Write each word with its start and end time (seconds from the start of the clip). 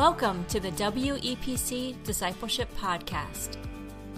Welcome 0.00 0.46
to 0.46 0.58
the 0.58 0.70
WEPC 0.70 2.02
Discipleship 2.04 2.74
Podcast 2.74 3.58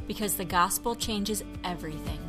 because 0.07 0.37
the 0.37 0.45
gospel 0.45 0.95
changes 0.95 1.43
everything. 1.65 2.21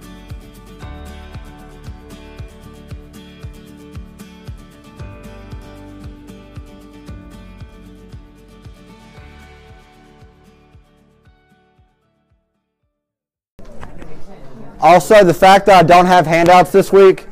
Also, 14.79 15.23
the 15.23 15.31
fact 15.31 15.67
that 15.67 15.77
I 15.77 15.83
don't 15.83 16.07
have 16.07 16.25
handouts 16.25 16.71
this 16.71 16.91
week, 16.91 17.27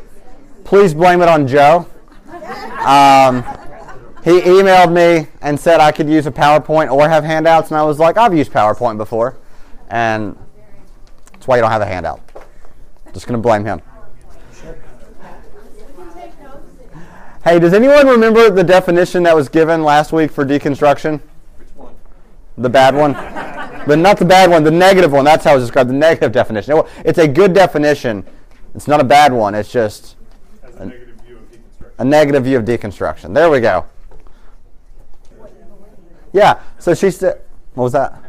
please 0.66 0.94
blame 0.94 1.24
it 1.24 1.28
on 1.28 1.48
Joe. 1.48 1.88
Um, 2.86 3.44
he 4.24 4.42
emailed 4.42 4.92
me 4.92 5.28
and 5.42 5.60
said 5.60 5.80
I 5.80 5.92
could 5.92 6.10
use 6.10 6.28
a 6.28 6.32
PowerPoint 6.32 6.92
or 6.92 7.08
have 7.10 7.24
handouts, 7.24 7.70
and 7.70 7.78
I 7.78 7.84
was 7.84 8.00
like, 8.00 8.18
I've 8.18 8.36
used 8.36 8.52
PowerPoint 8.52 8.98
before, 8.98 9.38
and 9.90 10.38
that's 11.34 11.48
why 11.48 11.56
you 11.58 11.62
don't 11.62 11.72
have 11.72 11.82
a 11.82 11.86
handout. 11.86 12.22
Just 13.14 13.28
going 13.28 13.40
to 13.40 13.42
blame 13.42 13.66
him. 13.66 13.82
Hey, 17.44 17.58
does 17.58 17.74
anyone 17.74 18.08
remember 18.08 18.52
the 18.52 18.64
definition 18.64 19.24
that 19.24 19.36
was 19.36 19.50
given 19.50 19.84
last 19.84 20.14
week 20.14 20.32
for 20.32 20.46
deconstruction? 20.46 21.20
The 22.58 22.70
bad 22.70 22.94
one? 22.94 23.14
but 23.86 24.00
not 24.00 24.18
the 24.18 24.26
bad 24.26 24.50
one, 24.50 24.64
the 24.64 24.72
negative 24.72 25.12
one. 25.12 25.26
That's 25.26 25.44
how 25.44 25.56
it's 25.56 25.64
described, 25.64 25.90
the 25.90 25.94
negative 25.94 26.32
definition. 26.32 26.82
It's 27.04 27.18
a 27.18 27.28
good 27.28 27.54
definition. 27.54 28.26
It's 28.76 28.88
not 28.88 29.00
a 29.00 29.04
bad 29.04 29.34
one. 29.34 29.56
It's 29.56 29.72
just 29.72 30.16
a, 30.78 30.86
negative 30.86 31.16
view 31.26 31.38
of 31.38 31.44
deconstruction. 31.50 31.94
A 32.00 32.06
negative 32.06 32.44
view 32.44 32.58
of 32.58 32.66
deconstruction. 32.66 33.34
There 33.34 33.50
we 33.50 33.60
go. 33.60 33.86
Yeah. 36.34 36.60
So 36.80 36.94
she 36.94 37.12
said, 37.12 37.42
what 37.74 37.84
was 37.86 37.94
that? 37.94 38.22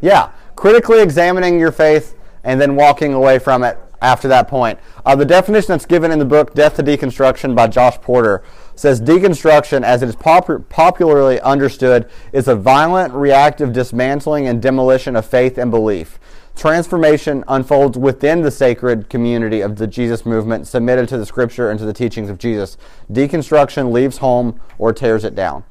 Yeah. 0.00 0.30
Critically 0.56 1.00
examining 1.00 1.58
your 1.58 1.72
faith 1.72 2.16
and 2.44 2.60
then 2.60 2.76
walking 2.76 3.14
away 3.14 3.38
from 3.38 3.62
it 3.62 3.78
after 4.00 4.28
that 4.28 4.48
point. 4.48 4.78
Uh, 5.04 5.16
the 5.16 5.24
definition 5.24 5.68
that's 5.68 5.86
given 5.86 6.10
in 6.10 6.18
the 6.18 6.24
book 6.24 6.54
Death 6.54 6.76
to 6.76 6.82
Deconstruction 6.82 7.54
by 7.54 7.66
Josh 7.66 8.00
Porter 8.00 8.42
says 8.74 9.00
deconstruction, 9.00 9.82
as 9.82 10.02
it 10.02 10.08
is 10.08 10.16
pop- 10.16 10.68
popularly 10.68 11.40
understood, 11.40 12.08
is 12.32 12.46
a 12.46 12.54
violent, 12.54 13.12
reactive 13.12 13.72
dismantling 13.72 14.46
and 14.46 14.62
demolition 14.62 15.16
of 15.16 15.26
faith 15.26 15.58
and 15.58 15.70
belief. 15.70 16.18
Transformation 16.54 17.44
unfolds 17.48 17.98
within 17.98 18.42
the 18.42 18.50
sacred 18.50 19.08
community 19.08 19.60
of 19.60 19.76
the 19.76 19.86
Jesus 19.86 20.26
movement, 20.26 20.66
submitted 20.66 21.08
to 21.08 21.18
the 21.18 21.26
scripture 21.26 21.70
and 21.70 21.78
to 21.78 21.84
the 21.84 21.92
teachings 21.92 22.30
of 22.30 22.38
Jesus. 22.38 22.76
Deconstruction 23.10 23.92
leaves 23.92 24.18
home 24.18 24.60
or 24.76 24.92
tears 24.92 25.24
it 25.24 25.34
down. 25.34 25.64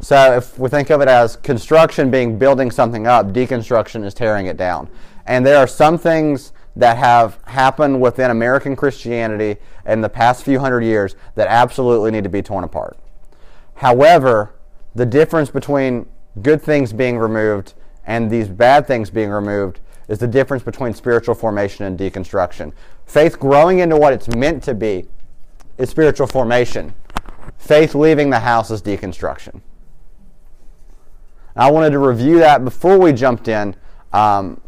So 0.00 0.36
if 0.36 0.58
we 0.58 0.68
think 0.68 0.90
of 0.90 1.00
it 1.00 1.08
as 1.08 1.36
construction 1.36 2.10
being 2.10 2.38
building 2.38 2.70
something 2.70 3.06
up, 3.06 3.28
deconstruction 3.28 4.04
is 4.04 4.14
tearing 4.14 4.46
it 4.46 4.56
down. 4.56 4.88
And 5.26 5.44
there 5.44 5.58
are 5.58 5.66
some 5.66 5.98
things 5.98 6.52
that 6.76 6.96
have 6.96 7.38
happened 7.44 8.00
within 8.00 8.30
American 8.30 8.76
Christianity 8.76 9.56
in 9.84 10.00
the 10.00 10.08
past 10.08 10.44
few 10.44 10.60
hundred 10.60 10.84
years 10.84 11.16
that 11.34 11.48
absolutely 11.48 12.12
need 12.12 12.22
to 12.22 12.30
be 12.30 12.42
torn 12.42 12.62
apart. 12.62 12.96
However, 13.74 14.54
the 14.94 15.04
difference 15.04 15.50
between 15.50 16.06
good 16.42 16.62
things 16.62 16.92
being 16.92 17.18
removed 17.18 17.74
and 18.06 18.30
these 18.30 18.48
bad 18.48 18.86
things 18.86 19.10
being 19.10 19.30
removed 19.30 19.80
is 20.06 20.18
the 20.20 20.28
difference 20.28 20.62
between 20.62 20.94
spiritual 20.94 21.34
formation 21.34 21.84
and 21.84 21.98
deconstruction. 21.98 22.72
Faith 23.04 23.38
growing 23.38 23.80
into 23.80 23.96
what 23.96 24.12
it's 24.12 24.28
meant 24.28 24.62
to 24.62 24.74
be 24.74 25.06
is 25.76 25.90
spiritual 25.90 26.26
formation. 26.28 26.94
Faith 27.58 27.94
leaving 27.94 28.30
the 28.30 28.40
house 28.40 28.70
is 28.70 28.80
deconstruction. 28.80 29.60
I 31.58 31.70
wanted 31.70 31.90
to 31.90 31.98
review 31.98 32.38
that 32.38 32.64
before 32.64 32.98
we 32.98 33.12
jumped 33.12 33.48
in 33.48 33.74
um, 34.12 34.60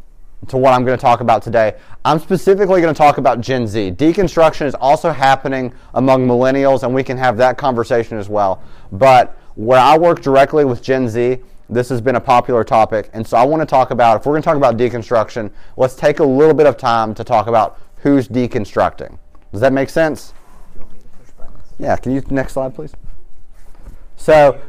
to 0.48 0.56
what 0.56 0.74
I'm 0.74 0.84
going 0.84 0.98
to 0.98 1.00
talk 1.00 1.20
about 1.20 1.40
today. 1.40 1.76
I'm 2.04 2.18
specifically 2.18 2.80
going 2.80 2.92
to 2.92 2.98
talk 2.98 3.18
about 3.18 3.40
Gen 3.40 3.66
Z. 3.68 3.92
Deconstruction 3.92 4.66
is 4.66 4.74
also 4.74 5.12
happening 5.12 5.72
among 5.94 6.26
millennials, 6.26 6.82
and 6.82 6.92
we 6.92 7.04
can 7.04 7.16
have 7.16 7.36
that 7.36 7.56
conversation 7.56 8.18
as 8.18 8.28
well. 8.28 8.60
But 8.90 9.38
where 9.54 9.78
I 9.78 9.96
work 9.96 10.20
directly 10.20 10.64
with 10.64 10.82
Gen 10.82 11.08
Z, 11.08 11.38
this 11.68 11.88
has 11.90 12.00
been 12.00 12.16
a 12.16 12.20
popular 12.20 12.64
topic, 12.64 13.08
and 13.12 13.24
so 13.24 13.36
I 13.36 13.44
want 13.44 13.62
to 13.62 13.66
talk 13.66 13.92
about, 13.92 14.20
if 14.20 14.26
we're 14.26 14.32
going 14.32 14.42
to 14.42 14.46
talk 14.46 14.56
about 14.56 14.76
deconstruction, 14.76 15.52
let's 15.76 15.94
take 15.94 16.18
a 16.18 16.24
little 16.24 16.54
bit 16.54 16.66
of 16.66 16.76
time 16.76 17.14
to 17.14 17.22
talk 17.22 17.46
about 17.46 17.78
who's 17.98 18.26
deconstructing. 18.26 19.16
Does 19.52 19.60
that 19.60 19.72
make 19.72 19.90
sense? 19.90 20.34
Yeah, 21.78 21.96
can 21.96 22.12
you, 22.12 22.22
next 22.30 22.54
slide, 22.54 22.74
please? 22.74 22.92
So, 24.16 24.60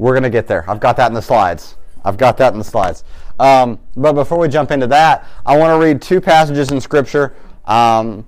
we're 0.00 0.14
going 0.14 0.22
to 0.22 0.30
get 0.30 0.46
there. 0.46 0.64
I've 0.68 0.80
got 0.80 0.96
that 0.96 1.08
in 1.08 1.14
the 1.14 1.20
slides. 1.20 1.76
I've 2.06 2.16
got 2.16 2.38
that 2.38 2.54
in 2.54 2.58
the 2.58 2.64
slides. 2.64 3.04
Um, 3.38 3.78
but 3.94 4.14
before 4.14 4.38
we 4.38 4.48
jump 4.48 4.70
into 4.70 4.86
that, 4.86 5.26
I 5.44 5.58
want 5.58 5.78
to 5.78 5.86
read 5.86 6.00
two 6.00 6.22
passages 6.22 6.72
in 6.72 6.80
Scripture. 6.80 7.34
Um, 7.66 8.26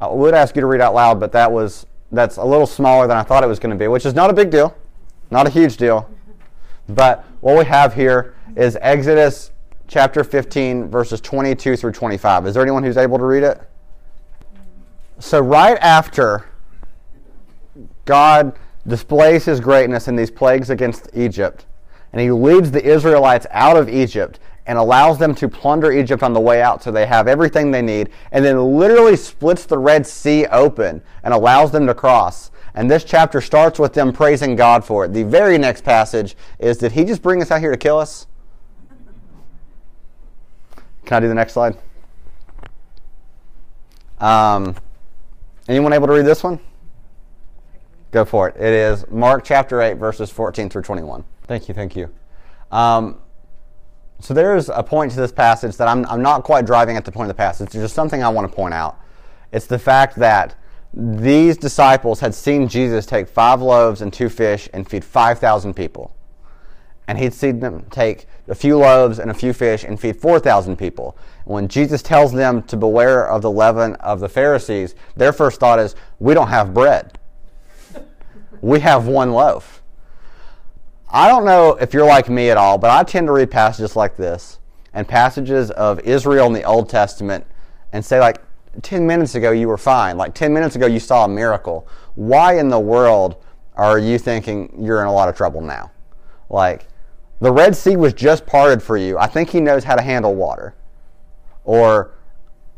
I 0.00 0.08
would 0.08 0.32
ask 0.32 0.56
you 0.56 0.62
to 0.62 0.66
read 0.66 0.80
out 0.80 0.94
loud, 0.94 1.20
but 1.20 1.30
that 1.32 1.52
was 1.52 1.84
that's 2.10 2.38
a 2.38 2.44
little 2.44 2.66
smaller 2.66 3.06
than 3.06 3.18
I 3.18 3.22
thought 3.22 3.44
it 3.44 3.48
was 3.48 3.58
going 3.58 3.70
to 3.70 3.76
be, 3.76 3.86
which 3.86 4.06
is 4.06 4.14
not 4.14 4.30
a 4.30 4.32
big 4.32 4.50
deal, 4.50 4.74
not 5.30 5.46
a 5.46 5.50
huge 5.50 5.76
deal. 5.76 6.08
But 6.88 7.22
what 7.42 7.58
we 7.58 7.66
have 7.66 7.92
here 7.92 8.34
is 8.56 8.78
Exodus 8.80 9.52
chapter 9.88 10.24
15, 10.24 10.88
verses 10.88 11.20
22 11.20 11.76
through 11.76 11.92
25. 11.92 12.46
Is 12.46 12.54
there 12.54 12.62
anyone 12.62 12.82
who's 12.82 12.96
able 12.96 13.18
to 13.18 13.26
read 13.26 13.42
it? 13.42 13.60
So 15.18 15.38
right 15.40 15.76
after 15.82 16.46
God 18.06 18.56
displays 18.86 19.44
his 19.44 19.60
greatness 19.60 20.08
in 20.08 20.16
these 20.16 20.30
plagues 20.30 20.70
against 20.70 21.08
Egypt. 21.14 21.66
And 22.12 22.20
he 22.20 22.30
leads 22.30 22.70
the 22.70 22.84
Israelites 22.84 23.46
out 23.50 23.76
of 23.76 23.88
Egypt 23.88 24.40
and 24.66 24.78
allows 24.78 25.18
them 25.18 25.34
to 25.34 25.48
plunder 25.48 25.92
Egypt 25.92 26.22
on 26.22 26.32
the 26.32 26.40
way 26.40 26.62
out 26.62 26.82
so 26.82 26.90
they 26.90 27.06
have 27.06 27.26
everything 27.26 27.70
they 27.70 27.82
need, 27.82 28.10
and 28.30 28.44
then 28.44 28.78
literally 28.78 29.16
splits 29.16 29.64
the 29.64 29.78
Red 29.78 30.06
Sea 30.06 30.46
open 30.46 31.02
and 31.24 31.34
allows 31.34 31.72
them 31.72 31.86
to 31.86 31.94
cross. 31.94 32.50
And 32.74 32.90
this 32.90 33.02
chapter 33.02 33.40
starts 33.40 33.78
with 33.78 33.94
them 33.94 34.12
praising 34.12 34.54
God 34.54 34.84
for 34.84 35.04
it. 35.04 35.12
The 35.12 35.24
very 35.24 35.58
next 35.58 35.82
passage 35.82 36.36
is 36.58 36.78
Did 36.78 36.92
he 36.92 37.04
just 37.04 37.22
bring 37.22 37.42
us 37.42 37.50
out 37.50 37.60
here 37.60 37.72
to 37.72 37.76
kill 37.76 37.98
us? 37.98 38.26
Can 41.04 41.16
I 41.16 41.20
do 41.20 41.28
the 41.28 41.34
next 41.34 41.54
slide? 41.54 41.76
Um, 44.20 44.76
anyone 45.66 45.92
able 45.92 46.06
to 46.06 46.12
read 46.12 46.26
this 46.26 46.44
one? 46.44 46.60
Go 48.10 48.24
for 48.24 48.48
it. 48.48 48.56
It 48.56 48.72
is 48.72 49.06
Mark 49.08 49.44
chapter 49.44 49.80
8, 49.80 49.94
verses 49.94 50.30
14 50.30 50.68
through 50.68 50.82
21. 50.82 51.22
Thank 51.46 51.68
you, 51.68 51.74
thank 51.74 51.94
you. 51.94 52.10
Um, 52.72 53.20
so 54.18 54.34
there's 54.34 54.68
a 54.68 54.82
point 54.82 55.12
to 55.12 55.16
this 55.16 55.32
passage 55.32 55.76
that 55.76 55.86
I'm, 55.86 56.04
I'm 56.06 56.20
not 56.20 56.42
quite 56.42 56.66
driving 56.66 56.96
at 56.96 57.04
the 57.04 57.12
point 57.12 57.30
of 57.30 57.36
the 57.36 57.40
passage. 57.40 57.66
It's 57.66 57.74
just 57.74 57.94
something 57.94 58.22
I 58.22 58.28
want 58.28 58.50
to 58.50 58.54
point 58.54 58.74
out. 58.74 58.98
It's 59.52 59.66
the 59.66 59.78
fact 59.78 60.16
that 60.16 60.56
these 60.92 61.56
disciples 61.56 62.18
had 62.18 62.34
seen 62.34 62.66
Jesus 62.66 63.06
take 63.06 63.28
five 63.28 63.62
loaves 63.62 64.02
and 64.02 64.12
two 64.12 64.28
fish 64.28 64.68
and 64.72 64.88
feed 64.88 65.04
5,000 65.04 65.74
people. 65.74 66.14
And 67.06 67.16
he'd 67.16 67.32
seen 67.32 67.60
them 67.60 67.86
take 67.90 68.26
a 68.48 68.54
few 68.54 68.78
loaves 68.78 69.20
and 69.20 69.30
a 69.30 69.34
few 69.34 69.52
fish 69.52 69.84
and 69.84 69.98
feed 69.98 70.16
4,000 70.16 70.76
people. 70.76 71.16
When 71.44 71.68
Jesus 71.68 72.02
tells 72.02 72.32
them 72.32 72.62
to 72.64 72.76
beware 72.76 73.28
of 73.28 73.42
the 73.42 73.50
leaven 73.50 73.94
of 73.96 74.18
the 74.18 74.28
Pharisees, 74.28 74.96
their 75.16 75.32
first 75.32 75.60
thought 75.60 75.78
is, 75.78 75.94
We 76.18 76.34
don't 76.34 76.48
have 76.48 76.74
bread 76.74 77.19
we 78.60 78.80
have 78.80 79.06
one 79.06 79.32
loaf. 79.32 79.82
I 81.08 81.28
don't 81.28 81.44
know 81.44 81.72
if 81.74 81.92
you're 81.92 82.06
like 82.06 82.28
me 82.28 82.50
at 82.50 82.56
all, 82.56 82.78
but 82.78 82.90
I 82.90 83.02
tend 83.02 83.26
to 83.26 83.32
read 83.32 83.50
passages 83.50 83.96
like 83.96 84.16
this 84.16 84.58
and 84.92 85.06
passages 85.06 85.70
of 85.72 86.00
Israel 86.00 86.46
in 86.46 86.52
the 86.52 86.62
Old 86.62 86.88
Testament 86.88 87.46
and 87.92 88.04
say, 88.04 88.20
like, 88.20 88.40
10 88.82 89.06
minutes 89.06 89.34
ago 89.34 89.50
you 89.50 89.66
were 89.66 89.78
fine. 89.78 90.16
Like, 90.16 90.34
10 90.34 90.52
minutes 90.52 90.76
ago 90.76 90.86
you 90.86 91.00
saw 91.00 91.24
a 91.24 91.28
miracle. 91.28 91.88
Why 92.14 92.58
in 92.58 92.68
the 92.68 92.78
world 92.78 93.42
are 93.74 93.98
you 93.98 94.18
thinking 94.18 94.72
you're 94.78 95.00
in 95.00 95.08
a 95.08 95.12
lot 95.12 95.28
of 95.28 95.36
trouble 95.36 95.60
now? 95.60 95.90
Like, 96.48 96.86
the 97.40 97.50
Red 97.50 97.74
Sea 97.74 97.96
was 97.96 98.12
just 98.12 98.46
parted 98.46 98.82
for 98.82 98.96
you. 98.96 99.18
I 99.18 99.26
think 99.26 99.50
he 99.50 99.60
knows 99.60 99.84
how 99.84 99.96
to 99.96 100.02
handle 100.02 100.34
water. 100.34 100.74
Or, 101.64 102.12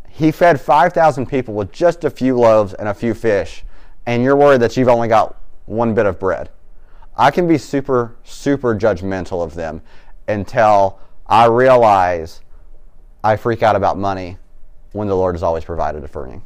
he 0.09 0.31
fed 0.31 0.61
5,000 0.61 1.27
people 1.27 1.55
with 1.55 1.73
just 1.73 2.05
a 2.05 2.11
few 2.11 2.39
loaves 2.39 2.75
and 2.75 2.87
a 2.87 2.95
few 2.95 3.15
fish, 3.15 3.65
and 4.05 4.23
you're 4.23 4.37
worried 4.37 4.61
that 4.61 4.77
you've 4.77 4.89
only 4.89 5.09
got 5.09 5.42
one 5.67 5.95
bit 5.95 6.07
of 6.07 6.19
bread. 6.19 6.51
I 7.17 7.31
can 7.31 7.47
be 7.47 7.59
super, 7.59 8.17
super 8.25 8.75
judgmental 8.75 9.45
of 9.45 9.55
them 9.55 9.83
until 10.29 10.99
I 11.27 11.47
realize 11.47 12.41
I 13.23 13.37
freak 13.37 13.63
out 13.63 13.77
about 13.77 13.99
money 13.99 14.39
when 14.93 15.09
the 15.09 15.17
Lord 15.17 15.35
has 15.35 15.43
always 15.43 15.65
provided 15.65 16.05
it 16.05 16.09
for 16.09 16.27
me. 16.27 16.41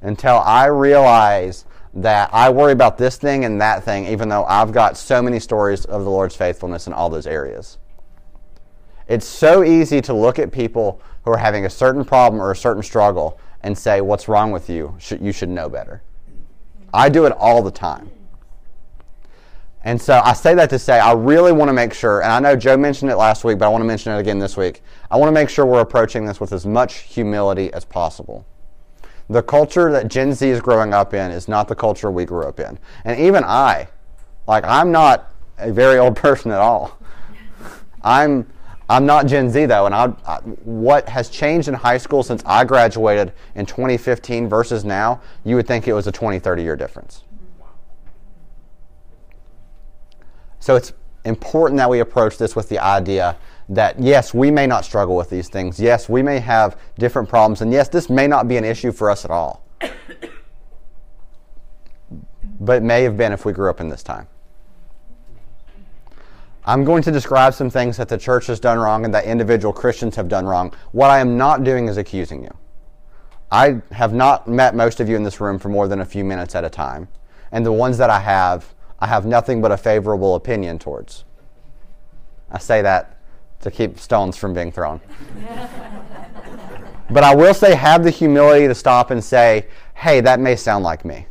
Until 0.00 0.38
I 0.38 0.66
realize 0.66 1.64
that 1.94 2.30
I 2.32 2.50
worry 2.50 2.72
about 2.72 2.96
this 2.96 3.16
thing 3.16 3.44
and 3.44 3.60
that 3.60 3.84
thing, 3.84 4.06
even 4.06 4.28
though 4.28 4.44
I've 4.44 4.72
got 4.72 4.96
so 4.96 5.20
many 5.22 5.38
stories 5.38 5.84
of 5.84 6.04
the 6.04 6.10
Lord's 6.10 6.34
faithfulness 6.34 6.86
in 6.86 6.92
all 6.92 7.10
those 7.10 7.26
areas. 7.26 7.78
It's 9.08 9.26
so 9.26 9.62
easy 9.62 10.00
to 10.02 10.14
look 10.14 10.38
at 10.38 10.52
people 10.52 11.02
who 11.24 11.32
are 11.32 11.38
having 11.38 11.66
a 11.66 11.70
certain 11.70 12.04
problem 12.04 12.40
or 12.40 12.50
a 12.50 12.56
certain 12.56 12.82
struggle 12.82 13.38
and 13.62 13.76
say, 13.76 14.00
What's 14.00 14.26
wrong 14.26 14.52
with 14.52 14.70
you? 14.70 14.96
You 15.20 15.32
should 15.32 15.50
know 15.50 15.68
better. 15.68 16.02
I 16.92 17.08
do 17.08 17.24
it 17.26 17.32
all 17.32 17.62
the 17.62 17.70
time. 17.70 18.10
And 19.84 20.00
so 20.00 20.20
I 20.24 20.32
say 20.32 20.54
that 20.54 20.70
to 20.70 20.78
say 20.78 21.00
I 21.00 21.12
really 21.12 21.50
want 21.50 21.68
to 21.68 21.72
make 21.72 21.92
sure, 21.92 22.22
and 22.22 22.30
I 22.30 22.38
know 22.38 22.54
Joe 22.54 22.76
mentioned 22.76 23.10
it 23.10 23.16
last 23.16 23.42
week, 23.42 23.58
but 23.58 23.66
I 23.66 23.68
want 23.68 23.82
to 23.82 23.86
mention 23.86 24.12
it 24.12 24.18
again 24.20 24.38
this 24.38 24.56
week. 24.56 24.82
I 25.10 25.16
want 25.16 25.28
to 25.28 25.32
make 25.32 25.48
sure 25.48 25.66
we're 25.66 25.80
approaching 25.80 26.24
this 26.24 26.40
with 26.40 26.52
as 26.52 26.64
much 26.64 26.98
humility 26.98 27.72
as 27.72 27.84
possible. 27.84 28.46
The 29.28 29.42
culture 29.42 29.90
that 29.90 30.08
Gen 30.08 30.34
Z 30.34 30.48
is 30.48 30.60
growing 30.60 30.94
up 30.94 31.14
in 31.14 31.30
is 31.30 31.48
not 31.48 31.66
the 31.66 31.74
culture 31.74 32.10
we 32.10 32.24
grew 32.24 32.44
up 32.44 32.60
in. 32.60 32.78
And 33.04 33.18
even 33.18 33.42
I, 33.44 33.88
like, 34.46 34.64
I'm 34.64 34.92
not 34.92 35.32
a 35.58 35.72
very 35.72 35.98
old 35.98 36.16
person 36.26 36.52
at 36.52 36.58
all. 36.58 36.98
I'm, 38.02 38.48
I'm 38.92 39.06
not 39.06 39.26
Gen 39.26 39.48
Z 39.48 39.64
though, 39.64 39.86
and 39.86 39.94
I, 39.94 40.12
I, 40.26 40.40
what 40.64 41.08
has 41.08 41.30
changed 41.30 41.66
in 41.66 41.72
high 41.72 41.96
school 41.96 42.22
since 42.22 42.42
I 42.44 42.62
graduated 42.64 43.32
in 43.54 43.64
2015 43.64 44.50
versus 44.50 44.84
now, 44.84 45.22
you 45.44 45.56
would 45.56 45.66
think 45.66 45.88
it 45.88 45.94
was 45.94 46.06
a 46.06 46.12
20, 46.12 46.38
30 46.38 46.62
year 46.62 46.76
difference. 46.76 47.24
So 50.60 50.76
it's 50.76 50.92
important 51.24 51.78
that 51.78 51.88
we 51.88 52.00
approach 52.00 52.36
this 52.36 52.54
with 52.54 52.68
the 52.68 52.80
idea 52.80 53.38
that 53.70 53.98
yes, 53.98 54.34
we 54.34 54.50
may 54.50 54.66
not 54.66 54.84
struggle 54.84 55.16
with 55.16 55.30
these 55.30 55.48
things. 55.48 55.80
Yes, 55.80 56.10
we 56.10 56.22
may 56.22 56.38
have 56.38 56.78
different 56.98 57.30
problems. 57.30 57.62
And 57.62 57.72
yes, 57.72 57.88
this 57.88 58.10
may 58.10 58.26
not 58.26 58.46
be 58.46 58.58
an 58.58 58.64
issue 58.64 58.92
for 58.92 59.10
us 59.10 59.24
at 59.24 59.30
all. 59.30 59.64
but 62.60 62.76
it 62.76 62.82
may 62.82 63.04
have 63.04 63.16
been 63.16 63.32
if 63.32 63.46
we 63.46 63.54
grew 63.54 63.70
up 63.70 63.80
in 63.80 63.88
this 63.88 64.02
time. 64.02 64.28
I'm 66.64 66.84
going 66.84 67.02
to 67.02 67.10
describe 67.10 67.54
some 67.54 67.70
things 67.70 67.96
that 67.96 68.08
the 68.08 68.18
church 68.18 68.46
has 68.46 68.60
done 68.60 68.78
wrong 68.78 69.04
and 69.04 69.12
that 69.14 69.24
individual 69.24 69.72
Christians 69.72 70.14
have 70.16 70.28
done 70.28 70.46
wrong. 70.46 70.72
What 70.92 71.10
I 71.10 71.18
am 71.18 71.36
not 71.36 71.64
doing 71.64 71.88
is 71.88 71.96
accusing 71.96 72.44
you. 72.44 72.56
I 73.50 73.82
have 73.90 74.14
not 74.14 74.46
met 74.46 74.74
most 74.74 75.00
of 75.00 75.08
you 75.08 75.16
in 75.16 75.24
this 75.24 75.40
room 75.40 75.58
for 75.58 75.68
more 75.68 75.88
than 75.88 76.00
a 76.00 76.04
few 76.04 76.24
minutes 76.24 76.54
at 76.54 76.64
a 76.64 76.70
time. 76.70 77.08
And 77.50 77.66
the 77.66 77.72
ones 77.72 77.98
that 77.98 78.10
I 78.10 78.20
have, 78.20 78.74
I 79.00 79.08
have 79.08 79.26
nothing 79.26 79.60
but 79.60 79.72
a 79.72 79.76
favorable 79.76 80.36
opinion 80.36 80.78
towards. 80.78 81.24
I 82.50 82.58
say 82.58 82.80
that 82.82 83.18
to 83.60 83.70
keep 83.70 83.98
stones 83.98 84.36
from 84.36 84.54
being 84.54 84.70
thrown. 84.70 85.00
but 87.10 87.24
I 87.24 87.34
will 87.34 87.54
say, 87.54 87.74
have 87.74 88.04
the 88.04 88.10
humility 88.10 88.68
to 88.68 88.74
stop 88.74 89.10
and 89.10 89.22
say, 89.22 89.66
hey, 89.94 90.20
that 90.20 90.38
may 90.38 90.54
sound 90.54 90.84
like 90.84 91.04
me. 91.04 91.26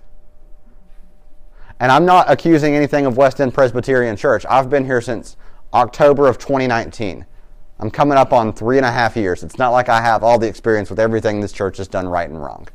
And 1.82 1.92
I'm 1.92 2.06
not 2.06 2.30
accusing 2.30 2.76
anything 2.76 3.08
of 3.08 3.18
West 3.18 3.42
End 3.42 3.56
Presbyterian 3.56 4.16
Church. 4.16 4.46
I've 4.48 4.70
been 4.70 4.86
here 4.86 5.02
since 5.02 5.36
October 5.74 6.28
of 6.28 6.38
2019. 6.38 7.26
I'm 7.80 7.90
coming 7.90 8.20
up 8.20 8.32
on 8.32 8.54
three 8.54 8.78
and 8.78 8.86
a 8.86 8.92
half 8.92 9.18
years. 9.18 9.42
It's 9.42 9.58
not 9.58 9.70
like 9.72 9.90
I 9.90 10.00
have 10.00 10.24
all 10.24 10.38
the 10.38 10.48
experience 10.48 10.92
with 10.92 11.00
everything 11.00 11.42
this 11.42 11.52
church 11.52 11.78
has 11.78 11.88
done 11.88 12.08
right 12.08 12.30
and 12.30 12.40
wrong. 12.40 12.68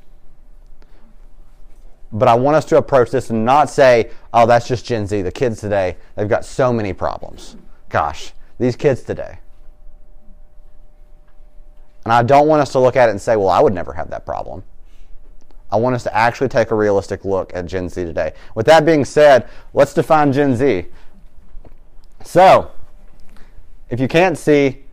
But 2.11 2.27
I 2.27 2.35
want 2.35 2.57
us 2.57 2.65
to 2.65 2.79
approach 2.79 3.13
this 3.13 3.31
and 3.31 3.45
not 3.45 3.71
say, 3.71 4.11
oh, 4.35 4.45
that's 4.45 4.67
just 4.67 4.85
Gen 4.85 5.07
Z. 5.07 5.23
The 5.23 5.31
kids 5.31 5.61
today, 5.61 5.99
they've 6.17 6.29
got 6.29 6.45
so 6.45 6.73
many 6.73 6.93
problems. 6.93 7.57
Gosh, 7.89 8.33
these 8.59 8.75
kids 8.75 9.03
today. 9.03 9.39
And 12.05 12.13
I 12.13 12.25
don't 12.25 12.49
want 12.49 12.61
us 12.61 12.73
to 12.73 12.81
look 12.81 12.97
at 12.97 13.09
it 13.09 13.13
and 13.13 13.21
say, 13.21 13.37
well, 13.37 13.51
I 13.51 13.61
would 13.61 13.73
never 13.73 13.93
have 13.93 14.11
that 14.11 14.27
problem. 14.27 14.65
I 15.71 15.77
want 15.77 15.95
us 15.95 16.03
to 16.05 16.17
actually 16.17 16.49
take 16.49 16.71
a 16.71 16.75
realistic 16.75 17.25
look 17.25 17.53
at 17.55 17.67
Gen 17.67 17.89
Z 17.89 18.05
today. 18.05 18.33
With 18.55 18.67
that 18.67 18.85
being 18.85 19.05
said, 19.05 19.49
let's 19.75 19.95
define 19.95 20.33
Gen 20.33 20.57
Z. 20.57 20.87
So, 22.25 22.71
if 23.91 24.01
you 24.01 24.09
can't 24.09 24.37
see, 24.37 24.85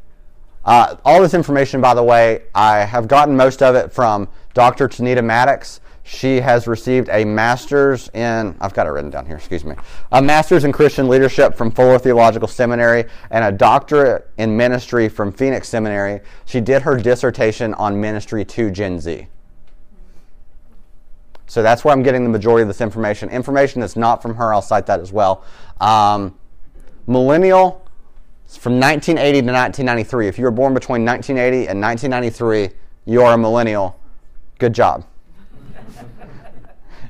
uh, 0.65 0.95
all 1.03 1.21
this 1.21 1.33
information, 1.33 1.81
by 1.81 1.93
the 1.93 2.03
way, 2.03 2.43
I 2.55 2.79
have 2.79 3.07
gotten 3.07 3.35
most 3.35 3.61
of 3.61 3.75
it 3.75 3.91
from 3.91 4.29
Dr. 4.53 4.87
Tanita 4.87 5.23
Maddox. 5.23 5.81
She 6.03 6.41
has 6.41 6.67
received 6.67 7.09
a 7.11 7.23
master's 7.23 8.09
in, 8.09 8.55
I've 8.59 8.73
got 8.73 8.87
it 8.87 8.89
written 8.89 9.09
down 9.09 9.25
here, 9.25 9.37
excuse 9.37 9.63
me, 9.63 9.75
a 10.11 10.21
master's 10.21 10.65
in 10.65 10.73
Christian 10.73 11.07
leadership 11.07 11.55
from 11.55 11.71
Fuller 11.71 11.97
Theological 11.97 12.47
Seminary 12.47 13.05
and 13.31 13.45
a 13.45 13.51
doctorate 13.51 14.29
in 14.37 14.55
ministry 14.55 15.07
from 15.07 15.31
Phoenix 15.31 15.69
Seminary. 15.69 16.19
She 16.45 16.59
did 16.59 16.81
her 16.81 16.97
dissertation 16.97 17.73
on 17.75 17.99
ministry 17.99 18.43
to 18.43 18.69
Gen 18.69 18.99
Z. 18.99 19.27
So 21.53 21.61
that's 21.61 21.85
where 21.85 21.93
I'm 21.93 22.01
getting 22.01 22.23
the 22.23 22.31
majority 22.31 22.63
of 22.63 22.67
this 22.67 22.81
information. 22.81 23.29
Information 23.29 23.79
that's 23.79 23.95
not 23.95 24.23
from 24.23 24.33
her, 24.37 24.51
I'll 24.51 24.61
cite 24.63 24.87
that 24.87 24.99
as 24.99 25.13
well. 25.13 25.45
Um, 25.79 26.35
millennial 27.05 27.87
from 28.47 28.79
1980 28.79 29.41
to 29.41 29.53
1993. 29.53 30.27
If 30.27 30.39
you 30.39 30.45
were 30.45 30.49
born 30.49 30.73
between 30.73 31.05
1980 31.05 31.67
and 31.67 31.79
1993, 31.79 32.75
you 33.05 33.21
are 33.21 33.35
a 33.35 33.37
millennial. 33.37 33.99
Good 34.57 34.73
job. 34.73 35.05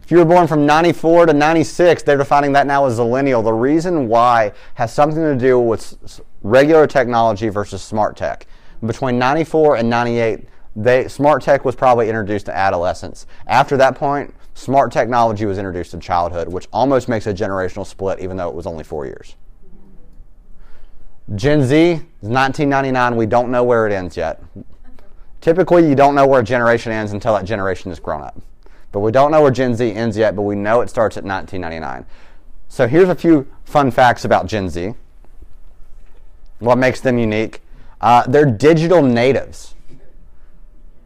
if 0.03 0.11
you 0.11 0.17
were 0.17 0.25
born 0.25 0.45
from 0.47 0.65
94 0.65 1.27
to 1.27 1.33
96, 1.33 2.03
they're 2.03 2.17
defining 2.17 2.51
that 2.51 2.67
now 2.67 2.85
as 2.85 2.99
zillennial. 2.99 3.45
The 3.45 3.53
reason 3.53 4.09
why 4.09 4.51
has 4.73 4.93
something 4.93 5.23
to 5.23 5.37
do 5.37 5.57
with 5.57 6.19
regular 6.41 6.85
technology 6.85 7.47
versus 7.47 7.81
smart 7.81 8.17
tech. 8.17 8.45
Between 8.85 9.17
94 9.17 9.77
and 9.77 9.89
98, 9.89 10.49
they, 10.75 11.07
smart 11.07 11.43
tech 11.43 11.65
was 11.65 11.75
probably 11.75 12.09
introduced 12.09 12.47
to 12.47 12.55
adolescence. 12.55 13.27
After 13.47 13.77
that 13.77 13.95
point, 13.95 14.33
smart 14.55 14.91
technology 14.91 15.45
was 15.45 15.57
introduced 15.57 15.91
to 15.91 15.99
childhood, 15.99 16.47
which 16.47 16.67
almost 16.73 17.07
makes 17.07 17.27
a 17.27 17.33
generational 17.33 17.85
split, 17.85 18.19
even 18.19 18.37
though 18.37 18.49
it 18.49 18.55
was 18.55 18.65
only 18.65 18.83
four 18.83 19.05
years. 19.05 19.35
Gen 21.35 21.63
Z 21.63 21.75
is 21.77 21.99
1999. 22.01 23.15
We 23.15 23.25
don't 23.25 23.49
know 23.49 23.63
where 23.63 23.87
it 23.87 23.93
ends 23.93 24.17
yet. 24.17 24.41
Typically, 25.41 25.87
you 25.87 25.95
don't 25.95 26.15
know 26.15 26.27
where 26.27 26.41
a 26.41 26.43
generation 26.43 26.91
ends 26.91 27.11
until 27.11 27.33
that 27.33 27.45
generation 27.45 27.91
has 27.91 27.99
grown 27.99 28.21
up. 28.21 28.41
But 28.91 28.99
we 28.99 29.11
don't 29.11 29.31
know 29.31 29.41
where 29.41 29.51
Gen 29.51 29.75
Z 29.75 29.91
ends 29.91 30.17
yet, 30.17 30.35
but 30.35 30.43
we 30.43 30.55
know 30.55 30.81
it 30.81 30.89
starts 30.89 31.17
at 31.17 31.23
1999. 31.23 32.05
So 32.67 32.87
here's 32.87 33.09
a 33.09 33.15
few 33.15 33.47
fun 33.65 33.91
facts 33.91 34.25
about 34.25 34.47
Gen 34.47 34.69
Z. 34.69 34.93
What 36.59 36.77
makes 36.77 37.01
them 37.01 37.17
unique? 37.17 37.61
Uh, 38.01 38.25
they're 38.27 38.45
digital 38.45 39.01
natives. 39.01 39.72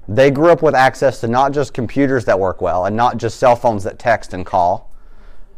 They 0.07 0.31
grew 0.31 0.51
up 0.51 0.61
with 0.61 0.73
access 0.73 1.19
to 1.21 1.27
not 1.27 1.51
just 1.51 1.73
computers 1.73 2.23
that 2.25 2.39
work 2.39 2.61
well 2.61 2.85
and 2.85 2.95
not 2.95 3.17
just 3.17 3.39
cell 3.39 3.55
phones 3.55 3.83
that 3.83 3.99
text 3.99 4.33
and 4.33 4.45
call. 4.45 4.93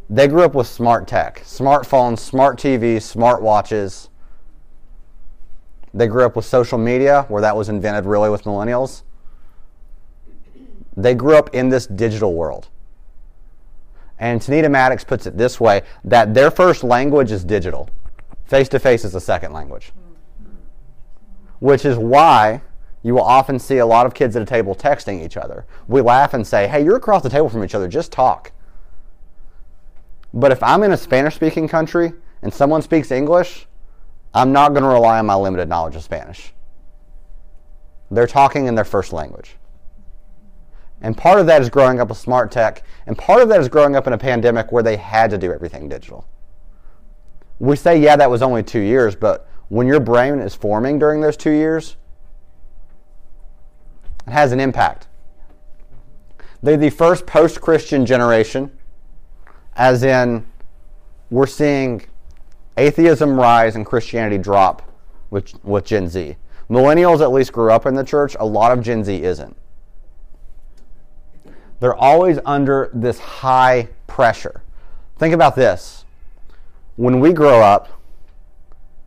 They 0.09 0.27
grew 0.27 0.41
up 0.41 0.55
with 0.55 0.65
smart 0.65 1.07
tech, 1.07 1.41
smartphones, 1.41 2.17
smart 2.17 2.57
TVs, 2.57 3.03
smart 3.03 3.43
watches. 3.43 4.09
They 5.93 6.07
grew 6.07 6.25
up 6.25 6.35
with 6.35 6.45
social 6.45 6.79
media, 6.79 7.25
where 7.27 7.41
that 7.41 7.55
was 7.55 7.69
invented 7.69 8.05
really 8.05 8.29
with 8.29 8.43
millennials. 8.43 9.03
They 10.97 11.13
grew 11.13 11.37
up 11.37 11.53
in 11.53 11.69
this 11.69 11.85
digital 11.85 12.33
world. 12.33 12.69
And 14.17 14.41
Tanita 14.41 14.69
Maddox 14.69 15.03
puts 15.03 15.27
it 15.27 15.37
this 15.37 15.59
way 15.59 15.83
that 16.03 16.33
their 16.33 16.49
first 16.49 16.83
language 16.83 17.31
is 17.31 17.43
digital. 17.43 17.87
Face 18.45 18.67
to 18.69 18.79
face 18.79 19.05
is 19.05 19.13
the 19.13 19.21
second 19.21 19.53
language. 19.53 19.91
Which 21.59 21.85
is 21.85 21.97
why 21.97 22.61
you 23.01 23.13
will 23.13 23.23
often 23.23 23.59
see 23.59 23.77
a 23.77 23.85
lot 23.85 24.05
of 24.05 24.13
kids 24.13 24.35
at 24.35 24.41
a 24.41 24.45
table 24.45 24.75
texting 24.75 25.23
each 25.23 25.37
other. 25.37 25.65
We 25.87 26.01
laugh 26.01 26.33
and 26.33 26.45
say, 26.45 26.67
hey, 26.67 26.83
you're 26.83 26.97
across 26.97 27.23
the 27.23 27.29
table 27.29 27.49
from 27.49 27.63
each 27.63 27.75
other, 27.75 27.87
just 27.87 28.11
talk. 28.11 28.51
But 30.33 30.51
if 30.51 30.61
I'm 30.61 30.83
in 30.83 30.91
a 30.91 30.97
Spanish 30.97 31.35
speaking 31.35 31.67
country 31.67 32.13
and 32.41 32.53
someone 32.53 32.81
speaks 32.81 33.11
English, 33.11 33.67
I'm 34.33 34.51
not 34.51 34.69
going 34.69 34.83
to 34.83 34.89
rely 34.89 35.19
on 35.19 35.25
my 35.25 35.35
limited 35.35 35.69
knowledge 35.69 35.95
of 35.95 36.03
Spanish. 36.03 36.53
They're 38.11 38.27
talking 38.27 38.67
in 38.67 38.75
their 38.75 38.85
first 38.85 39.13
language. 39.13 39.55
And 41.01 41.17
part 41.17 41.39
of 41.39 41.45
that 41.47 41.61
is 41.61 41.69
growing 41.69 41.99
up 41.99 42.09
with 42.09 42.17
smart 42.17 42.51
tech, 42.51 42.83
and 43.07 43.17
part 43.17 43.41
of 43.41 43.49
that 43.49 43.61
is 43.61 43.69
growing 43.69 43.95
up 43.95 44.05
in 44.05 44.13
a 44.13 44.17
pandemic 44.17 44.71
where 44.71 44.83
they 44.83 44.97
had 44.97 45.29
to 45.31 45.37
do 45.37 45.53
everything 45.53 45.87
digital. 45.87 46.27
We 47.59 47.75
say, 47.75 47.97
yeah, 47.99 48.17
that 48.17 48.29
was 48.29 48.41
only 48.41 48.63
two 48.63 48.81
years, 48.81 49.15
but 49.15 49.47
when 49.69 49.87
your 49.87 49.99
brain 49.99 50.39
is 50.39 50.55
forming 50.55 50.99
during 50.99 51.21
those 51.21 51.37
two 51.37 51.51
years, 51.51 51.95
it 54.29 54.33
has 54.33 54.51
an 54.51 54.59
impact. 54.59 55.07
They're 56.61 56.77
the 56.77 56.89
first 56.89 57.25
post 57.25 57.61
Christian 57.61 58.05
generation, 58.05 58.71
as 59.75 60.03
in, 60.03 60.45
we're 61.31 61.47
seeing 61.47 62.05
atheism 62.77 63.39
rise 63.39 63.75
and 63.75 63.85
Christianity 63.85 64.37
drop 64.37 64.81
with, 65.29 65.53
with 65.63 65.85
Gen 65.85 66.07
Z. 66.07 66.35
Millennials 66.69 67.21
at 67.21 67.31
least 67.31 67.53
grew 67.53 67.71
up 67.71 67.85
in 67.85 67.95
the 67.95 68.03
church, 68.03 68.35
a 68.39 68.45
lot 68.45 68.71
of 68.71 68.83
Gen 68.83 69.03
Z 69.03 69.23
isn't. 69.23 69.55
They're 71.79 71.95
always 71.95 72.39
under 72.45 72.91
this 72.93 73.19
high 73.19 73.89
pressure. 74.05 74.61
Think 75.17 75.33
about 75.33 75.55
this. 75.55 76.05
When 76.97 77.19
we 77.19 77.31
grow 77.31 77.61
up, 77.61 77.89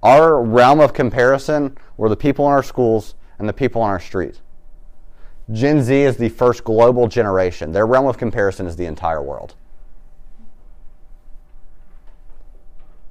our 0.03 0.43
realm 0.43 0.81
of 0.81 0.93
comparison 0.93 1.77
were 1.97 2.09
the 2.09 2.17
people 2.17 2.47
in 2.47 2.53
our 2.53 2.63
schools 2.63 3.15
and 3.39 3.49
the 3.49 3.53
people 3.53 3.83
on 3.83 3.91
our 3.91 4.01
streets. 4.01 4.41
Gen 5.51 5.83
Z 5.83 5.95
is 5.95 6.17
the 6.17 6.29
first 6.29 6.65
global 6.65 7.09
generation. 7.09 7.73
Their 7.73 7.87
realm 7.87 8.07
of 8.07 8.17
comparison 8.17 8.67
is 8.67 8.77
the 8.77 8.87
entire 8.87 9.23
world. 9.23 9.55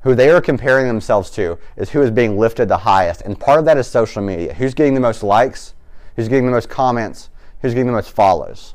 Who 0.02 0.16
they 0.16 0.30
are 0.32 0.42
comparing 0.42 0.88
themselves 0.88 1.30
to 1.32 1.60
is 1.76 1.92
who 1.92 2.02
is 2.02 2.10
being 2.10 2.38
lifted 2.38 2.68
the 2.68 2.78
highest. 2.78 3.22
And 3.22 3.40
part 3.40 3.60
of 3.60 3.66
that 3.66 3.78
is 3.78 3.86
social 3.86 4.22
media. 4.22 4.54
Who's 4.54 4.74
getting 4.74 4.96
the 4.96 5.00
most 5.00 5.22
likes? 5.22 5.76
Who's 6.16 6.28
getting 6.28 6.46
the 6.46 6.52
most 6.52 6.70
comments? 6.70 7.30
Who's 7.62 7.74
getting 7.74 7.88
the 7.88 7.94
most 7.94 8.12
follows? 8.12 8.74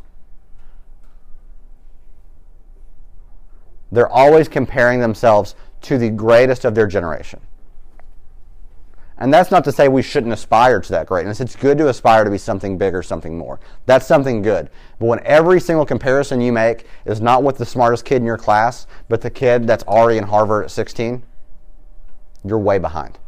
They're 3.90 4.08
always 4.08 4.48
comparing 4.48 5.00
themselves 5.00 5.54
to 5.82 5.98
the 5.98 6.10
greatest 6.10 6.64
of 6.64 6.74
their 6.74 6.86
generation. 6.86 7.40
And 9.18 9.32
that's 9.32 9.50
not 9.50 9.64
to 9.64 9.72
say 9.72 9.88
we 9.88 10.02
shouldn't 10.02 10.32
aspire 10.32 10.80
to 10.80 10.92
that 10.92 11.06
greatness. 11.06 11.40
It's 11.40 11.56
good 11.56 11.78
to 11.78 11.88
aspire 11.88 12.24
to 12.24 12.30
be 12.30 12.36
something 12.36 12.76
bigger, 12.76 13.02
something 13.02 13.38
more. 13.38 13.58
That's 13.86 14.06
something 14.06 14.42
good. 14.42 14.68
But 14.98 15.06
when 15.06 15.20
every 15.24 15.58
single 15.58 15.86
comparison 15.86 16.40
you 16.40 16.52
make 16.52 16.86
is 17.06 17.20
not 17.20 17.42
with 17.42 17.56
the 17.56 17.64
smartest 17.64 18.04
kid 18.04 18.16
in 18.16 18.26
your 18.26 18.36
class, 18.36 18.86
but 19.08 19.22
the 19.22 19.30
kid 19.30 19.66
that's 19.66 19.84
already 19.84 20.18
in 20.18 20.24
Harvard 20.24 20.64
at 20.64 20.70
16, 20.70 21.22
you're 22.44 22.58
way 22.58 22.78
behind. 22.78 23.18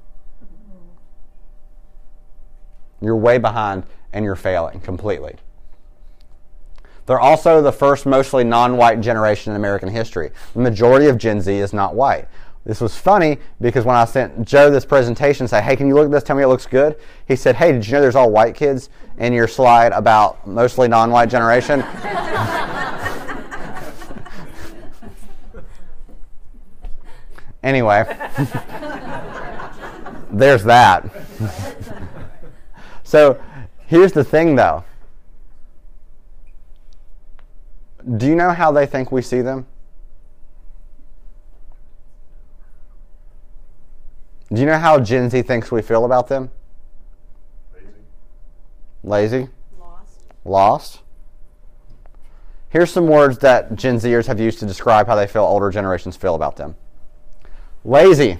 You're 3.01 3.17
way 3.17 3.39
behind 3.39 3.85
and 4.13 4.25
you're 4.25 4.37
failing 4.37 4.81
completely. 4.81 5.37
They're 7.07 7.19
also 7.19 7.63
the 7.63 7.73
first 7.73 8.05
mostly 8.05 8.45
non 8.45 8.77
white 8.77 9.01
generation 9.01 9.53
in 9.53 9.57
American 9.57 9.89
history. 9.89 10.31
The 10.53 10.61
majority 10.61 11.07
of 11.07 11.17
Gen 11.17 11.41
Z 11.41 11.51
is 11.57 11.73
not 11.73 11.95
white. 11.95 12.29
This 12.65 12.81
was 12.81 12.97
funny 12.97 13.39
because 13.61 13.85
when 13.85 13.97
I 13.97 14.05
sent 14.05 14.47
Joe 14.47 14.71
this 14.71 14.85
presentation, 14.85 15.49
say, 15.49 15.63
"Hey, 15.63 15.77
can 15.77 15.87
you 15.87 15.95
look 15.95 16.07
at 16.07 16.11
this? 16.11 16.23
Tell 16.23 16.37
me 16.37 16.43
it 16.43 16.49
looks 16.49 16.67
good." 16.67 16.97
He 17.27 17.35
said, 17.35 17.57
"Hey, 17.57 17.73
did 17.73 17.87
you 17.87 17.95
know 17.95 18.01
there's 18.01 18.17
all 18.17 18.31
white 18.31 18.55
kids 18.55 18.91
in 19.17 19.33
your 19.33 19.49
slide 19.49 19.93
about 19.93 20.47
mostly 20.47 20.89
non-white 20.89 21.31
generation?" 21.31 21.83
anyway, 27.63 28.05
there's 30.31 30.65
that. 30.65 31.11
so, 33.03 33.41
here's 33.87 34.13
the 34.13 34.25
thing, 34.25 34.57
though. 34.57 34.85
Do 38.17 38.27
you 38.27 38.35
know 38.35 38.51
how 38.51 38.73
they 38.73 38.87
think 38.87 39.13
we 39.13 39.23
see 39.23 39.43
them? 39.43 39.67
Do 44.53 44.61
you 44.61 44.67
know 44.67 44.79
how 44.79 44.99
Gen 44.99 45.29
Z 45.29 45.43
thinks 45.43 45.71
we 45.71 45.83
feel 45.83 46.05
about 46.05 46.29
them? 46.29 46.51
Lazy. 47.75 47.89
Lazy? 49.05 49.49
Lost. 49.79 50.21
Lost? 50.45 51.01
Here's 52.71 52.91
some 52.91 53.07
words 53.07 53.39
that 53.39 53.77
Gen 53.77 53.99
Zers 53.99 54.27
have 54.27 54.41
used 54.41 54.59
to 54.61 54.67
describe 54.67 55.07
how 55.07 55.15
they 55.15 55.27
feel 55.27 55.43
older 55.43 55.71
generations 55.71 56.17
feel 56.17 56.35
about 56.35 56.57
them 56.57 56.77
lazy, 57.85 58.39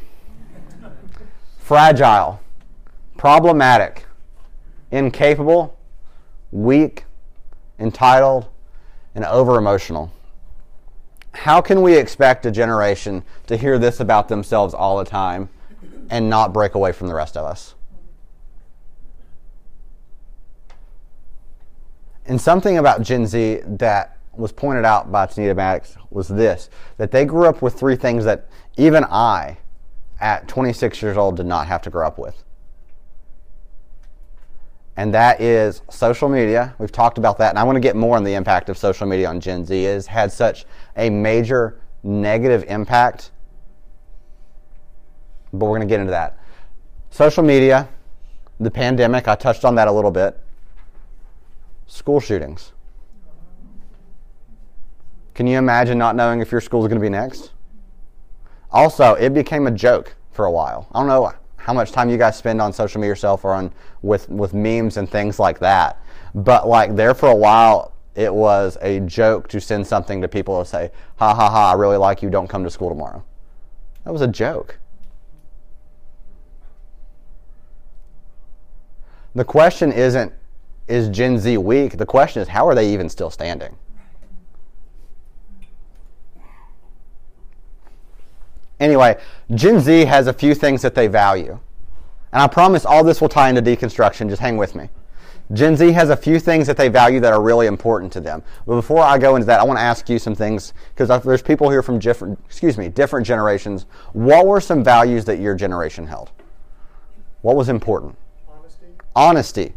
fragile, 1.59 2.41
problematic, 3.17 4.05
incapable, 4.91 5.79
weak, 6.51 7.05
entitled, 7.79 8.47
and 9.15 9.25
over 9.25 9.57
emotional. 9.57 10.13
How 11.33 11.61
can 11.61 11.83
we 11.83 11.97
expect 11.97 12.45
a 12.47 12.51
generation 12.51 13.23
to 13.47 13.57
hear 13.57 13.79
this 13.79 14.01
about 14.01 14.29
themselves 14.29 14.75
all 14.75 14.99
the 14.99 15.05
time 15.05 15.49
and 16.11 16.29
not 16.29 16.53
break 16.53 16.75
away 16.75 16.93
from 16.93 17.09
the 17.09 17.15
rest 17.15 17.37
of 17.37 17.45
us? 17.45 17.75
And 22.27 22.41
something 22.41 22.77
about 22.77 23.03
Gen 23.03 23.27
Z 23.27 23.61
that 23.65 24.19
was 24.37 24.53
pointed 24.53 24.85
out 24.85 25.11
by 25.11 25.27
Tanita 25.27 25.57
Maddox 25.57 25.97
was 26.11 26.29
this 26.29 26.71
that 26.97 27.11
they 27.11 27.25
grew 27.25 27.47
up 27.47 27.63
with 27.63 27.75
three 27.75 27.97
things 27.97 28.25
that 28.25 28.49
even 28.77 29.05
I, 29.05 29.59
at 30.21 30.47
26 30.47 31.03
years 31.03 31.17
old, 31.17 31.37
did 31.37 31.47
not 31.47 31.67
have 31.67 31.83
to 31.83 31.91
grow 31.91 32.07
up 32.07 32.19
with. 32.19 32.45
And 34.97 35.15
that 35.15 35.41
is 35.41 35.83
social 35.91 36.29
media. 36.29 36.75
We've 36.79 36.93
talked 36.93 37.19
about 37.19 37.39
that, 37.39 37.51
and 37.51 37.59
I 37.59 37.63
want 37.63 37.77
to 37.77 37.81
get 37.81 37.95
more 37.97 38.17
on 38.17 38.25
the 38.25 38.35
impact 38.35 38.69
of 38.69 38.77
social 38.77 39.07
media 39.07 39.29
on 39.29 39.41
Gen 39.41 39.65
Z. 39.65 39.85
It 39.85 39.95
has 39.95 40.07
had 40.07 40.33
such 40.33 40.67
a 40.97 41.09
major 41.09 41.81
negative 42.03 42.65
impact, 42.69 43.31
but 45.53 45.67
we're 45.67 45.77
going 45.77 45.81
to 45.81 45.87
get 45.87 46.01
into 46.01 46.11
that. 46.11 46.39
Social 47.11 47.43
media, 47.43 47.89
the 48.61 48.71
pandemic, 48.71 49.29
I 49.29 49.35
touched 49.35 49.65
on 49.65 49.75
that 49.77 49.89
a 49.89 49.93
little 49.93 50.11
bit. 50.11 50.39
School 51.87 52.21
shootings. 52.21 52.73
Can 55.35 55.47
you 55.47 55.57
imagine 55.57 55.99
not 55.99 56.17
knowing 56.17 56.41
if 56.41 56.51
your 56.51 56.61
school 56.61 56.83
is 56.85 56.89
going 56.89 57.01
to 57.01 57.05
be 57.05 57.09
next? 57.09 57.53
Also, 58.71 59.15
it 59.15 59.33
became 59.33 59.67
a 59.67 59.71
joke 59.71 60.17
for 60.33 60.45
a 60.45 60.51
while. 60.51 60.89
I 60.93 60.99
don't 60.99 61.09
know 61.09 61.33
how 61.57 61.73
much 61.73 61.93
time 61.93 62.09
you 62.09 62.19
guys 62.19 62.37
spend 62.37 62.61
on 62.61 62.73
social 62.73 63.01
media 63.01 63.11
yourself 63.11 63.45
or 63.45 63.53
on 63.53 63.73
with 64.03 64.29
with 64.29 64.55
memes 64.55 64.97
and 64.97 65.09
things 65.09 65.39
like 65.39 65.59
that. 65.61 66.03
But 66.35 66.67
like 66.67 66.97
there 66.97 67.15
for 67.15 67.29
a 67.29 67.35
while, 67.35 67.93
it 68.15 68.35
was 68.35 68.77
a 68.83 69.01
joke 69.01 69.49
to 69.49 69.61
send 69.61 69.87
something 69.87 70.21
to 70.23 70.29
people 70.29 70.59
to 70.59 70.69
say, 70.69 70.91
"Ha 71.19 71.35
ha 71.35 71.51
ha! 71.51 71.71
I 71.71 71.75
really 71.75 71.97
like 71.97 72.23
you. 72.23 72.31
Don't 72.31 72.49
come 72.49 72.65
to 72.65 72.71
school 72.71 72.89
tomorrow." 72.89 73.23
That 74.05 74.13
was 74.13 74.23
a 74.23 74.29
joke. 74.29 74.79
The 79.39 79.45
question 79.45 79.93
isn't 79.93 80.33
is 80.89 81.09
Gen 81.11 81.39
Z 81.39 81.59
weak? 81.59 81.97
The 81.97 82.05
question 82.05 82.43
is 82.43 82.49
how 82.49 82.67
are 82.67 82.75
they 82.75 82.93
even 82.93 83.09
still 83.09 83.31
standing? 83.31 83.77
Anyway, 88.81 89.17
Gen 89.55 89.79
Z 89.79 90.07
has 90.07 90.27
a 90.27 90.33
few 90.33 90.57
things 90.57 90.83
that 90.83 90.97
they 90.97 91.07
value. 91.07 91.57
And 92.33 92.43
I 92.43 92.49
promise 92.49 92.85
all 92.85 93.05
this 93.05 93.21
will 93.21 93.29
tie 93.29 93.49
into 93.49 93.63
deconstruction. 93.63 94.29
Just 94.29 94.43
hang 94.43 94.57
with 94.57 94.75
me. 94.75 94.89
Gen 95.53 95.77
Z 95.77 95.93
has 95.93 96.11
a 96.11 96.17
few 96.17 96.41
things 96.41 96.67
that 96.67 96.77
they 96.77 96.89
value 96.89 97.21
that 97.21 97.33
are 97.33 97.41
really 97.41 97.69
important 97.69 98.13
to 98.15 98.21
them. 98.21 98.43
But 98.67 98.75
before 98.75 99.05
I 99.05 99.19
go 99.19 99.37
into 99.37 99.47
that, 99.47 99.61
I 99.61 99.63
want 99.63 99.79
to 99.79 99.85
ask 99.85 100.09
you 100.09 100.19
some 100.19 100.35
things 100.35 100.75
because 100.97 101.23
there's 101.23 101.43
people 101.43 101.71
here 101.71 101.85
from 101.85 102.01
different, 102.01 102.41
excuse 102.47 102.77
me, 102.77 102.89
different 102.89 103.25
generations. 103.25 103.87
What 104.15 104.49
were 104.49 104.61
some 104.61 104.83
values 104.83 105.25
that 105.27 105.39
your 105.39 105.55
generation 105.55 106.09
held? 106.09 106.33
What 107.43 107.55
was 107.55 107.69
important? 107.69 108.18
Honesty. 109.19 109.61
Honesty, 109.61 109.75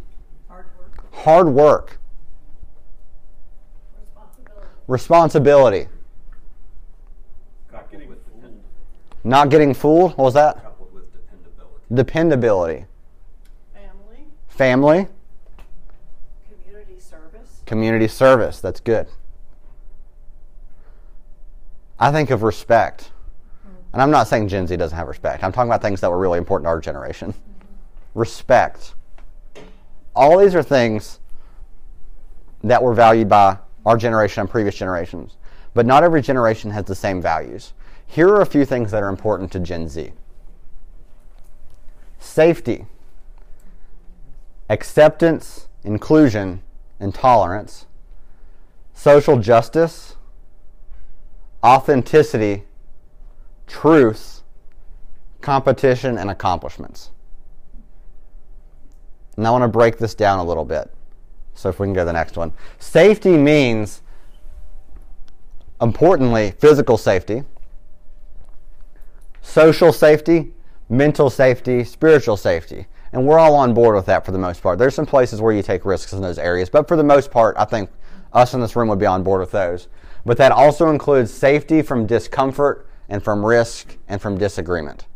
Hard 0.48 0.66
work. 0.78 1.14
hard 1.24 1.48
work, 1.48 1.98
Responsibility. 3.98 4.68
responsibility, 4.86 5.88
Not 7.72 7.90
getting 7.90 8.08
fooled. 8.08 8.60
not 9.24 9.48
getting 9.50 9.74
fooled. 9.74 10.10
What 10.12 10.24
was 10.26 10.34
that? 10.34 10.62
coupled 10.62 10.94
with 10.94 11.12
dependability. 11.12 11.84
Dependability, 11.92 12.84
Family. 13.74 14.26
family, 14.48 15.08
Community 16.64 17.00
service. 17.00 17.62
community 17.66 18.08
service. 18.08 18.60
That's 18.60 18.78
good. 18.80 19.08
I 21.98 22.12
think 22.12 22.30
of 22.30 22.42
respect. 22.44 23.10
Hmm. 23.64 23.70
And 23.92 24.02
I'm 24.02 24.10
not 24.12 24.28
saying 24.28 24.46
Gen 24.48 24.68
Z 24.68 24.76
doesn't 24.76 24.96
have 24.96 25.08
respect. 25.08 25.42
I'm 25.42 25.50
talking 25.52 25.68
about 25.70 25.82
things 25.82 26.00
that 26.00 26.10
were 26.12 26.18
really 26.18 26.38
important 26.38 26.66
to 26.66 26.70
our 26.70 26.80
generation. 26.80 27.32
Mm-hmm. 27.32 28.18
Respect. 28.20 28.94
All 30.14 30.38
these 30.38 30.54
are 30.54 30.62
things 30.62 31.18
that 32.62 32.82
were 32.82 32.94
valued 32.94 33.28
by 33.28 33.58
our 33.84 33.96
generation 33.96 34.42
and 34.42 34.50
previous 34.50 34.74
generations. 34.74 35.36
But 35.74 35.86
not 35.86 36.04
every 36.04 36.22
generation 36.22 36.70
has 36.70 36.84
the 36.84 36.94
same 36.94 37.20
values. 37.22 37.72
Here 38.06 38.28
are 38.28 38.42
a 38.42 38.46
few 38.46 38.64
things 38.64 38.90
that 38.90 39.02
are 39.02 39.08
important 39.08 39.50
to 39.52 39.60
Gen 39.60 39.88
Z 39.88 40.12
safety, 42.18 42.86
acceptance, 44.70 45.66
inclusion, 45.82 46.62
and 47.00 47.12
tolerance, 47.12 47.86
social 48.94 49.38
justice, 49.38 50.14
authenticity, 51.64 52.62
truth, 53.66 54.42
competition, 55.40 56.16
and 56.16 56.30
accomplishments. 56.30 57.10
And 59.42 59.46
I 59.48 59.50
want 59.50 59.62
to 59.62 59.68
break 59.68 59.98
this 59.98 60.14
down 60.14 60.38
a 60.38 60.44
little 60.44 60.64
bit. 60.64 60.88
So 61.54 61.68
if 61.68 61.80
we 61.80 61.88
can 61.88 61.94
go 61.94 62.02
to 62.02 62.04
the 62.04 62.12
next 62.12 62.36
one. 62.36 62.52
Safety 62.78 63.36
means, 63.36 64.00
importantly, 65.80 66.52
physical 66.60 66.96
safety, 66.96 67.42
social 69.40 69.92
safety, 69.92 70.52
mental 70.88 71.28
safety, 71.28 71.82
spiritual 71.82 72.36
safety. 72.36 72.86
And 73.12 73.26
we're 73.26 73.40
all 73.40 73.56
on 73.56 73.74
board 73.74 73.96
with 73.96 74.06
that 74.06 74.24
for 74.24 74.30
the 74.30 74.38
most 74.38 74.62
part. 74.62 74.78
There's 74.78 74.94
some 74.94 75.06
places 75.06 75.40
where 75.40 75.52
you 75.52 75.64
take 75.64 75.84
risks 75.84 76.12
in 76.12 76.22
those 76.22 76.38
areas, 76.38 76.70
but 76.70 76.86
for 76.86 76.96
the 76.96 77.02
most 77.02 77.32
part, 77.32 77.56
I 77.58 77.64
think 77.64 77.90
us 78.32 78.54
in 78.54 78.60
this 78.60 78.76
room 78.76 78.86
would 78.86 79.00
be 79.00 79.06
on 79.06 79.24
board 79.24 79.40
with 79.40 79.50
those. 79.50 79.88
But 80.24 80.36
that 80.36 80.52
also 80.52 80.88
includes 80.88 81.34
safety 81.34 81.82
from 81.82 82.06
discomfort 82.06 82.86
and 83.08 83.24
from 83.24 83.44
risk 83.44 83.98
and 84.06 84.22
from 84.22 84.38
disagreement. 84.38 85.06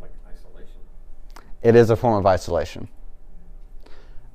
Like 0.00 0.12
isolation. 0.26 0.80
It 1.68 1.76
is 1.76 1.90
a 1.90 1.96
form 1.96 2.14
of 2.14 2.24
isolation. 2.24 2.88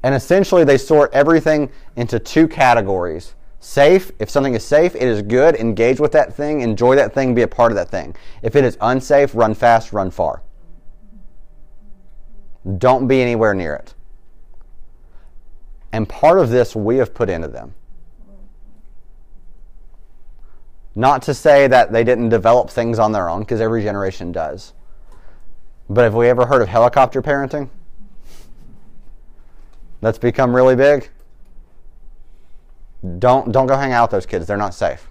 And 0.03 0.13
essentially, 0.13 0.63
they 0.63 0.77
sort 0.77 1.11
everything 1.13 1.71
into 1.95 2.19
two 2.19 2.47
categories. 2.47 3.33
Safe, 3.59 4.11
if 4.19 4.29
something 4.29 4.53
is 4.53 4.63
safe, 4.63 4.93
it 4.93 5.01
is 5.01 5.23
good, 5.23 5.55
engage 5.55 5.99
with 5.99 6.11
that 6.11 6.35
thing, 6.35 6.61
enjoy 6.61 6.95
that 6.95 7.15
thing, 7.15 7.33
be 7.33 7.41
a 7.41 7.47
part 7.47 7.71
of 7.71 7.75
that 7.77 7.89
thing. 7.89 8.15
If 8.43 8.55
it 8.55 8.63
is 8.63 8.77
unsafe, 8.81 9.33
run 9.33 9.55
fast, 9.55 9.93
run 9.93 10.11
far. 10.11 10.43
Don't 12.77 13.07
be 13.07 13.19
anywhere 13.19 13.55
near 13.55 13.73
it. 13.73 13.95
And 15.91 16.07
part 16.07 16.37
of 16.37 16.51
this 16.51 16.75
we 16.75 16.97
have 16.97 17.15
put 17.15 17.31
into 17.31 17.47
them. 17.47 17.73
Not 20.93 21.23
to 21.23 21.33
say 21.33 21.65
that 21.65 21.91
they 21.91 22.03
didn't 22.03 22.29
develop 22.29 22.69
things 22.69 22.99
on 22.99 23.11
their 23.11 23.27
own, 23.27 23.39
because 23.39 23.59
every 23.59 23.81
generation 23.81 24.31
does. 24.31 24.73
But 25.93 26.03
have 26.03 26.15
we 26.15 26.27
ever 26.27 26.47
heard 26.47 26.61
of 26.61 26.69
helicopter 26.69 27.21
parenting? 27.21 27.69
That's 30.01 30.17
become 30.17 30.55
really 30.55 30.75
big. 30.75 31.09
Don't 33.19 33.51
don't 33.51 33.67
go 33.67 33.77
hang 33.77 33.91
out 33.91 34.05
with 34.09 34.11
those 34.11 34.25
kids. 34.25 34.47
They're 34.47 34.57
not 34.57 34.73
safe. 34.73 35.09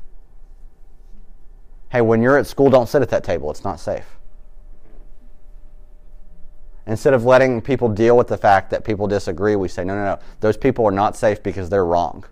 Hey, 1.91 2.01
when 2.01 2.21
you're 2.21 2.37
at 2.37 2.47
school, 2.47 2.69
don't 2.69 2.89
sit 2.89 3.01
at 3.03 3.11
that 3.11 3.23
table. 3.23 3.51
It's 3.51 3.65
not 3.65 3.79
safe. 3.79 4.17
Instead 6.87 7.15
of 7.15 7.25
letting 7.25 7.61
people 7.61 7.89
deal 7.89 8.17
with 8.17 8.27
the 8.27 8.37
fact 8.37 8.71
that 8.71 8.83
people 8.83 9.07
disagree, 9.07 9.55
we 9.55 9.69
say, 9.69 9.85
no, 9.85 9.95
no, 9.95 10.05
no. 10.05 10.19
Those 10.41 10.57
people 10.57 10.85
are 10.85 10.91
not 10.93 11.17
safe 11.17 11.43
because 11.43 11.69
they're 11.69 11.85
wrong. 11.85 12.25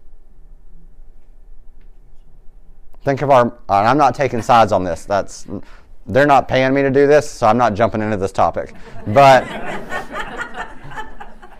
Think 3.04 3.22
of 3.22 3.30
our, 3.30 3.56
I'm 3.68 3.96
not 3.96 4.14
taking 4.14 4.42
sides 4.42 4.72
on 4.72 4.82
this. 4.82 5.04
That's, 5.04 5.46
they're 6.06 6.26
not 6.26 6.48
paying 6.48 6.74
me 6.74 6.82
to 6.82 6.90
do 6.90 7.06
this, 7.06 7.30
so 7.30 7.46
I'm 7.46 7.58
not 7.58 7.74
jumping 7.74 8.02
into 8.02 8.16
this 8.16 8.32
topic. 8.32 8.74
But 9.06 9.46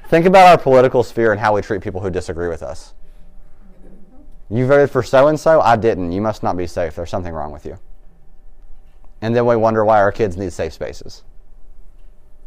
think 0.08 0.26
about 0.26 0.48
our 0.48 0.58
political 0.58 1.02
sphere 1.02 1.32
and 1.32 1.40
how 1.40 1.54
we 1.54 1.62
treat 1.62 1.80
people 1.82 2.00
who 2.00 2.10
disagree 2.10 2.48
with 2.48 2.62
us. 2.62 2.94
You 4.48 4.66
voted 4.66 4.90
for 4.90 5.02
so 5.02 5.28
and 5.28 5.38
so, 5.38 5.60
I 5.60 5.76
didn't. 5.76 6.10
You 6.10 6.20
must 6.20 6.42
not 6.42 6.56
be 6.56 6.66
safe. 6.66 6.96
There's 6.96 7.10
something 7.10 7.32
wrong 7.32 7.52
with 7.52 7.64
you. 7.64 7.78
And 9.22 9.36
then 9.36 9.46
we 9.46 9.54
wonder 9.54 9.84
why 9.84 10.00
our 10.00 10.10
kids 10.10 10.36
need 10.36 10.52
safe 10.52 10.72
spaces, 10.72 11.22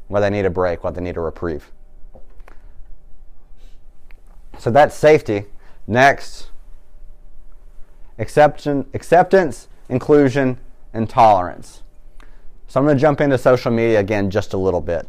why 0.08 0.20
they 0.20 0.30
need 0.30 0.46
a 0.46 0.50
break, 0.50 0.84
why 0.84 0.92
they 0.92 1.02
need 1.02 1.18
a 1.18 1.22
reprieve. 1.22 1.72
So 4.58 4.72
that's 4.72 4.96
safety. 4.96 5.46
Next, 5.88 6.50
acceptance, 8.18 8.88
acceptance, 8.94 9.68
inclusion, 9.90 10.58
and 10.94 11.10
tolerance. 11.10 11.84
So 12.68 12.80
I'm 12.80 12.86
going 12.86 12.98
to 12.98 13.02
jump 13.02 13.22
into 13.22 13.38
social 13.38 13.72
media 13.72 14.00
again 14.00 14.30
just 14.30 14.54
a 14.54 14.58
little 14.58 14.82
bit. 14.82 15.08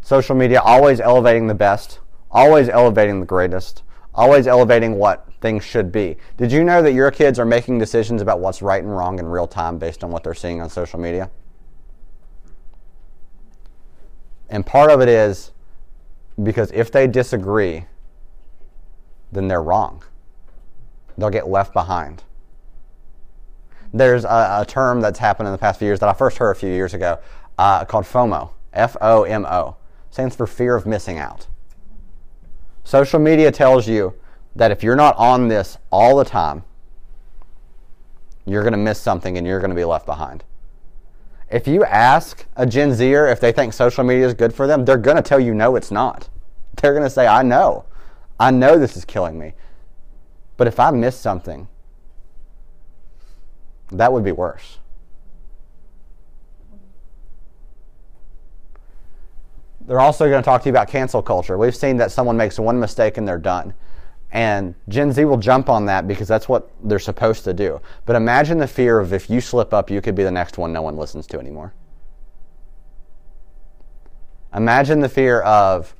Social 0.00 0.34
media 0.34 0.60
always 0.60 1.00
elevating 1.00 1.46
the 1.46 1.54
best, 1.54 2.00
always 2.30 2.68
elevating 2.68 3.20
the 3.20 3.26
greatest, 3.26 3.82
always 4.14 4.46
elevating 4.46 4.96
what 4.96 5.28
things 5.40 5.64
should 5.64 5.92
be. 5.92 6.16
Did 6.36 6.52
you 6.52 6.64
know 6.64 6.82
that 6.82 6.92
your 6.92 7.10
kids 7.10 7.38
are 7.38 7.44
making 7.44 7.78
decisions 7.78 8.22
about 8.22 8.40
what's 8.40 8.62
right 8.62 8.82
and 8.82 8.94
wrong 8.94 9.18
in 9.18 9.26
real 9.26 9.46
time 9.46 9.78
based 9.78 10.04
on 10.04 10.10
what 10.10 10.24
they're 10.24 10.34
seeing 10.34 10.60
on 10.60 10.70
social 10.70 10.98
media? 10.98 11.30
And 14.48 14.64
part 14.64 14.90
of 14.90 15.00
it 15.00 15.08
is 15.08 15.52
because 16.42 16.70
if 16.72 16.92
they 16.92 17.06
disagree, 17.06 17.86
then 19.32 19.48
they're 19.48 19.62
wrong. 19.62 20.02
They'll 21.18 21.30
get 21.30 21.48
left 21.48 21.72
behind. 21.72 22.22
There's 23.92 24.24
a, 24.24 24.58
a 24.60 24.64
term 24.66 25.00
that's 25.00 25.18
happened 25.18 25.46
in 25.48 25.52
the 25.52 25.58
past 25.58 25.78
few 25.78 25.86
years 25.86 26.00
that 26.00 26.08
I 26.08 26.12
first 26.12 26.38
heard 26.38 26.50
a 26.50 26.54
few 26.54 26.70
years 26.70 26.94
ago 26.94 27.18
uh, 27.58 27.84
called 27.84 28.04
FOMO. 28.04 28.50
F 28.72 28.96
O 29.00 29.24
M 29.24 29.46
O. 29.46 29.76
Stands 30.10 30.36
for 30.36 30.46
fear 30.46 30.76
of 30.76 30.86
missing 30.86 31.18
out. 31.18 31.46
Social 32.84 33.18
media 33.18 33.50
tells 33.50 33.88
you 33.88 34.14
that 34.54 34.70
if 34.70 34.82
you're 34.82 34.96
not 34.96 35.16
on 35.16 35.48
this 35.48 35.78
all 35.90 36.16
the 36.16 36.24
time, 36.24 36.64
you're 38.44 38.62
going 38.62 38.72
to 38.72 38.78
miss 38.78 39.00
something 39.00 39.36
and 39.36 39.46
you're 39.46 39.60
going 39.60 39.70
to 39.70 39.76
be 39.76 39.84
left 39.84 40.06
behind. 40.06 40.44
If 41.50 41.66
you 41.66 41.84
ask 41.84 42.46
a 42.56 42.66
Gen 42.66 42.94
Zer 42.94 43.26
if 43.26 43.40
they 43.40 43.52
think 43.52 43.72
social 43.72 44.04
media 44.04 44.26
is 44.26 44.34
good 44.34 44.54
for 44.54 44.66
them, 44.66 44.84
they're 44.84 44.96
going 44.96 45.16
to 45.16 45.22
tell 45.22 45.40
you 45.40 45.54
no, 45.54 45.76
it's 45.76 45.90
not. 45.90 46.28
They're 46.80 46.92
going 46.92 47.04
to 47.04 47.10
say, 47.10 47.26
I 47.26 47.42
know. 47.42 47.84
I 48.38 48.50
know 48.50 48.78
this 48.78 48.96
is 48.96 49.04
killing 49.04 49.38
me. 49.38 49.54
But 50.56 50.66
if 50.66 50.78
I 50.78 50.90
miss 50.90 51.16
something, 51.16 51.68
that 53.92 54.12
would 54.12 54.24
be 54.24 54.32
worse. 54.32 54.78
They're 59.86 60.00
also 60.00 60.28
going 60.28 60.42
to 60.42 60.44
talk 60.44 60.62
to 60.62 60.68
you 60.68 60.72
about 60.72 60.88
cancel 60.88 61.22
culture. 61.22 61.56
We've 61.56 61.76
seen 61.76 61.96
that 61.98 62.10
someone 62.10 62.36
makes 62.36 62.58
one 62.58 62.78
mistake 62.80 63.18
and 63.18 63.26
they're 63.26 63.38
done. 63.38 63.72
And 64.32 64.74
Gen 64.88 65.12
Z 65.12 65.24
will 65.24 65.36
jump 65.36 65.68
on 65.68 65.86
that 65.86 66.08
because 66.08 66.26
that's 66.26 66.48
what 66.48 66.68
they're 66.82 66.98
supposed 66.98 67.44
to 67.44 67.54
do. 67.54 67.80
But 68.04 68.16
imagine 68.16 68.58
the 68.58 68.66
fear 68.66 68.98
of 68.98 69.12
if 69.12 69.30
you 69.30 69.40
slip 69.40 69.72
up, 69.72 69.88
you 69.88 70.00
could 70.00 70.16
be 70.16 70.24
the 70.24 70.30
next 70.30 70.58
one 70.58 70.72
no 70.72 70.82
one 70.82 70.96
listens 70.96 71.26
to 71.28 71.38
anymore. 71.38 71.72
Imagine 74.54 75.00
the 75.00 75.08
fear 75.08 75.42
of 75.42 75.94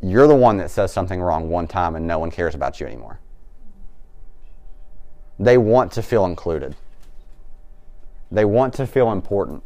you're 0.00 0.28
the 0.28 0.34
one 0.34 0.58
that 0.58 0.70
says 0.70 0.92
something 0.92 1.20
wrong 1.20 1.48
one 1.48 1.66
time 1.66 1.96
and 1.96 2.06
no 2.06 2.18
one 2.18 2.30
cares 2.30 2.54
about 2.54 2.78
you 2.78 2.86
anymore. 2.86 3.18
They 5.38 5.58
want 5.58 5.92
to 5.92 6.02
feel 6.02 6.24
included, 6.24 6.76
they 8.30 8.44
want 8.44 8.74
to 8.74 8.86
feel 8.86 9.12
important. 9.12 9.62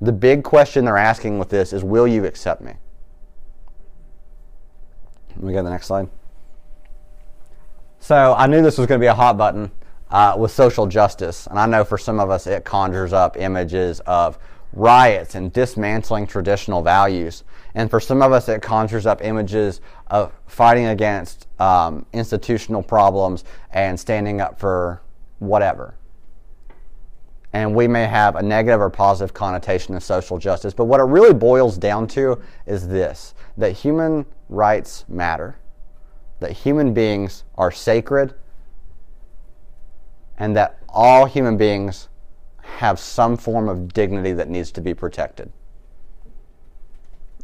The 0.00 0.12
big 0.12 0.42
question 0.42 0.84
they're 0.84 0.96
asking 0.98 1.38
with 1.38 1.48
this 1.48 1.72
is 1.72 1.84
Will 1.84 2.08
you 2.08 2.24
accept 2.24 2.60
me? 2.60 2.74
Let 5.36 5.44
me 5.44 5.52
go 5.52 5.58
to 5.58 5.64
the 5.64 5.70
next 5.70 5.86
slide. 5.86 6.08
So 7.98 8.34
I 8.36 8.46
knew 8.46 8.62
this 8.62 8.78
was 8.78 8.86
going 8.86 9.00
to 9.00 9.02
be 9.02 9.08
a 9.08 9.14
hot 9.14 9.36
button 9.36 9.70
uh, 10.10 10.34
with 10.36 10.50
social 10.50 10.86
justice, 10.86 11.46
and 11.46 11.58
I 11.58 11.66
know 11.66 11.84
for 11.84 11.96
some 11.96 12.18
of 12.18 12.30
us 12.30 12.46
it 12.46 12.64
conjures 12.64 13.12
up 13.12 13.36
images 13.36 14.00
of 14.00 14.38
riots 14.72 15.34
and 15.34 15.52
dismantling 15.52 16.26
traditional 16.26 16.82
values, 16.82 17.44
and 17.74 17.88
for 17.88 18.00
some 18.00 18.20
of 18.20 18.32
us 18.32 18.48
it 18.48 18.60
conjures 18.60 19.06
up 19.06 19.22
images 19.22 19.80
of 20.08 20.32
fighting 20.46 20.86
against 20.86 21.46
um, 21.60 22.04
institutional 22.12 22.82
problems 22.82 23.44
and 23.70 23.98
standing 23.98 24.40
up 24.40 24.58
for 24.58 25.00
whatever. 25.38 25.94
And 27.52 27.74
we 27.74 27.86
may 27.86 28.06
have 28.06 28.36
a 28.36 28.42
negative 28.42 28.80
or 28.80 28.88
positive 28.88 29.34
connotation 29.34 29.94
of 29.94 30.02
social 30.02 30.38
justice, 30.38 30.72
but 30.72 30.86
what 30.86 31.00
it 31.00 31.04
really 31.04 31.34
boils 31.34 31.76
down 31.76 32.06
to 32.08 32.40
is 32.66 32.88
this 32.88 33.34
that 33.58 33.72
human 33.72 34.24
rights 34.48 35.04
matter 35.08 35.56
that 36.42 36.52
human 36.52 36.92
beings 36.92 37.44
are 37.56 37.70
sacred 37.70 38.34
and 40.36 40.56
that 40.56 40.78
all 40.88 41.24
human 41.24 41.56
beings 41.56 42.08
have 42.60 42.98
some 42.98 43.36
form 43.36 43.68
of 43.68 43.92
dignity 43.92 44.32
that 44.32 44.48
needs 44.48 44.72
to 44.72 44.80
be 44.80 44.92
protected. 44.92 45.52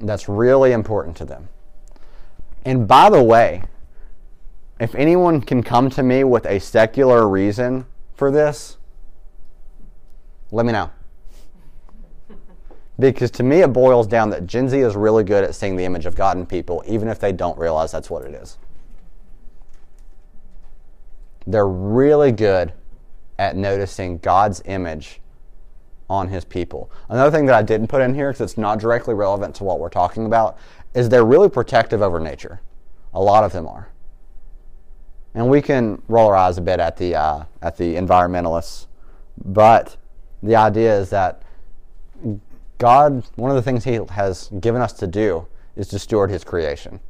That's 0.01 0.29
really 0.29 0.73
important 0.73 1.17
to 1.19 1.25
them. 1.25 1.49
And 2.65 2.89
by 2.89 3.09
the 3.09 3.23
way, 3.23 3.63
if 4.81 4.95
anyone 4.95 5.41
can 5.41 5.63
come 5.63 5.91
to 5.91 6.03
me 6.03 6.25
with 6.25 6.45
a 6.47 6.59
secular 6.59 7.29
reason 7.29 7.87
for 8.15 8.31
this, 8.31 8.78
let 10.51 10.67
me 10.67 10.73
know. 10.73 10.91
Because 12.99 13.31
to 13.33 13.43
me, 13.43 13.61
it 13.61 13.73
boils 13.73 14.07
down 14.07 14.31
that 14.31 14.47
Gen 14.47 14.69
Z 14.69 14.79
is 14.79 14.97
really 14.97 15.23
good 15.23 15.45
at 15.45 15.55
seeing 15.55 15.77
the 15.77 15.85
image 15.85 16.05
of 16.05 16.17
God 16.17 16.37
in 16.37 16.47
people, 16.47 16.83
even 16.87 17.09
if 17.09 17.21
they 17.21 17.33
don't 17.33 17.57
realize 17.57 17.93
that's 17.93 18.11
what 18.11 18.25
it 18.25 18.35
is. 18.35 18.59
They're 21.47 21.69
really 21.69 22.33
good 22.33 22.73
at 23.39 23.57
noticing 23.57 24.19
God's 24.19 24.61
image 24.65 25.21
on 26.11 26.29
his 26.29 26.45
people. 26.45 26.91
Another 27.09 27.31
thing 27.31 27.47
that 27.47 27.55
I 27.55 27.63
didn't 27.63 27.87
put 27.87 28.03
in 28.03 28.15
here 28.15 28.33
because 28.33 28.51
it's 28.51 28.59
not 28.59 28.81
directly 28.81 29.15
relevant 29.15 29.55
to 29.57 29.65
what 29.65 29.79
we're 29.79 29.91
talking 29.91 30.27
about 30.27 30.59
is 30.95 31.09
they're 31.09 31.25
really 31.25 31.49
protective 31.49 32.03
over 32.03 32.19
nature. 32.19 32.61
A 33.15 33.21
lot 33.21 33.45
of 33.45 33.53
them 33.53 33.69
are. 33.69 33.91
And 35.35 35.49
we 35.49 35.63
can 35.63 36.03
roll 36.09 36.29
our 36.29 36.35
eyes 36.35 36.59
a 36.59 36.63
bit 36.63 36.81
at 36.81 36.97
the 36.97 37.15
uh, 37.15 37.45
at 37.63 37.77
the 37.77 37.95
environmentalists, 37.95 38.87
but 39.45 39.97
the 40.43 40.57
idea 40.57 40.99
is 40.99 41.11
that 41.11 41.43
God, 42.79 43.25
one 43.37 43.51
of 43.51 43.57
the 43.57 43.63
things 43.63 43.85
He 43.85 44.01
has 44.11 44.51
given 44.61 44.81
us 44.81 44.93
to 44.95 45.07
do 45.07 45.47
is 45.77 45.89
to 45.89 45.99
steward 45.99 46.31
His 46.31 46.45
creation, 46.45 47.01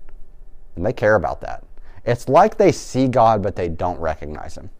and 0.76 0.84
they 0.84 0.92
care 0.92 1.14
about 1.14 1.40
that. 1.42 1.64
It's 2.04 2.28
like 2.28 2.56
they 2.56 2.72
see 2.72 3.06
God, 3.06 3.42
but 3.42 3.54
they 3.54 3.68
don't 3.68 4.00
recognize 4.00 4.56
Him. 4.56 4.70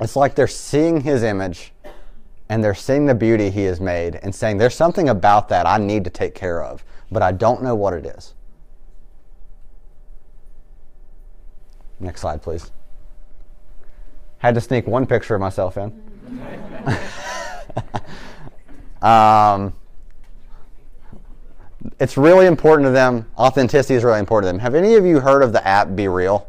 It's 0.00 0.16
like 0.16 0.34
they're 0.34 0.48
seeing 0.48 1.02
His 1.02 1.22
image 1.22 1.72
and 2.48 2.62
they're 2.62 2.74
seeing 2.74 3.06
the 3.06 3.14
beauty 3.14 3.50
He 3.50 3.62
has 3.64 3.80
made 3.80 4.16
and 4.16 4.34
saying, 4.34 4.58
There's 4.58 4.74
something 4.74 5.08
about 5.08 5.48
that 5.50 5.66
I 5.66 5.78
need 5.78 6.04
to 6.04 6.10
take 6.10 6.34
care 6.34 6.62
of, 6.62 6.84
but 7.10 7.22
I 7.22 7.32
don't 7.32 7.62
know 7.62 7.74
what 7.74 7.94
it 7.94 8.06
is. 8.06 8.34
Next 12.00 12.22
slide, 12.22 12.42
please. 12.42 12.70
Had 14.42 14.56
to 14.56 14.60
sneak 14.60 14.88
one 14.88 15.06
picture 15.06 15.36
of 15.36 15.40
myself 15.40 15.76
in. 15.76 15.92
um, 19.02 19.72
it's 22.00 22.16
really 22.16 22.46
important 22.46 22.88
to 22.88 22.90
them. 22.90 23.30
Authenticity 23.38 23.94
is 23.94 24.02
really 24.02 24.18
important 24.18 24.48
to 24.48 24.52
them. 24.52 24.58
Have 24.58 24.74
any 24.74 24.96
of 24.96 25.06
you 25.06 25.20
heard 25.20 25.44
of 25.44 25.52
the 25.52 25.64
app 25.64 25.94
Be 25.94 26.08
Real? 26.08 26.48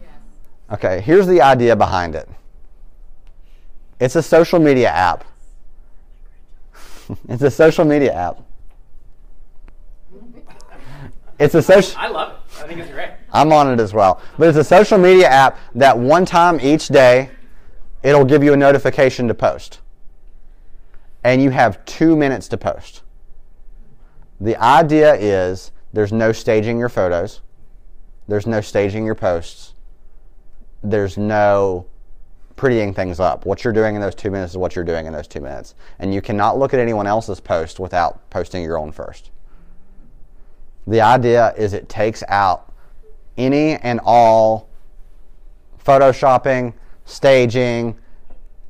Yes. 0.00 0.10
Okay, 0.72 1.00
here's 1.00 1.28
the 1.28 1.40
idea 1.40 1.76
behind 1.76 2.16
it. 2.16 2.28
It's 4.00 4.16
a 4.16 4.22
social 4.22 4.58
media 4.58 4.88
app. 4.88 5.24
it's 7.28 7.42
a 7.42 7.52
social 7.52 7.84
media 7.84 8.12
app. 8.12 8.40
It's 11.38 11.54
a 11.54 11.62
social. 11.62 12.00
I 12.00 12.08
love 12.08 12.32
it. 12.32 12.41
I'm 13.32 13.52
on 13.52 13.72
it 13.72 13.80
as 13.80 13.92
well. 13.92 14.20
But 14.38 14.48
it's 14.48 14.58
a 14.58 14.64
social 14.64 14.98
media 14.98 15.28
app 15.28 15.58
that 15.74 15.98
one 15.98 16.24
time 16.24 16.60
each 16.60 16.88
day, 16.88 17.30
it'll 18.02 18.24
give 18.24 18.42
you 18.42 18.52
a 18.52 18.56
notification 18.56 19.28
to 19.28 19.34
post. 19.34 19.80
And 21.24 21.42
you 21.42 21.50
have 21.50 21.84
two 21.84 22.16
minutes 22.16 22.48
to 22.48 22.56
post. 22.56 23.02
The 24.40 24.56
idea 24.56 25.14
is 25.14 25.70
there's 25.92 26.12
no 26.12 26.32
staging 26.32 26.78
your 26.78 26.88
photos, 26.88 27.40
there's 28.26 28.46
no 28.46 28.60
staging 28.60 29.06
your 29.06 29.14
posts, 29.14 29.74
there's 30.82 31.16
no 31.16 31.86
prettying 32.56 32.94
things 32.94 33.18
up. 33.18 33.44
What 33.44 33.64
you're 33.64 33.72
doing 33.72 33.94
in 33.94 34.00
those 34.00 34.14
two 34.14 34.30
minutes 34.30 34.52
is 34.52 34.56
what 34.56 34.76
you're 34.76 34.84
doing 34.84 35.06
in 35.06 35.12
those 35.12 35.26
two 35.26 35.40
minutes. 35.40 35.74
And 35.98 36.14
you 36.14 36.20
cannot 36.20 36.58
look 36.58 36.72
at 36.74 36.80
anyone 36.80 37.06
else's 37.06 37.40
post 37.40 37.80
without 37.80 38.28
posting 38.30 38.62
your 38.62 38.78
own 38.78 38.92
first. 38.92 39.31
The 40.86 41.00
idea 41.00 41.54
is 41.56 41.72
it 41.72 41.88
takes 41.88 42.22
out 42.28 42.72
any 43.36 43.76
and 43.76 44.00
all 44.04 44.68
photoshopping, 45.84 46.74
staging, 47.04 47.96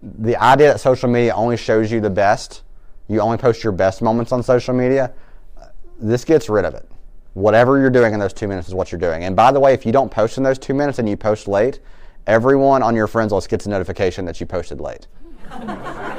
the 0.03 0.37
idea 0.37 0.69
that 0.69 0.81
social 0.81 1.09
media 1.09 1.35
only 1.35 1.57
shows 1.57 1.91
you 1.91 2.01
the 2.01 2.11
best, 2.11 2.63
you 3.09 3.21
only 3.21 3.39
post 3.39 3.63
your 3.63 3.73
best 3.73 4.03
moments 4.03 4.33
on 4.33 4.43
social 4.43 4.75
media, 4.75 5.13
this 6.01 6.25
gets 6.25 6.49
rid 6.49 6.65
of 6.65 6.75
it. 6.75 6.89
Whatever 7.35 7.79
you're 7.79 7.91
doing 7.91 8.13
in 8.13 8.21
those 8.21 8.33
two 8.33 8.49
minutes 8.49 8.69
is 8.69 8.75
what 8.75 8.93
you're 8.93 9.01
doing. 9.01 9.25
And 9.25 9.37
by 9.37 9.53
the 9.53 9.61
way, 9.61 9.73
if 9.73 9.87
you 9.87 9.93
don't 9.93 10.11
post 10.11 10.37
in 10.37 10.43
those 10.43 10.59
two 10.59 10.75
minutes 10.75 10.99
and 10.99 11.09
you 11.09 11.17
post 11.17 11.49
late, 11.49 11.81
everyone 12.27 12.83
on 12.83 12.95
your 12.95 13.07
friends 13.07 13.33
list 13.33 13.49
gets 13.49 13.67
a 13.67 13.71
notification 13.71 14.25
that 14.27 14.41
you 14.41 14.47
posted 14.47 14.81
late. 14.81 15.07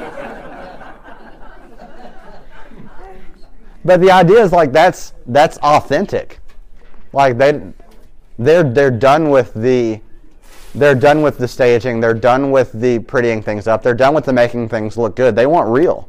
but 3.84 4.00
the 4.00 4.10
idea 4.10 4.42
is 4.42 4.52
like 4.52 4.72
that's 4.72 5.12
that's 5.26 5.58
authentic. 5.58 6.40
Like 7.12 7.38
they 7.38 7.60
they're 8.38 8.64
they're 8.64 8.90
done 8.90 9.30
with 9.30 9.52
the 9.54 10.00
they're 10.74 10.94
done 10.94 11.22
with 11.22 11.38
the 11.38 11.46
staging, 11.46 12.00
they're 12.00 12.14
done 12.14 12.50
with 12.50 12.72
the 12.72 12.98
prettying 13.00 13.44
things 13.44 13.68
up, 13.68 13.82
they're 13.82 13.94
done 13.94 14.14
with 14.14 14.24
the 14.24 14.32
making 14.32 14.68
things 14.68 14.96
look 14.96 15.14
good. 15.14 15.36
They 15.36 15.46
want 15.46 15.68
real. 15.68 16.08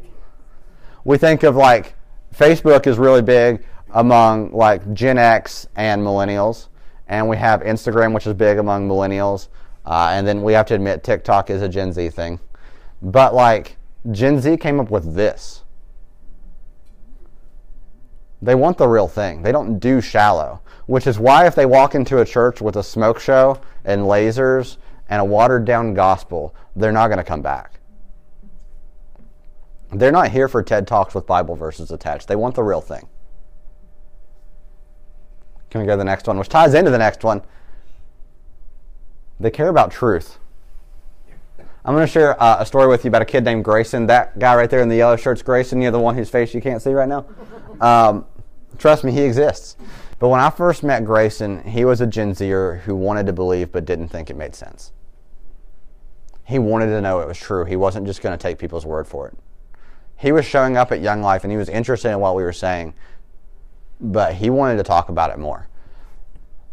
We 1.04 1.18
think 1.18 1.44
of 1.44 1.56
like 1.56 1.96
Facebook 2.36 2.88
is 2.88 2.98
really 2.98 3.22
big 3.22 3.64
among 3.92 4.52
like 4.52 4.94
Gen 4.94 5.18
X 5.18 5.68
and 5.76 6.02
millennials, 6.02 6.70
and 7.08 7.30
we 7.30 7.38
have 7.38 7.62
Instagram, 7.62 8.14
which 8.14 8.26
is 8.26 8.34
big 8.34 8.58
among 8.58 8.90
millennials, 8.90 9.50
uh, 9.86 10.10
and 10.12 10.26
then 10.26 10.42
we 10.42 10.54
have 10.54 10.66
to 10.68 10.76
admit 10.76 11.04
TikTok 11.04 11.50
is 11.50 11.62
a 11.62 11.70
Gen 11.70 11.94
Z 11.94 12.10
thing. 12.10 12.40
But 13.02 13.36
like 13.36 13.78
Gen 14.12 14.42
Z 14.42 14.58
came 14.58 14.80
up 14.80 14.90
with 14.90 15.14
this. 15.14 15.64
They 18.42 18.56
want 18.56 18.78
the 18.78 18.88
real 18.88 19.08
thing. 19.08 19.42
They 19.42 19.52
don't 19.52 19.80
do 19.80 20.02
shallow, 20.02 20.62
which 20.86 21.08
is 21.08 21.18
why 21.18 21.48
if 21.48 21.56
they 21.56 21.66
walk 21.66 21.96
into 21.96 22.20
a 22.20 22.26
church 22.26 22.62
with 22.62 22.76
a 22.76 22.84
smoke 22.84 23.20
show 23.20 23.60
and 23.84 24.02
lasers 24.04 24.78
and 25.10 25.22
a 25.22 25.26
watered 25.26 25.66
down 25.66 25.94
gospel, 25.94 26.54
they're 26.76 26.92
not 26.92 27.08
going 27.08 27.18
to 27.18 27.24
come 27.24 27.42
back. 27.42 27.80
They're 29.92 30.12
not 30.12 30.32
here 30.32 30.48
for 30.48 30.62
TED 30.62 30.88
Talks 30.88 31.16
with 31.16 31.26
Bible 31.26 31.56
verses 31.56 31.92
attached. 31.92 32.28
They 32.28 32.36
want 32.36 32.56
the 32.56 32.64
real 32.64 32.82
thing. 32.82 33.08
Can 35.70 35.82
we 35.82 35.88
go 35.88 35.94
to 35.94 35.98
the 35.98 36.04
next 36.04 36.28
one, 36.28 36.38
which 36.38 36.50
ties 36.50 36.74
into 36.74 36.92
the 36.92 36.98
next 36.98 37.24
one? 37.24 37.42
They 39.40 39.52
care 39.52 39.70
about 39.70 39.92
truth. 39.92 40.38
I'm 41.84 41.94
going 41.94 42.06
to 42.06 42.12
share 42.12 42.42
uh, 42.42 42.58
a 42.62 42.66
story 42.66 42.88
with 42.88 43.06
you 43.06 43.10
about 43.10 43.22
a 43.22 43.26
kid 43.26 43.44
named 43.44 43.64
Grayson. 43.64 44.08
That 44.08 44.40
guy 44.40 44.56
right 44.56 44.70
there 44.70 44.82
in 44.82 44.90
the 44.90 44.96
yellow 44.96 45.18
shirt's 45.18 45.44
Grayson. 45.44 45.82
You're 45.82 45.92
the 45.92 46.00
one 46.00 46.16
whose 46.16 46.30
face 46.30 46.54
you 46.54 46.62
can't 46.62 46.82
see 46.82 46.94
right 46.94 47.08
now. 47.08 47.26
Um, 47.82 48.26
trust 48.78 49.04
me, 49.04 49.12
he 49.12 49.22
exists. 49.22 49.78
But 50.20 50.30
when 50.30 50.40
I 50.40 50.50
first 50.50 50.84
met 50.84 51.06
Grayson, 51.06 51.64
he 51.64 51.86
was 51.86 52.02
a 52.02 52.08
Gen 52.08 52.34
Zer 52.34 52.78
who 52.86 52.96
wanted 52.96 53.26
to 53.28 53.34
believe 53.34 53.72
but 53.72 53.86
didn't 53.86 54.10
think 54.10 54.30
it 54.30 54.36
made 54.36 54.56
sense. 54.56 54.92
He 56.46 56.60
wanted 56.60 56.88
to 56.88 57.02
know 57.02 57.20
it 57.20 57.28
was 57.28 57.38
true. 57.38 57.66
He 57.66 57.76
wasn't 57.76 58.08
just 58.08 58.22
going 58.22 58.38
to 58.38 58.42
take 58.42 58.58
people's 58.58 58.86
word 58.86 59.08
for 59.08 59.28
it. 59.28 59.38
He 60.18 60.32
was 60.32 60.46
showing 60.46 60.78
up 60.78 60.92
at 60.92 61.02
Young 61.02 61.22
Life 61.22 61.44
and 61.44 61.52
he 61.52 61.58
was 61.58 61.68
interested 61.68 62.12
in 62.12 62.20
what 62.20 62.36
we 62.36 62.44
were 62.44 62.54
saying, 62.54 62.94
but 64.00 64.36
he 64.36 64.50
wanted 64.50 64.78
to 64.78 64.84
talk 64.84 65.10
about 65.10 65.32
it 65.32 65.40
more. 65.40 65.68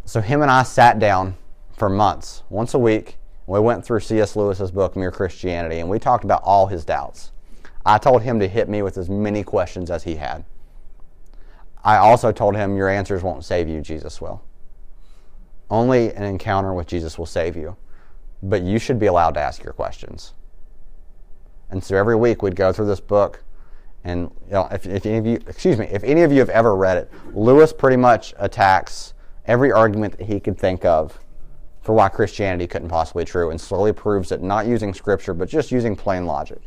So 0.05 0.21
him 0.21 0.43
and 0.43 0.51
I 0.51 0.63
sat 0.63 0.99
down 0.99 1.37
for 1.77 1.89
months, 1.89 2.43
once 2.49 2.75
a 2.75 2.79
week. 2.79 3.17
We 3.47 3.59
went 3.59 3.85
through 3.85 4.01
C.S. 4.01 4.37
Lewis's 4.37 4.71
book, 4.71 4.95
Mere 4.95 5.11
Christianity, 5.11 5.81
and 5.81 5.89
we 5.89 5.99
talked 5.99 6.23
about 6.23 6.43
all 6.45 6.69
his 6.69 6.85
doubts. 6.85 7.33
I 7.85 7.99
told 7.99 8.23
him 8.23 8.39
to 8.39 8.47
hit 8.47 8.69
me 8.69 8.83
with 8.83 8.97
as 8.97 9.11
many 9.11 9.43
questions 9.43 9.91
as 9.91 10.05
he 10.05 10.15
had. 10.15 10.45
I 11.85 11.97
also 11.97 12.33
told 12.33 12.57
him, 12.57 12.77
Your 12.77 12.89
answers 12.89 13.23
won't 13.23 13.45
save 13.45 13.69
you, 13.69 13.81
Jesus 13.81 14.21
will. 14.21 14.43
Only 15.71 16.13
an 16.13 16.23
encounter 16.23 16.75
with 16.75 16.87
Jesus 16.87 17.19
will 17.19 17.27
save 17.27 17.57
you. 17.57 17.77
But 18.43 18.63
you 18.63 18.79
should 18.79 18.99
be 18.99 19.07
allowed 19.07 19.35
to 19.35 19.41
ask 19.41 19.63
your 19.63 19.73
questions. 19.73 20.35
And 21.71 21.83
so 21.83 21.97
every 21.97 22.17
week 22.17 22.43
we'd 22.43 22.57
go 22.57 22.73
through 22.73 22.87
this 22.87 23.01
book, 23.01 23.43
and 24.05 24.31
you 24.47 24.53
know, 24.53 24.69
if, 24.71 24.87
if 24.87 25.07
any 25.07 25.17
of 25.17 25.27
you, 25.27 25.39
excuse 25.47 25.79
me, 25.79 25.87
if 25.87 26.05
any 26.05 26.23
of 26.23 26.33
you 26.33 26.41
have 26.41 26.51
ever 26.51 26.77
read 26.77 26.99
it, 26.99 27.11
Lewis 27.33 27.73
pretty 27.73 27.97
much 27.97 28.35
attacks 28.39 29.15
every 29.47 29.73
argument 29.73 30.19
that 30.19 30.27
he 30.27 30.39
could 30.39 30.59
think 30.59 30.85
of 30.85 31.19
for 31.81 31.95
why 31.95 32.09
Christianity 32.09 32.67
couldn't 32.67 32.89
possibly 32.89 33.25
be 33.25 33.31
true, 33.31 33.51
and 33.51 33.61
slowly 33.61 33.93
proves 33.93 34.31
it 34.31 34.43
not 34.43 34.67
using 34.67 34.95
scripture, 34.95 35.35
but 35.35 35.49
just 35.49 35.73
using 35.73 35.97
plain 35.97 36.27
logic. 36.27 36.61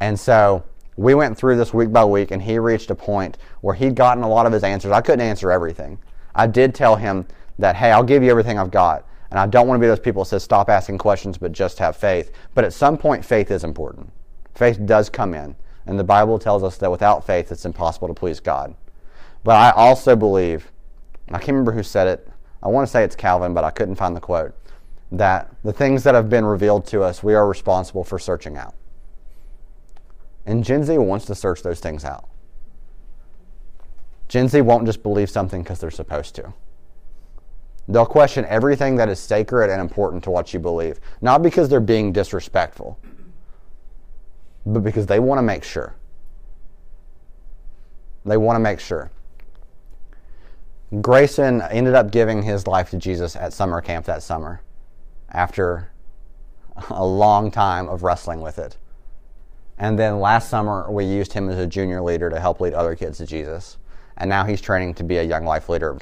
And 0.00 0.18
so 0.18 0.64
we 0.96 1.14
went 1.14 1.36
through 1.36 1.56
this 1.56 1.74
week 1.74 1.92
by 1.92 2.04
week, 2.04 2.30
and 2.30 2.42
he 2.42 2.58
reached 2.58 2.90
a 2.90 2.94
point 2.94 3.38
where 3.60 3.74
he'd 3.74 3.94
gotten 3.94 4.22
a 4.22 4.28
lot 4.28 4.46
of 4.46 4.52
his 4.52 4.62
answers. 4.62 4.92
I 4.92 5.00
couldn't 5.00 5.26
answer 5.26 5.50
everything. 5.50 5.98
I 6.34 6.46
did 6.46 6.74
tell 6.74 6.96
him 6.96 7.26
that, 7.58 7.76
hey, 7.76 7.90
I'll 7.90 8.04
give 8.04 8.22
you 8.22 8.30
everything 8.30 8.58
I've 8.58 8.70
got. 8.70 9.06
And 9.30 9.38
I 9.40 9.46
don't 9.46 9.66
want 9.66 9.80
to 9.80 9.80
be 9.80 9.88
those 9.88 9.98
people 9.98 10.22
that 10.22 10.28
says 10.28 10.44
stop 10.44 10.68
asking 10.68 10.98
questions 10.98 11.38
but 11.38 11.50
just 11.50 11.78
have 11.80 11.96
faith. 11.96 12.30
But 12.54 12.64
at 12.64 12.72
some 12.72 12.96
point, 12.96 13.24
faith 13.24 13.50
is 13.50 13.64
important. 13.64 14.12
Faith 14.54 14.78
does 14.86 15.10
come 15.10 15.34
in. 15.34 15.56
And 15.86 15.98
the 15.98 16.04
Bible 16.04 16.38
tells 16.38 16.62
us 16.62 16.76
that 16.78 16.90
without 16.90 17.26
faith, 17.26 17.50
it's 17.50 17.64
impossible 17.64 18.08
to 18.08 18.14
please 18.14 18.38
God. 18.38 18.74
But 19.42 19.56
I 19.56 19.70
also 19.72 20.14
believe, 20.14 20.70
I 21.28 21.38
can't 21.38 21.48
remember 21.48 21.72
who 21.72 21.82
said 21.82 22.06
it. 22.06 22.28
I 22.62 22.68
want 22.68 22.86
to 22.86 22.90
say 22.90 23.02
it's 23.02 23.16
Calvin, 23.16 23.52
but 23.52 23.64
I 23.64 23.70
couldn't 23.70 23.96
find 23.96 24.14
the 24.14 24.20
quote. 24.20 24.54
That 25.12 25.54
the 25.64 25.72
things 25.72 26.04
that 26.04 26.14
have 26.14 26.30
been 26.30 26.44
revealed 26.44 26.86
to 26.86 27.02
us, 27.02 27.22
we 27.22 27.34
are 27.34 27.46
responsible 27.46 28.04
for 28.04 28.18
searching 28.18 28.56
out. 28.56 28.74
And 30.46 30.64
Gen 30.64 30.84
Z 30.84 30.98
wants 30.98 31.24
to 31.26 31.34
search 31.34 31.62
those 31.62 31.80
things 31.80 32.04
out. 32.04 32.28
Gen 34.28 34.48
Z 34.48 34.60
won't 34.62 34.86
just 34.86 35.02
believe 35.02 35.30
something 35.30 35.62
because 35.62 35.78
they're 35.78 35.90
supposed 35.90 36.34
to. 36.36 36.52
They'll 37.86 38.06
question 38.06 38.46
everything 38.48 38.96
that 38.96 39.08
is 39.08 39.20
sacred 39.20 39.70
and 39.70 39.80
important 39.80 40.24
to 40.24 40.30
what 40.30 40.54
you 40.54 40.60
believe, 40.60 40.98
not 41.20 41.42
because 41.42 41.68
they're 41.68 41.80
being 41.80 42.12
disrespectful, 42.12 42.98
but 44.64 44.80
because 44.80 45.06
they 45.06 45.20
want 45.20 45.38
to 45.38 45.42
make 45.42 45.64
sure. 45.64 45.94
They 48.24 48.38
want 48.38 48.56
to 48.56 48.60
make 48.60 48.80
sure. 48.80 49.10
Grayson 51.00 51.60
ended 51.62 51.94
up 51.94 52.10
giving 52.10 52.42
his 52.42 52.66
life 52.66 52.90
to 52.90 52.96
Jesus 52.96 53.36
at 53.36 53.52
summer 53.52 53.80
camp 53.80 54.06
that 54.06 54.22
summer 54.22 54.62
after 55.30 55.90
a 56.88 57.04
long 57.04 57.50
time 57.50 57.88
of 57.88 58.02
wrestling 58.02 58.40
with 58.40 58.58
it. 58.58 58.76
And 59.78 59.98
then 59.98 60.20
last 60.20 60.48
summer, 60.48 60.90
we 60.90 61.04
used 61.04 61.32
him 61.32 61.48
as 61.48 61.58
a 61.58 61.66
junior 61.66 62.00
leader 62.00 62.30
to 62.30 62.38
help 62.38 62.60
lead 62.60 62.74
other 62.74 62.94
kids 62.94 63.18
to 63.18 63.26
Jesus. 63.26 63.76
And 64.16 64.30
now 64.30 64.44
he's 64.44 64.60
training 64.60 64.94
to 64.94 65.04
be 65.04 65.16
a 65.16 65.22
young 65.22 65.44
life 65.44 65.68
leader. 65.68 65.98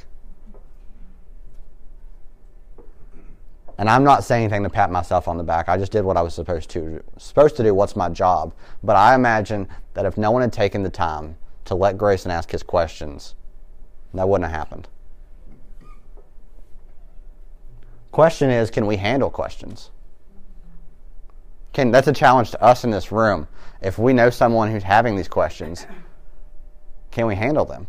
And 3.79 3.89
I'm 3.89 4.05
not 4.05 4.23
saying 4.23 4.45
anything 4.45 4.63
to 4.65 4.71
pat 4.71 4.91
myself 4.91 5.27
on 5.27 5.39
the 5.39 5.43
back. 5.43 5.69
I 5.69 5.79
just 5.79 5.91
did 5.93 6.05
what 6.05 6.17
I 6.17 6.23
was 6.23 6.35
supposed 6.35 6.71
to 6.71 7.03
supposed 7.17 7.57
to 7.57 7.63
do. 7.63 7.75
What's 7.75 7.97
my 7.97 8.09
job? 8.11 8.55
But 8.83 8.97
I 8.97 9.15
imagine 9.15 9.67
that 9.95 10.05
if 10.05 10.19
no 10.19 10.31
one 10.31 10.43
had 10.43 10.53
taken 10.53 10.83
the 10.83 10.91
time 10.91 11.37
to 11.65 11.75
let 11.75 11.97
Grayson 11.97 12.31
ask 12.31 12.51
his 12.51 12.63
questions, 12.63 13.35
that 14.15 14.29
wouldn't 14.29 14.51
have 14.51 14.57
happened. 14.57 14.89
Question 18.11 18.51
is, 18.51 18.71
can 18.71 18.87
we 18.87 18.99
handle 18.99 19.31
questions? 19.31 19.91
Can 21.73 21.91
that's 21.91 22.09
a 22.09 22.13
challenge 22.13 22.51
to 22.51 22.63
us 22.63 22.85
in 22.85 22.91
this 22.91 23.11
room. 23.11 23.49
If 23.83 23.99
we 23.99 24.13
know 24.13 24.31
someone 24.31 24.71
who's 24.71 24.83
having 24.83 25.17
these 25.17 25.29
questions, 25.29 25.87
can 27.11 27.27
we 27.27 27.35
handle 27.35 27.65
them? 27.65 27.87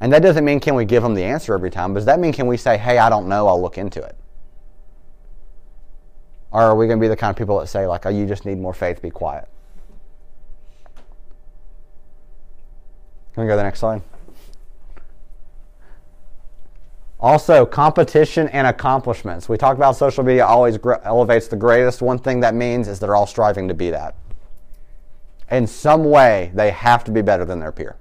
And 0.00 0.12
that 0.12 0.22
doesn't 0.22 0.44
mean 0.44 0.58
can 0.58 0.74
we 0.74 0.84
give 0.84 1.02
them 1.02 1.14
the 1.14 1.22
answer 1.22 1.54
every 1.54 1.70
time, 1.70 1.92
but 1.92 2.00
does 2.00 2.06
that 2.06 2.18
mean 2.18 2.32
can 2.32 2.46
we 2.46 2.56
say, 2.56 2.76
"Hey, 2.76 2.98
I 2.98 3.08
don't 3.08 3.28
know, 3.28 3.46
I'll 3.46 3.60
look 3.60 3.78
into 3.78 4.02
it"? 4.02 4.16
Or 6.50 6.60
are 6.60 6.76
we 6.76 6.86
going 6.86 6.98
to 6.98 7.00
be 7.00 7.08
the 7.08 7.16
kind 7.16 7.30
of 7.30 7.36
people 7.36 7.58
that 7.60 7.68
say, 7.68 7.86
like, 7.86 8.04
oh, 8.04 8.10
you 8.10 8.26
just 8.26 8.44
need 8.44 8.58
more 8.58 8.74
faith, 8.74 9.00
be 9.00 9.10
quiet? 9.10 9.48
Can 13.32 13.44
we 13.44 13.46
go 13.46 13.54
to 13.54 13.56
the 13.56 13.62
next 13.62 13.80
slide? 13.80 14.02
Also, 17.18 17.64
competition 17.64 18.48
and 18.48 18.66
accomplishments. 18.66 19.48
We 19.48 19.56
talk 19.56 19.76
about 19.76 19.96
social 19.96 20.24
media 20.24 20.44
always 20.44 20.76
gr- 20.76 20.94
elevates 21.04 21.48
the 21.48 21.56
greatest. 21.56 22.02
One 22.02 22.18
thing 22.18 22.40
that 22.40 22.54
means 22.54 22.88
is 22.88 22.98
they're 22.98 23.14
all 23.14 23.28
striving 23.28 23.68
to 23.68 23.74
be 23.74 23.90
that. 23.90 24.16
In 25.52 25.66
some 25.66 26.04
way, 26.04 26.50
they 26.54 26.70
have 26.70 27.04
to 27.04 27.10
be 27.10 27.20
better 27.20 27.44
than 27.44 27.60
their 27.60 27.72
peer. 27.72 27.96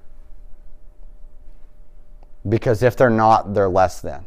Because 2.48 2.82
if 2.82 2.96
they're 2.96 3.10
not, 3.10 3.54
they're 3.54 3.70
less 3.70 4.00
than. 4.00 4.26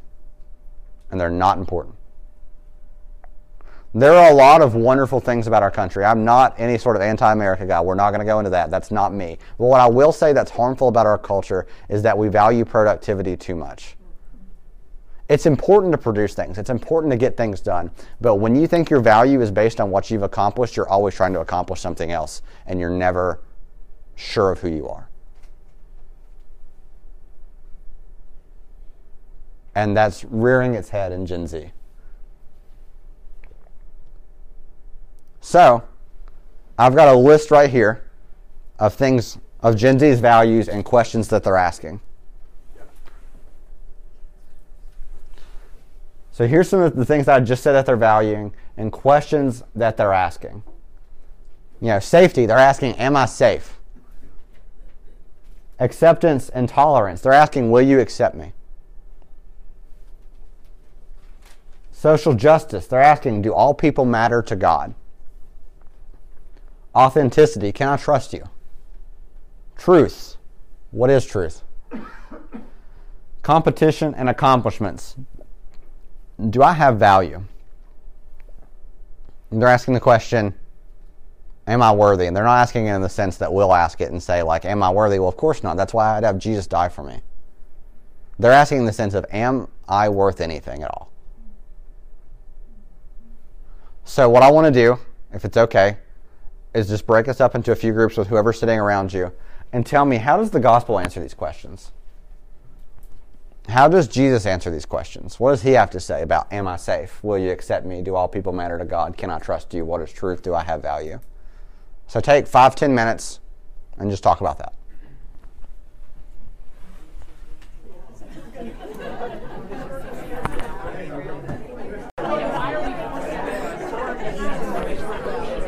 And 1.11 1.19
they're 1.19 1.31
not 1.31 1.57
important. 1.57 1.97
There 3.95 4.13
are 4.13 4.31
a 4.31 4.35
lot 4.35 4.61
of 4.61 4.75
wonderful 4.75 5.21
things 5.21 5.47
about 5.47 5.63
our 5.63 5.71
country. 5.71 6.05
I'm 6.05 6.25
not 6.25 6.55
any 6.59 6.77
sort 6.77 6.97
of 6.97 7.03
anti 7.03 7.33
America 7.33 7.65
guy. 7.65 7.81
We're 7.81 7.95
not 7.95 8.11
going 8.11 8.21
to 8.21 8.27
go 8.27 8.41
into 8.41 8.51
that. 8.51 8.71
That's 8.71 8.91
not 8.91 9.15
me. 9.15 9.39
But 9.57 9.67
what 9.67 9.81
I 9.81 9.89
will 9.89 10.13
say 10.13 10.33
that's 10.33 10.51
harmful 10.51 10.89
about 10.89 11.07
our 11.07 11.17
culture 11.17 11.67
is 11.89 12.03
that 12.03 12.19
we 12.19 12.29
value 12.29 12.65
productivity 12.65 13.37
too 13.37 13.55
much. 13.55 13.97
It's 15.29 15.47
important 15.47 15.93
to 15.93 15.99
produce 15.99 16.35
things, 16.35 16.59
it's 16.59 16.71
important 16.71 17.11
to 17.13 17.17
get 17.17 17.37
things 17.37 17.61
done. 17.61 17.91
But 18.21 18.37
when 18.37 18.55
you 18.55 18.67
think 18.67 18.91
your 18.91 19.01
value 19.01 19.41
is 19.41 19.51
based 19.51 19.81
on 19.81 19.91
what 19.91 20.11
you've 20.11 20.23
accomplished, 20.23 20.77
you're 20.77 20.89
always 20.89 21.15
trying 21.15 21.33
to 21.33 21.41
accomplish 21.41 21.81
something 21.81 22.13
else, 22.13 22.43
and 22.67 22.79
you're 22.79 22.91
never 22.91 23.41
sure 24.17 24.53
of 24.53 24.61
who 24.61 24.69
you 24.69 24.87
are. 24.89 25.09
And 29.75 29.97
that's 29.97 30.25
rearing 30.25 30.75
its 30.75 30.91
head 30.91 31.11
in 31.11 31.27
Gen 31.27 31.47
Z. 31.47 31.73
So, 35.41 35.83
I've 36.79 36.95
got 36.95 37.09
a 37.09 37.17
list 37.17 37.51
right 37.51 37.71
here 37.71 38.05
of 38.79 38.95
things, 38.95 39.39
of 39.61 39.77
Gen 39.77 39.99
Z's 39.99 40.21
values 40.21 40.69
and 40.69 40.85
questions 40.85 41.29
that 41.29 41.43
they're 41.45 41.57
asking. 41.57 42.01
So, 46.35 46.49
here's 46.49 46.69
some 46.69 46.81
of 46.81 46.97
the 46.97 47.05
things 47.05 47.29
I 47.29 47.39
just 47.39 47.63
said 47.63 47.75
that 47.75 47.87
they're 47.87 47.95
valuing 47.95 48.53
and 48.77 48.91
questions 48.91 49.63
that 49.73 49.97
they're 49.97 50.13
asking. 50.13 50.65
You 51.81 51.91
know, 51.91 52.01
safety, 52.01 52.45
they're 52.45 52.59
asking, 52.59 52.97
Am 52.97 53.15
I 53.15 53.27
safe? 53.27 53.79
Acceptance 55.79 56.49
and 56.49 56.69
tolerance, 56.69 57.21
they're 57.21 57.33
asking, 57.33 57.71
Will 57.71 57.83
you 57.83 58.01
accept 58.01 58.35
me? 58.35 58.53
Social 61.93 62.35
justice, 62.35 62.89
they're 62.89 63.01
asking, 63.01 63.43
Do 63.43 63.55
all 63.55 63.73
people 63.73 64.05
matter 64.05 64.43
to 64.43 64.57
God? 64.57 64.93
Authenticity, 66.97 67.71
can 67.71 67.89
I 67.89 67.97
trust 67.97 68.33
you? 68.33 68.43
Truth, 69.77 70.37
what 70.91 71.11
is 71.11 71.25
truth? 71.25 71.63
Competition 73.45 74.17
and 74.17 74.29
accomplishments, 74.29 75.15
do 76.51 76.63
I 76.63 76.73
have 76.73 76.99
value? 76.99 77.43
And 79.51 79.61
they're 79.63 79.69
asking 79.69 79.95
the 79.95 80.01
question, 80.01 80.55
Am 81.67 81.81
I 81.81 81.93
worthy? 81.93 82.27
And 82.27 82.37
they're 82.37 82.45
not 82.45 82.59
asking 82.59 82.89
it 82.89 82.95
in 82.95 83.01
the 83.01 83.09
sense 83.09 83.39
that 83.39 83.51
we'll 83.51 83.73
ask 83.73 84.01
it 84.01 84.11
and 84.11 84.23
say, 84.23 84.43
like, 84.43 84.65
Am 84.65 84.83
I 84.83 84.91
worthy? 84.91 85.19
Well, 85.19 85.29
of 85.29 85.37
course 85.37 85.63
not. 85.63 85.77
That's 85.77 85.95
why 85.95 86.17
I'd 86.17 86.25
have 86.25 86.39
Jesus 86.39 86.67
die 86.67 86.89
for 86.89 87.03
me. 87.03 87.21
They're 88.39 88.53
asking 88.53 88.79
in 88.79 88.87
the 88.87 88.93
sense 88.93 89.15
of, 89.15 89.25
Am 89.31 89.69
I 89.89 90.09
worth 90.09 90.41
anything 90.41 90.83
at 90.83 90.91
all? 90.91 91.11
So, 94.05 94.29
what 94.29 94.43
I 94.43 94.51
want 94.51 94.67
to 94.67 94.71
do, 94.71 94.99
if 95.33 95.45
it's 95.45 95.57
okay, 95.57 95.97
is 96.75 96.89
just 96.89 97.07
break 97.07 97.29
us 97.29 97.41
up 97.41 97.55
into 97.55 97.73
a 97.73 97.77
few 97.77 97.93
groups 97.93 98.17
with 98.17 98.29
whoever's 98.29 98.59
sitting 98.59 98.79
around 98.79 99.13
you 99.13 99.33
and 99.73 99.87
tell 99.87 100.05
me 100.05 100.17
how 100.17 100.37
does 100.37 100.51
the 100.51 100.61
gospel 100.61 100.99
answer 100.99 101.21
these 101.21 101.35
questions? 101.35 101.93
How 103.69 103.89
does 103.89 104.09
Jesus 104.09 104.45
answer 104.45 104.71
these 104.71 104.85
questions? 104.85 105.41
What 105.41 105.53
does 105.53 105.63
he 105.63 105.71
have 105.73 105.91
to 105.91 106.01
say 106.01 106.23
about 106.23 106.53
am 106.53 106.69
I 106.69 106.77
safe? 106.77 107.23
Will 107.25 107.39
you 107.39 107.51
accept 107.51 107.87
me? 107.87 108.03
Do 108.03 108.15
all 108.15 108.29
people 108.29 108.53
matter 108.53 108.79
to 108.79 108.85
God? 108.85 109.17
Can 109.17 109.31
I 109.31 109.39
trust 109.39 109.73
you? 109.73 109.85
What 109.87 110.03
is 110.03 110.13
truth? 110.13 110.43
Do 110.43 110.55
I 110.55 110.63
have 110.63 110.83
value? 110.83 111.19
So 112.07 112.21
take 112.21 112.47
five, 112.47 112.77
ten 112.77 112.95
minutes 112.95 113.41
and 113.99 114.11
just 114.11 114.23
talk 114.23 114.43
about 114.43 114.59
that. 114.59 114.75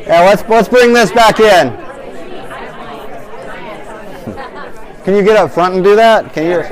Yeah, 0.05 0.21
let's 0.21 0.47
let's 0.47 0.69
bring 0.69 0.93
this 0.93 1.11
back 1.11 1.39
in. 1.39 1.69
Can 5.03 5.15
you 5.15 5.23
get 5.23 5.35
up 5.35 5.51
front 5.51 5.75
and 5.75 5.83
do 5.83 5.95
that? 5.95 6.31
Can 6.33 6.45
you? 6.45 6.63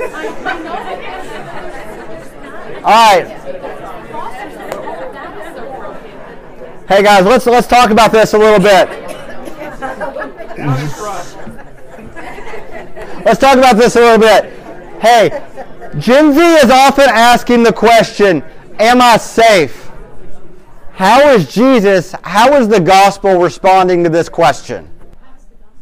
All 2.86 2.92
right. 2.92 3.26
Hey 6.88 7.02
guys, 7.02 7.24
let's 7.24 7.44
let's 7.46 7.66
talk 7.66 7.90
about 7.90 8.12
this 8.12 8.32
a 8.32 8.38
little 8.38 8.60
bit. 8.60 8.88
Let's 13.24 13.40
talk 13.40 13.58
about 13.58 13.76
this 13.76 13.96
a 13.96 14.00
little 14.00 14.20
bit. 14.20 14.52
Hey, 15.00 15.30
Gen 15.98 16.32
Z 16.32 16.40
is 16.40 16.70
often 16.70 17.08
asking 17.08 17.64
the 17.64 17.72
question, 17.72 18.44
"Am 18.78 19.02
I 19.02 19.16
safe?" 19.16 19.90
How 20.92 21.30
is 21.30 21.52
Jesus, 21.52 22.14
how 22.22 22.54
is 22.54 22.68
the 22.68 22.78
gospel 22.78 23.40
responding 23.40 24.04
to 24.04 24.10
this 24.10 24.28
question? 24.28 24.88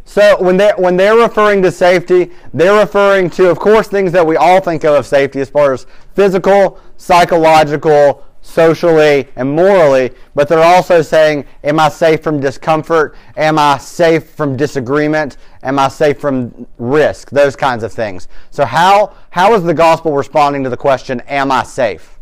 So 0.05 0.41
when 0.43 0.57
they're, 0.57 0.75
when 0.77 0.97
they're 0.97 1.17
referring 1.17 1.63
to 1.63 1.73
safety, 1.73 2.31
they're 2.53 2.79
referring 2.79 3.31
to, 3.31 3.51
of 3.51 3.59
course, 3.59 3.89
things 3.89 4.13
that 4.13 4.27
we 4.27 4.37
all 4.37 4.61
think 4.61 4.85
of 4.85 4.95
as 4.97 5.07
safety 5.09 5.41
as 5.41 5.49
far 5.49 5.73
as 5.73 5.87
physical, 6.15 6.79
psychological, 6.97 8.25
socially, 8.45 9.27
and 9.37 9.51
morally, 9.51 10.11
but 10.35 10.49
they're 10.49 10.63
also 10.63 11.01
saying, 11.01 11.47
Am 11.65 11.81
I 11.81 11.89
safe 11.89 12.23
from 12.23 12.41
discomfort? 12.41 13.17
Am 13.37 13.59
I 13.59 13.79
safe 13.79 14.29
from 14.31 14.57
disagreement? 14.57 15.39
Am 15.63 15.79
I 15.79 15.89
safe 15.89 16.21
from 16.21 16.67
risk? 16.77 17.31
Those 17.31 17.57
kinds 17.57 17.83
of 17.83 17.93
things. 17.93 18.29
So, 18.51 18.67
how, 18.67 19.15
how 19.31 19.55
is 19.55 19.65
the 19.65 19.75
gospel 19.75 20.13
responding 20.13 20.63
to 20.65 20.71
the 20.71 20.77
question, 20.77 21.21
Am 21.23 21.51
I 21.51 21.63
safe? 21.63 22.21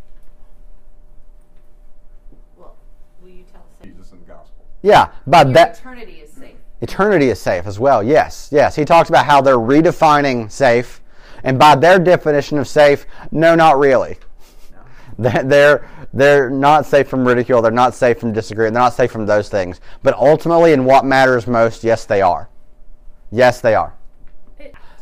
Well, 2.57 2.77
will 3.21 3.31
you 3.31 3.45
Yeah, 4.81 5.09
but 5.27 5.49
Your 5.49 5.55
that 5.55 5.79
eternity 5.79 5.81
is 5.81 5.81
safe. 5.81 5.81
eternity 5.81 6.22
is 6.83 7.41
safe 7.41 7.67
as 7.67 7.79
well. 7.79 8.03
Yes, 8.03 8.49
yes. 8.53 8.75
He 8.77 8.85
talks 8.85 9.09
about 9.09 9.27
how 9.27 9.41
they're 9.41 9.57
redefining 9.57 10.51
safe, 10.51 11.01
and 11.45 11.59
by 11.59 11.75
their 11.75 11.99
definition 11.99 12.59
of 12.59 12.69
safe, 12.69 13.07
no, 13.31 13.55
not 13.55 13.79
really. 13.79 14.19
They're 15.19 15.43
they're, 15.45 15.89
they're 16.13 16.51
not 16.51 16.87
safe 16.87 17.09
from 17.09 17.27
ridicule. 17.27 17.63
They're 17.63 17.71
not 17.71 17.95
safe 17.95 18.19
from 18.19 18.33
disagreement. 18.33 18.75
They're 18.75 18.83
not 18.83 18.95
safe 18.95 19.11
from 19.11 19.27
those 19.27 19.49
things. 19.49 19.81
But 20.03 20.15
ultimately, 20.15 20.73
in 20.73 20.85
what 20.85 21.05
matters 21.05 21.47
most, 21.47 21.85
yes, 21.85 22.05
they 22.05 22.23
are. 22.23 22.49
Yes, 23.31 23.61
they 23.61 23.75
are. 23.75 23.95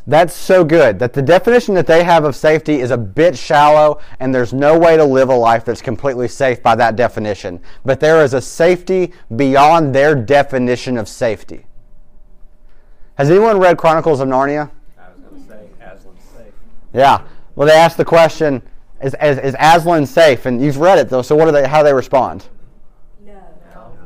That's 0.07 0.35
so 0.35 0.65
good 0.65 0.99
that 0.99 1.13
the 1.13 1.23
definition 1.23 1.75
that 1.75 1.87
they 1.87 2.03
have 2.05 2.25
of 2.25 2.35
safety 2.35 2.81
is 2.81 2.91
a 2.91 2.99
bit 2.99 3.37
shallow, 3.37 4.01
and 4.19 4.35
there's 4.35 4.53
no 4.53 4.79
way 4.79 4.97
to 4.97 5.05
live 5.05 5.29
a 5.29 5.35
life 5.35 5.65
that's 5.65 5.83
completely 5.83 6.27
safe 6.27 6.63
by 6.63 6.75
that 6.77 6.97
definition. 6.97 7.61
But 7.85 8.01
there 8.01 8.25
is 8.25 8.35
a 8.35 8.41
safety 8.41 9.13
beyond 9.37 9.95
their 9.95 10.15
definition 10.15 10.97
of 10.97 11.09
safety. 11.09 11.67
Has 13.17 13.31
anyone 13.31 13.59
read 13.59 13.77
Chronicles 13.77 14.21
of 14.21 14.29
Narnia? 14.29 14.71
I 14.99 15.09
was 15.09 15.19
going 15.19 15.43
to 15.43 15.49
say, 15.49 15.69
Aslan's 15.81 16.25
safe. 16.37 16.55
Yeah. 16.93 17.23
Well, 17.55 17.69
they 17.69 17.75
asked 17.75 17.97
the 17.97 18.05
question: 18.05 18.63
Is, 19.03 19.15
is, 19.23 19.39
is 19.39 19.57
Aslan 19.59 20.07
safe? 20.07 20.47
And 20.47 20.63
you've 20.63 20.79
read 20.79 20.99
it 20.99 21.09
though. 21.09 21.23
So 21.23 21.37
what 21.37 21.47
do 21.47 21.53
they? 21.53 21.69
How 21.69 21.81
do 21.81 21.85
they 21.85 21.95
respond? 21.95 22.47
No, 23.25 23.33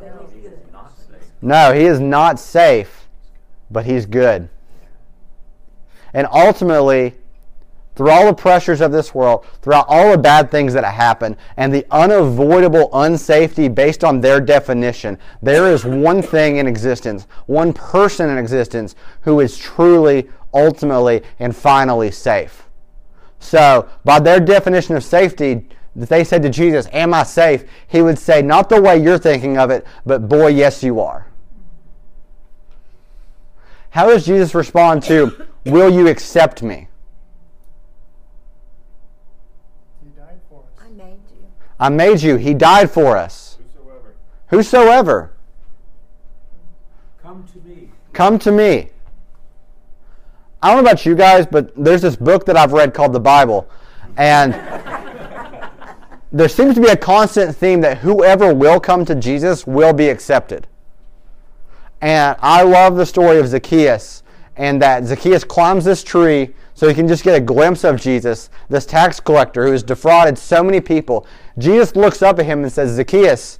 no, 0.01 0.27
he's 0.33 0.43
good. 0.43 0.73
Not 0.73 0.91
safe. 0.99 1.33
No, 1.41 1.73
he 1.73 1.85
is 1.85 2.01
not 2.01 2.41
safe, 2.41 3.07
but 3.71 3.87
he's 3.87 4.07
good. 4.07 4.49
And 6.13 6.27
ultimately, 6.33 7.15
through 7.95 8.11
all 8.11 8.27
the 8.27 8.35
pressures 8.35 8.81
of 8.81 8.93
this 8.93 9.15
world, 9.15 9.47
throughout 9.63 9.87
all 9.89 10.13
the 10.13 10.19
bad 10.19 10.51
things 10.51 10.73
that 10.75 10.85
happen, 10.85 11.37
and 11.57 11.73
the 11.73 11.87
unavoidable 11.91 12.91
unsafety 12.91 13.73
based 13.73 14.03
on 14.03 14.21
their 14.21 14.41
definition, 14.41 15.19
there 15.43 15.73
is 15.73 15.85
one 15.85 16.23
thing 16.23 16.57
in 16.57 16.67
existence, 16.67 17.27
one 17.47 17.73
person 17.73 18.31
in 18.31 18.39
existence 18.39 18.95
who 19.23 19.41
is 19.41 19.57
truly, 19.57 20.29
ultimately, 20.53 21.23
and 21.39 21.55
finally 21.55 22.11
safe. 22.11 22.65
So, 23.39 23.89
by 24.05 24.21
their 24.21 24.41
definition 24.41 24.97
of 24.97 25.05
safety, 25.05 25.67
that 25.97 26.09
they 26.09 26.25
said 26.25 26.43
to 26.43 26.51
Jesus, 26.51 26.89
Am 26.93 27.15
I 27.15 27.23
safe? 27.23 27.65
He 27.87 28.03
would 28.03 28.19
say, 28.19 28.43
Not 28.43 28.69
the 28.69 28.81
way 28.81 28.99
you're 28.99 29.19
thinking 29.19 29.59
of 29.59 29.71
it, 29.71 29.87
but 30.05 30.29
boy, 30.29 30.49
yes, 30.49 30.83
you 30.83 31.01
are. 31.01 31.27
How 33.91 34.09
does 34.09 34.27
Jesus 34.27 34.55
respond 34.55 35.03
to, 35.05 35.47
Will 35.67 35.91
you 35.91 36.09
accept 36.09 36.63
me? 36.63 36.89
He 40.03 40.11
died 40.11 40.41
for 40.49 40.61
us. 40.61 40.85
I 40.85 40.89
made 40.91 41.21
you. 41.31 41.47
I 41.85 41.91
made 41.91 42.23
you. 42.23 42.37
He 42.37 42.55
died 42.55 42.91
for 42.91 43.15
us. 43.15 43.59
Whosoever, 43.69 44.15
Whosoever, 44.47 45.33
come 47.23 47.45
to 47.53 47.59
me. 47.59 47.91
come 48.15 48.39
to 48.39 48.51
me. 48.51 48.89
I 50.63 50.69
don't 50.69 50.83
know 50.83 50.91
about 50.91 51.05
you 51.05 51.15
guys, 51.15 51.45
but 51.45 51.75
there's 51.77 52.01
this 52.01 52.17
book 52.17 52.47
that 52.47 52.57
I've 52.57 52.73
read 52.73 52.95
called 52.95 53.13
the 53.13 53.21
Bible. 53.21 53.69
And 54.17 54.55
there 56.33 56.49
seems 56.49 56.75
to 56.77 56.81
be 56.81 56.89
a 56.89 56.97
constant 56.97 57.55
theme 57.55 57.83
that 57.83 57.99
whoever 57.99 58.55
will 58.55 58.81
come 58.81 59.05
to 59.05 59.15
Jesus 59.15 59.67
will 59.67 59.93
be 59.93 60.09
accepted. 60.09 60.67
And 62.01 62.35
I 62.41 62.63
love 62.63 62.97
the 62.97 63.05
story 63.05 63.39
of 63.39 63.49
Zacchaeus 63.49 64.23
and 64.57 64.81
that 64.81 65.05
Zacchaeus 65.05 65.45
climbs 65.45 65.85
this 65.85 66.03
tree 66.03 66.55
so 66.73 66.89
he 66.89 66.95
can 66.95 67.07
just 67.07 67.25
get 67.25 67.37
a 67.37 67.41
glimpse 67.41 67.85
of 67.85 68.01
Jesus, 68.01 68.49
this 68.71 68.87
tax 68.87 69.21
collector 69.21 69.67
who 69.67 69.73
has 69.73 69.83
defrauded 69.83 70.39
so 70.39 70.63
many 70.63 70.81
people. 70.81 71.27
Jesus 71.59 71.95
looks 71.95 72.23
up 72.23 72.39
at 72.39 72.47
him 72.47 72.63
and 72.63 72.73
says, 72.73 72.93
Zacchaeus, 72.97 73.59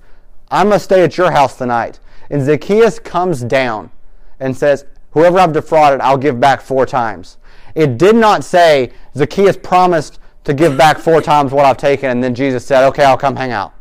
I 0.51 0.65
must 0.65 0.85
stay 0.85 1.03
at 1.03 1.17
your 1.17 1.31
house 1.31 1.57
tonight. 1.57 2.01
And 2.31 2.43
Zacchaeus 2.43 2.99
comes 2.99 3.43
down 3.43 3.91
and 4.41 4.57
says, 4.57 4.85
Whoever 5.13 5.39
I've 5.39 5.53
defrauded, 5.53 6.01
I'll 6.01 6.19
give 6.19 6.41
back 6.41 6.61
four 6.61 6.87
times. 6.87 7.39
It 7.75 7.99
did 7.99 8.17
not 8.17 8.43
say 8.43 8.93
Zacchaeus 9.17 9.57
promised 9.57 10.19
to 10.43 10.53
give 10.53 10.77
back 10.77 10.99
four 10.99 11.23
times 11.23 11.53
what 11.53 11.65
I've 11.65 11.77
taken, 11.77 12.11
and 12.11 12.23
then 12.23 12.35
Jesus 12.35 12.67
said, 12.67 12.87
Okay, 12.89 13.05
I'll 13.05 13.17
come 13.17 13.37
hang 13.37 13.53
out. 13.53 13.75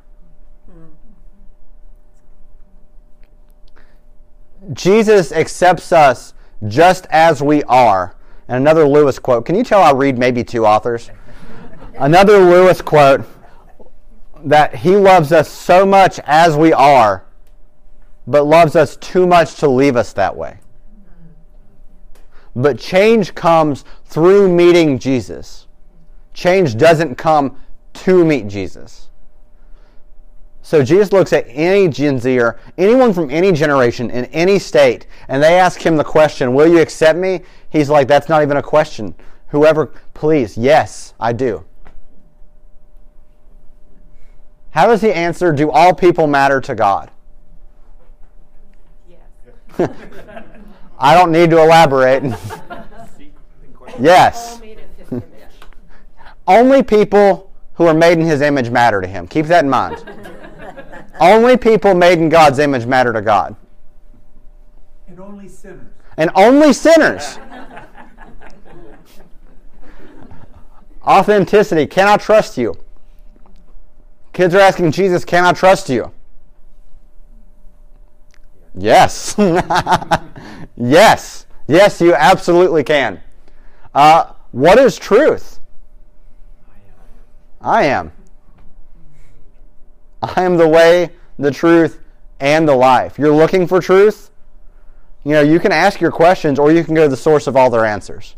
Jesus 4.72 5.32
accepts 5.32 5.92
us 5.92 6.34
just 6.68 7.06
as 7.10 7.42
we 7.42 7.64
are. 7.64 8.16
And 8.48 8.58
another 8.58 8.88
Lewis 8.88 9.20
quote. 9.20 9.46
Can 9.46 9.56
you 9.56 9.64
tell 9.64 9.82
I 9.82 9.92
read 9.92 10.18
maybe 10.18 10.44
two 10.44 10.66
authors? 10.66 11.10
another 12.00 12.40
Lewis 12.40 12.82
quote 12.82 13.26
that 14.44 14.76
he 14.76 14.96
loves 14.96 15.32
us 15.32 15.50
so 15.50 15.86
much 15.86 16.20
as 16.26 16.56
we 16.56 16.74
are, 16.74 17.26
but 18.28 18.46
loves 18.46 18.76
us 18.76 18.96
too 18.98 19.26
much 19.26 19.56
to 19.56 19.70
leave 19.70 19.96
us 19.96 20.14
that 20.14 20.36
way. 20.36 20.60
But 22.56 22.78
change 22.78 23.34
comes 23.34 23.84
through 24.06 24.54
meeting 24.54 25.00
Jesus. 25.00 25.68
Change 26.34 26.78
doesn't 26.78 27.16
come 27.16 27.58
to 27.94 28.24
meet 28.26 28.48
Jesus. 28.48 29.10
So 30.62 30.84
Jesus 30.84 31.12
looks 31.12 31.34
at 31.34 31.46
any 31.50 31.90
Gen 31.90 32.20
Zer, 32.20 32.58
anyone 32.78 33.14
from 33.14 33.30
any 33.30 33.52
generation 33.52 34.10
in 34.10 34.26
any 34.26 34.60
state, 34.60 35.08
and 35.28 35.44
they 35.44 35.60
ask 35.60 35.86
him 35.86 35.98
the 35.98 36.04
question, 36.06 36.54
Will 36.54 36.68
you 36.68 36.80
accept 36.80 37.20
me? 37.20 37.42
He's 37.70 37.90
like, 37.90 38.08
That's 38.08 38.30
not 38.30 38.42
even 38.44 38.58
a 38.58 38.64
question. 38.64 39.14
Whoever, 39.48 39.88
please, 40.14 40.58
yes, 40.58 41.14
I 41.20 41.34
do. 41.34 41.66
How 44.74 44.88
does 44.88 45.02
he 45.02 45.12
answer, 45.12 45.54
Do 45.54 45.70
all 45.70 45.94
people 45.94 46.26
matter 46.26 46.60
to 46.62 46.74
God? 46.74 47.12
Yes. 49.08 49.20
I 51.00 51.14
don't 51.14 51.32
need 51.32 51.52
to 51.52 51.62
elaborate. 51.62 52.24
yes. 54.00 54.54
All 54.54 54.60
made 54.60 54.80
in 54.80 54.90
his 54.98 55.12
image. 55.12 55.24
Only 56.48 56.82
people 56.82 57.52
who 57.76 57.86
are 57.86 57.94
made 57.94 58.18
in 58.18 58.26
his 58.26 58.42
image 58.42 58.72
matter 58.72 59.00
to 59.00 59.08
him. 59.08 59.28
Keep 59.28 59.46
that 59.46 59.64
in 59.64 59.70
mind. 59.70 60.04
only 61.20 61.56
people 61.56 61.94
made 61.94 62.18
in 62.18 62.30
God's 62.30 62.58
image 62.58 62.88
matter 62.88 63.14
to 63.14 63.22
God. 63.22 63.56
And 65.08 65.20
only 65.20 65.48
sinners. 65.48 65.92
And 66.18 66.32
only 66.34 66.74
sinners. 66.74 67.38
Authenticity. 71.06 71.86
Can 71.86 72.08
I 72.08 72.18
trust 72.18 72.58
you? 72.58 72.74
Kids 74.34 74.56
are 74.56 74.60
asking 74.60 74.92
Jesus, 74.92 75.24
Can 75.24 75.46
I 75.46 75.54
trust 75.54 75.90
you? 75.90 76.12
Yes. 78.76 79.36
yes. 80.76 81.46
Yes, 81.68 82.02
you 82.02 82.14
absolutely 82.14 82.84
can. 82.84 83.22
Uh, 83.94 84.34
what 84.52 84.78
is 84.80 84.98
truth? 84.98 85.60
I 87.62 87.86
am. 87.86 88.12
I 90.22 90.44
am 90.44 90.58
the 90.58 90.68
way, 90.68 91.12
the 91.38 91.52
truth, 91.52 92.00
and 92.40 92.68
the 92.68 92.76
life. 92.76 93.18
You're 93.18 93.36
looking 93.36 93.68
for 93.68 93.80
truth? 93.80 94.32
You 95.24 95.34
know, 95.34 95.42
you 95.42 95.60
can 95.60 95.72
ask 95.72 96.02
your 96.02 96.12
questions 96.12 96.60
or 96.60 96.72
you 96.72 96.84
can 96.84 96.94
go 96.96 97.04
to 97.04 97.10
the 97.10 97.16
source 97.16 97.48
of 97.48 97.56
all 97.56 97.70
their 97.70 97.86
answers. 97.86 98.36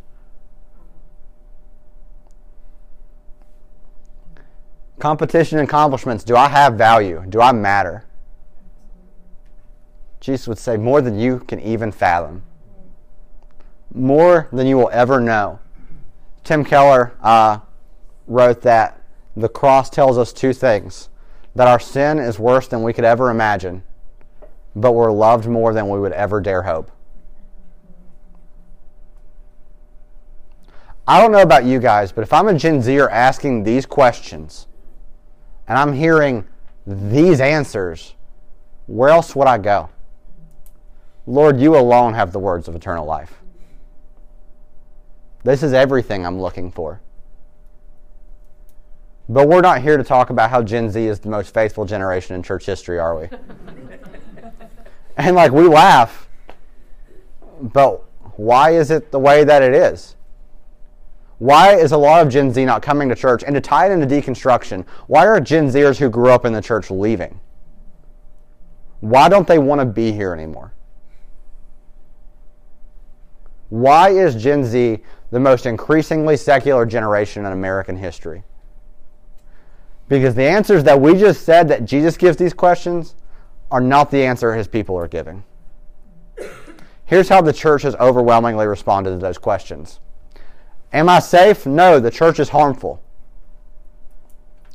Competition 4.99 5.60
and 5.60 5.67
accomplishments. 5.67 6.23
Do 6.23 6.36
I 6.36 6.47
have 6.47 6.75
value? 6.75 7.23
Do 7.27 7.41
I 7.41 7.51
matter? 7.51 8.05
Jesus 10.19 10.47
would 10.47 10.58
say, 10.58 10.77
more 10.77 11.01
than 11.01 11.19
you 11.19 11.39
can 11.39 11.60
even 11.60 11.91
fathom, 11.91 12.41
more 13.93 14.47
than 14.51 14.65
you 14.65 14.77
will 14.77 14.89
ever 14.91 15.19
know. 15.19 15.60
Tim 16.43 16.65
Keller 16.65 17.15
uh, 17.21 17.60
wrote 18.25 18.62
that 18.62 19.01
the 19.36 19.49
cross 19.49 19.89
tells 19.89 20.17
us 20.17 20.34
two 20.34 20.53
things 20.53 21.10
that 21.53 21.67
our 21.67 21.79
sin 21.79 22.19
is 22.19 22.39
worse 22.39 22.67
than 22.67 22.84
we 22.84 22.91
could 22.91 23.05
ever 23.05 23.29
imagine, 23.29 23.84
but 24.75 24.93
we're 24.93 25.12
loved 25.12 25.47
more 25.47 25.73
than 25.73 25.89
we 25.89 25.99
would 25.99 26.12
ever 26.13 26.41
dare 26.41 26.63
hope. 26.63 26.91
I 31.08 31.21
don't 31.21 31.31
know 31.31 31.41
about 31.41 31.65
you 31.65 31.79
guys, 31.79 32.12
but 32.12 32.23
if 32.23 32.34
I'm 32.34 32.47
a 32.47 32.58
Gen 32.58 32.81
Zer 32.81 33.08
asking 33.10 33.63
these 33.63 33.86
questions 33.86 34.65
and 35.67 35.78
I'm 35.78 35.93
hearing 35.93 36.47
these 36.86 37.41
answers, 37.41 38.13
where 38.88 39.10
else 39.10 39.36
would 39.36 39.47
I 39.47 39.58
go? 39.58 39.89
Lord, 41.28 41.60
you 41.60 41.75
alone 41.75 42.13
have 42.13 42.32
the 42.32 42.39
words 42.39 42.67
of 42.67 42.75
eternal 42.75 43.06
life. 43.06 43.41
This 45.43 45.63
is 45.63 45.73
everything 45.73 46.25
I'm 46.25 46.39
looking 46.39 46.71
for. 46.71 47.01
But 49.28 49.47
we're 49.47 49.62
not 49.62 49.82
here 49.82 49.97
to 49.97 50.04
talk 50.04 50.30
about 50.30 50.51
how 50.51 50.62
Gen 50.62 50.91
Z 50.91 51.04
is 51.04 51.19
the 51.19 51.30
most 51.30 51.54
faithful 51.54 51.86
generation 51.86 52.36
in 52.36 52.43
church 52.43 52.65
history, 52.65 52.99
are 52.99 53.19
we? 53.19 53.28
and 55.17 55.36
like 55.36 55.51
we 55.51 55.67
laugh, 55.67 56.28
but 57.60 58.04
why 58.36 58.71
is 58.71 58.91
it 58.91 59.12
the 59.12 59.19
way 59.19 59.43
that 59.43 59.63
it 59.63 59.73
is? 59.73 60.14
Why 61.38 61.76
is 61.76 61.91
a 61.91 61.98
lot 61.98 62.26
of 62.26 62.32
Gen 62.32 62.52
Z 62.54 62.63
not 62.63 62.82
coming 62.82 63.10
to 63.10 63.15
church? 63.15 63.43
And 63.45 63.56
to 63.56 63.62
tie 63.62 63.88
it 63.88 63.91
into 63.91 64.08
deconstruction, 64.08 64.86
why 65.08 65.26
are 65.26 65.39
Gen 65.39 65.69
Zers 65.69 65.98
who 65.98 66.10
grew 66.10 66.30
up 66.30 66.45
in 66.45 66.54
the 66.54 66.62
church 66.62 66.89
leaving? 66.89 67.39
Why 69.02 69.28
don't 69.28 69.48
they 69.48 69.60
want 69.60 69.82
to 69.82 69.86
be 69.86 70.12
here 70.12 70.34
anymore? 70.34 70.74
Why 73.69 74.10
is 74.10 74.41
Gen 74.41 74.63
Z 74.63 75.00
the 75.32 75.39
most 75.39 75.65
increasingly 75.65 76.38
secular 76.38 76.86
generation 76.86 77.45
in 77.45 77.52
American 77.52 77.98
history? 77.98 78.43
Because 80.08 80.36
the 80.36 80.43
answers 80.43 80.84
that 80.84 81.02
we 81.02 81.17
just 81.17 81.43
said 81.43 81.67
that 81.67 81.84
Jesus 81.84 82.15
gives 82.15 82.38
these 82.38 82.54
questions 82.54 83.15
are 83.71 83.82
not 83.82 84.12
the 84.12 84.24
answer 84.24 84.54
his 84.54 84.67
people 84.67 84.95
are 84.95 85.08
giving. 85.08 85.43
Here's 87.06 87.28
how 87.28 87.41
the 87.41 87.54
church 87.54 87.82
has 87.82 87.95
overwhelmingly 87.95 88.67
responded 88.67 89.12
to 89.12 89.17
those 89.17 89.38
questions 89.38 90.00
Am 90.95 91.10
I 91.10 91.19
safe? 91.19 91.65
No, 91.65 91.99
the 91.99 92.10
church 92.10 92.39
is 92.39 92.47
harmful. 92.47 93.01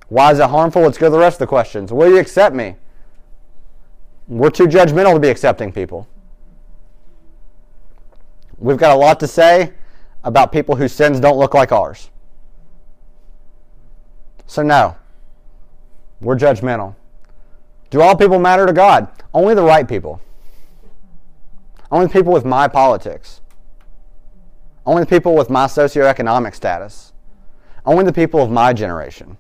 Why 0.09 0.33
is 0.33 0.39
it 0.39 0.51
harmful? 0.51 0.83
Let's 0.83 0.99
go 0.99 1.07
to 1.07 1.11
the 1.11 1.19
rest 1.19 1.37
of 1.37 1.39
the 1.39 1.47
questions. 1.47 1.95
Will 1.95 2.11
you 2.11 2.19
accept 2.19 2.55
me? 2.55 2.77
We're 4.29 4.51
too 4.51 4.67
judgmental 4.67 5.15
to 5.15 5.19
be 5.19 5.31
accepting 5.31 5.73
people. 5.73 6.07
We've 8.59 8.77
got 8.77 8.95
a 8.95 8.99
lot 8.99 9.19
to 9.21 9.27
say 9.27 9.73
about 10.23 10.53
people 10.53 10.77
whose 10.77 10.93
sins 10.93 11.21
don't 11.21 11.39
look 11.39 11.55
like 11.55 11.73
ours. 11.73 12.11
So, 14.47 14.63
no, 14.63 14.97
we're 16.21 16.37
judgmental. 16.37 16.97
Do 17.89 18.03
all 18.03 18.15
people 18.15 18.39
matter 18.39 18.67
to 18.67 18.75
God? 18.75 19.09
Only 19.33 19.55
the 19.55 19.63
right 19.63 19.89
people. 19.89 20.21
Only 21.91 22.09
people 22.09 22.31
with 22.31 22.45
my 22.45 22.69
politics. 22.69 23.41
Only 24.87 25.03
the 25.03 25.09
people 25.09 25.35
with 25.35 25.51
my 25.51 25.67
socioeconomic 25.67 26.55
status. 26.55 27.13
Only 27.85 28.05
the 28.05 28.13
people 28.13 28.41
of 28.41 28.51
my 28.51 28.73
generation. 28.73 29.37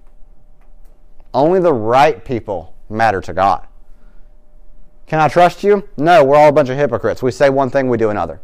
Only 1.32 1.60
the 1.60 1.72
right 1.72 2.24
people 2.24 2.74
matter 2.88 3.20
to 3.20 3.32
God. 3.32 3.66
Can 5.06 5.20
I 5.20 5.28
trust 5.28 5.64
you? 5.64 5.88
No, 5.96 6.24
we're 6.24 6.36
all 6.36 6.48
a 6.48 6.52
bunch 6.52 6.68
of 6.68 6.76
hypocrites. 6.76 7.22
We 7.22 7.30
say 7.30 7.50
one 7.50 7.70
thing, 7.70 7.88
we 7.88 7.98
do 7.98 8.10
another. 8.10 8.40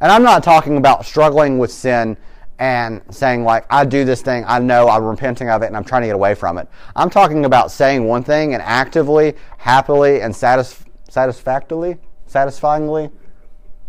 And 0.00 0.10
I'm 0.10 0.22
not 0.22 0.42
talking 0.42 0.76
about 0.76 1.04
struggling 1.04 1.58
with 1.58 1.72
sin 1.72 2.16
and 2.58 3.02
saying, 3.10 3.42
like, 3.42 3.64
I 3.70 3.84
do 3.84 4.04
this 4.04 4.22
thing, 4.22 4.44
I 4.46 4.58
know, 4.58 4.88
I'm 4.88 5.02
repenting 5.02 5.48
of 5.48 5.62
it, 5.62 5.66
and 5.66 5.76
I'm 5.76 5.84
trying 5.84 6.02
to 6.02 6.08
get 6.08 6.14
away 6.14 6.34
from 6.34 6.58
it. 6.58 6.68
I'm 6.94 7.08
talking 7.08 7.46
about 7.46 7.70
saying 7.70 8.04
one 8.04 8.22
thing 8.22 8.52
and 8.52 8.62
actively, 8.62 9.34
happily, 9.56 10.20
and 10.20 10.34
satisf- 10.34 10.84
satisfactorily, 11.08 11.96
satisfyingly 12.26 13.10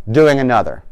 doing 0.10 0.40
another. 0.40 0.84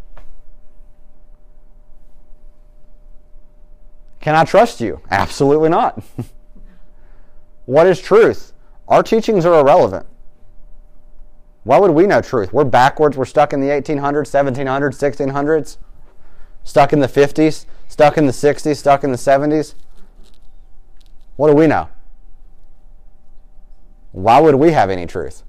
Can 4.20 4.36
I 4.36 4.44
trust 4.44 4.82
you? 4.82 5.02
Absolutely 5.10 5.70
not. 5.70 6.04
what 7.66 7.88
is 7.88 8.02
truth? 8.02 8.54
Our 8.88 9.04
teachings 9.04 9.46
are 9.46 9.60
irrelevant. 9.60 10.06
Why 11.64 11.78
would 11.78 11.92
we 11.92 12.08
know 12.08 12.22
truth? 12.22 12.52
We're 12.52 12.64
backwards. 12.64 13.16
We're 13.16 13.26
stuck 13.26 13.54
in 13.54 13.62
the 13.62 13.68
1800s, 13.68 14.30
1700s, 14.30 14.98
1600s, 14.98 15.78
stuck 16.64 16.94
in 16.94 17.00
the 17.00 17.08
50s, 17.08 17.66
stuck 17.88 18.18
in 18.18 18.26
the 18.26 18.32
60s, 18.32 18.76
stuck 18.76 19.04
in 19.04 19.12
the 19.12 19.18
70s. 19.18 19.76
What 21.36 21.50
do 21.50 21.56
we 21.56 21.68
know? 21.68 21.90
Why 24.12 24.40
would 24.40 24.56
we 24.56 24.72
have 24.72 24.90
any 24.90 25.06
truth? 25.06 25.44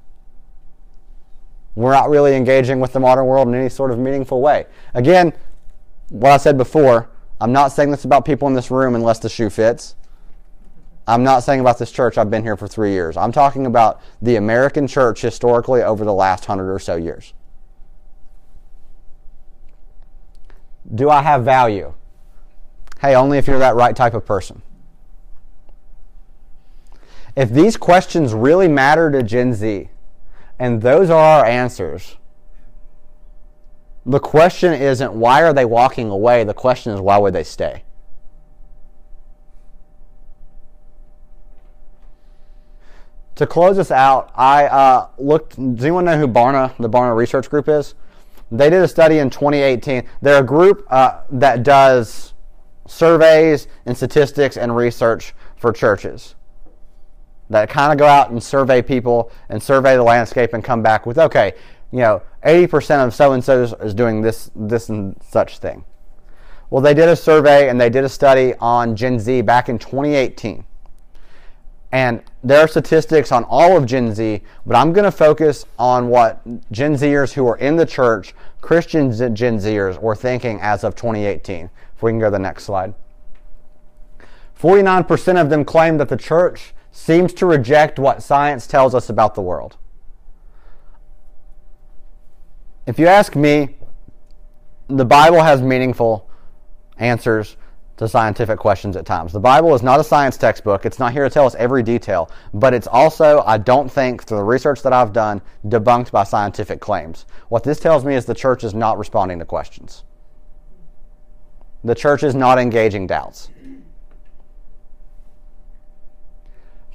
We're 1.74 1.92
not 1.92 2.10
really 2.10 2.34
engaging 2.34 2.80
with 2.80 2.92
the 2.92 3.00
modern 3.00 3.26
world 3.26 3.48
in 3.48 3.54
any 3.54 3.68
sort 3.68 3.90
of 3.90 3.98
meaningful 3.98 4.40
way. 4.40 4.66
Again, 4.92 5.32
what 6.10 6.32
I 6.32 6.36
said 6.36 6.58
before, 6.58 7.08
I'm 7.40 7.52
not 7.52 7.68
saying 7.72 7.90
this 7.90 8.04
about 8.04 8.24
people 8.24 8.48
in 8.48 8.54
this 8.54 8.70
room 8.70 8.94
unless 8.94 9.18
the 9.18 9.28
shoe 9.28 9.50
fits. 9.50 9.96
I'm 11.06 11.24
not 11.24 11.42
saying 11.42 11.60
about 11.60 11.78
this 11.78 11.90
church. 11.90 12.18
I've 12.18 12.30
been 12.30 12.42
here 12.42 12.56
for 12.56 12.68
three 12.68 12.92
years. 12.92 13.16
I'm 13.16 13.32
talking 13.32 13.66
about 13.66 14.00
the 14.20 14.36
American 14.36 14.86
church 14.86 15.22
historically 15.22 15.82
over 15.82 16.04
the 16.04 16.12
last 16.12 16.44
hundred 16.44 16.72
or 16.72 16.78
so 16.78 16.96
years. 16.96 17.32
Do 20.94 21.08
I 21.08 21.22
have 21.22 21.44
value? 21.44 21.94
Hey, 23.00 23.14
only 23.14 23.38
if 23.38 23.46
you're 23.46 23.58
that 23.58 23.74
right 23.74 23.96
type 23.96 24.14
of 24.14 24.26
person. 24.26 24.62
If 27.34 27.50
these 27.50 27.76
questions 27.76 28.34
really 28.34 28.68
matter 28.68 29.10
to 29.10 29.22
Gen 29.22 29.54
Z, 29.54 29.88
and 30.58 30.82
those 30.82 31.08
are 31.08 31.40
our 31.40 31.46
answers, 31.46 32.16
the 34.10 34.18
question 34.18 34.72
isn't 34.72 35.12
why 35.12 35.42
are 35.42 35.52
they 35.52 35.64
walking 35.64 36.10
away? 36.10 36.42
The 36.44 36.54
question 36.54 36.92
is 36.92 37.00
why 37.00 37.16
would 37.16 37.32
they 37.32 37.44
stay? 37.44 37.84
To 43.36 43.46
close 43.46 43.76
this 43.76 43.90
out, 43.90 44.30
I 44.34 44.66
uh, 44.66 45.08
looked. 45.16 45.56
Does 45.56 45.84
anyone 45.84 46.04
know 46.04 46.18
who 46.18 46.28
Barna, 46.28 46.76
the 46.78 46.90
Barna 46.90 47.16
Research 47.16 47.48
Group 47.48 47.68
is? 47.68 47.94
They 48.50 48.68
did 48.68 48.82
a 48.82 48.88
study 48.88 49.18
in 49.18 49.30
2018. 49.30 50.06
They're 50.20 50.42
a 50.42 50.46
group 50.46 50.84
uh, 50.90 51.20
that 51.30 51.62
does 51.62 52.34
surveys 52.86 53.68
and 53.86 53.96
statistics 53.96 54.56
and 54.56 54.74
research 54.74 55.32
for 55.56 55.72
churches 55.72 56.34
that 57.48 57.68
kind 57.68 57.92
of 57.92 57.98
go 57.98 58.06
out 58.06 58.30
and 58.30 58.42
survey 58.42 58.82
people 58.82 59.30
and 59.48 59.62
survey 59.62 59.96
the 59.96 60.02
landscape 60.02 60.52
and 60.52 60.64
come 60.64 60.82
back 60.82 61.06
with 61.06 61.18
okay 61.18 61.52
you 61.92 61.98
know 62.00 62.22
80% 62.44 63.06
of 63.06 63.14
so 63.14 63.32
and 63.32 63.44
so 63.44 63.62
is 63.62 63.94
doing 63.94 64.22
this 64.22 64.50
this 64.54 64.88
and 64.88 65.16
such 65.22 65.58
thing. 65.58 65.84
Well 66.70 66.82
they 66.82 66.94
did 66.94 67.08
a 67.08 67.16
survey 67.16 67.68
and 67.68 67.80
they 67.80 67.90
did 67.90 68.04
a 68.04 68.08
study 68.08 68.54
on 68.60 68.96
gen 68.96 69.18
z 69.18 69.42
back 69.42 69.68
in 69.68 69.78
2018 69.78 70.64
and 71.92 72.22
there 72.44 72.60
are 72.60 72.68
statistics 72.68 73.32
on 73.32 73.42
all 73.44 73.76
of 73.76 73.84
gen 73.84 74.14
z 74.14 74.42
but 74.64 74.76
i'm 74.76 74.92
going 74.92 75.04
to 75.04 75.10
focus 75.10 75.64
on 75.76 76.06
what 76.06 76.40
gen 76.70 76.94
zers 76.94 77.32
who 77.32 77.44
are 77.48 77.56
in 77.56 77.74
the 77.74 77.84
church 77.84 78.32
christian 78.60 79.10
gen 79.34 79.58
zers 79.58 80.00
were 80.00 80.14
thinking 80.14 80.60
as 80.60 80.84
of 80.84 80.94
2018 80.94 81.68
if 82.00 82.04
we 82.04 82.12
can 82.12 82.18
go 82.18 82.28
to 82.28 82.30
the 82.30 82.38
next 82.38 82.64
slide. 82.64 82.94
49% 84.58 85.38
of 85.38 85.50
them 85.50 85.66
claim 85.66 85.98
that 85.98 86.08
the 86.08 86.16
church 86.16 86.72
seems 86.90 87.34
to 87.34 87.44
reject 87.44 87.98
what 87.98 88.22
science 88.22 88.66
tells 88.66 88.94
us 88.94 89.10
about 89.10 89.34
the 89.34 89.42
world. 89.42 89.76
If 92.90 92.98
you 92.98 93.06
ask 93.06 93.36
me, 93.36 93.76
the 94.88 95.04
Bible 95.04 95.40
has 95.40 95.62
meaningful 95.62 96.28
answers 96.96 97.56
to 97.98 98.08
scientific 98.08 98.58
questions 98.58 98.96
at 98.96 99.06
times. 99.06 99.32
The 99.32 99.38
Bible 99.38 99.72
is 99.76 99.82
not 99.84 100.00
a 100.00 100.02
science 100.02 100.36
textbook. 100.36 100.84
It's 100.84 100.98
not 100.98 101.12
here 101.12 101.22
to 101.22 101.30
tell 101.30 101.46
us 101.46 101.54
every 101.54 101.84
detail, 101.84 102.32
but 102.52 102.74
it's 102.74 102.88
also, 102.88 103.44
I 103.46 103.58
don't 103.58 103.88
think, 103.88 104.24
through 104.24 104.38
the 104.38 104.42
research 104.42 104.82
that 104.82 104.92
I've 104.92 105.12
done, 105.12 105.40
debunked 105.66 106.10
by 106.10 106.24
scientific 106.24 106.80
claims. 106.80 107.26
What 107.48 107.62
this 107.62 107.78
tells 107.78 108.04
me 108.04 108.16
is 108.16 108.24
the 108.24 108.34
church 108.34 108.64
is 108.64 108.74
not 108.74 108.98
responding 108.98 109.38
to 109.38 109.44
questions. 109.44 110.02
The 111.84 111.94
church 111.94 112.24
is 112.24 112.34
not 112.34 112.58
engaging 112.58 113.06
doubts. 113.06 113.50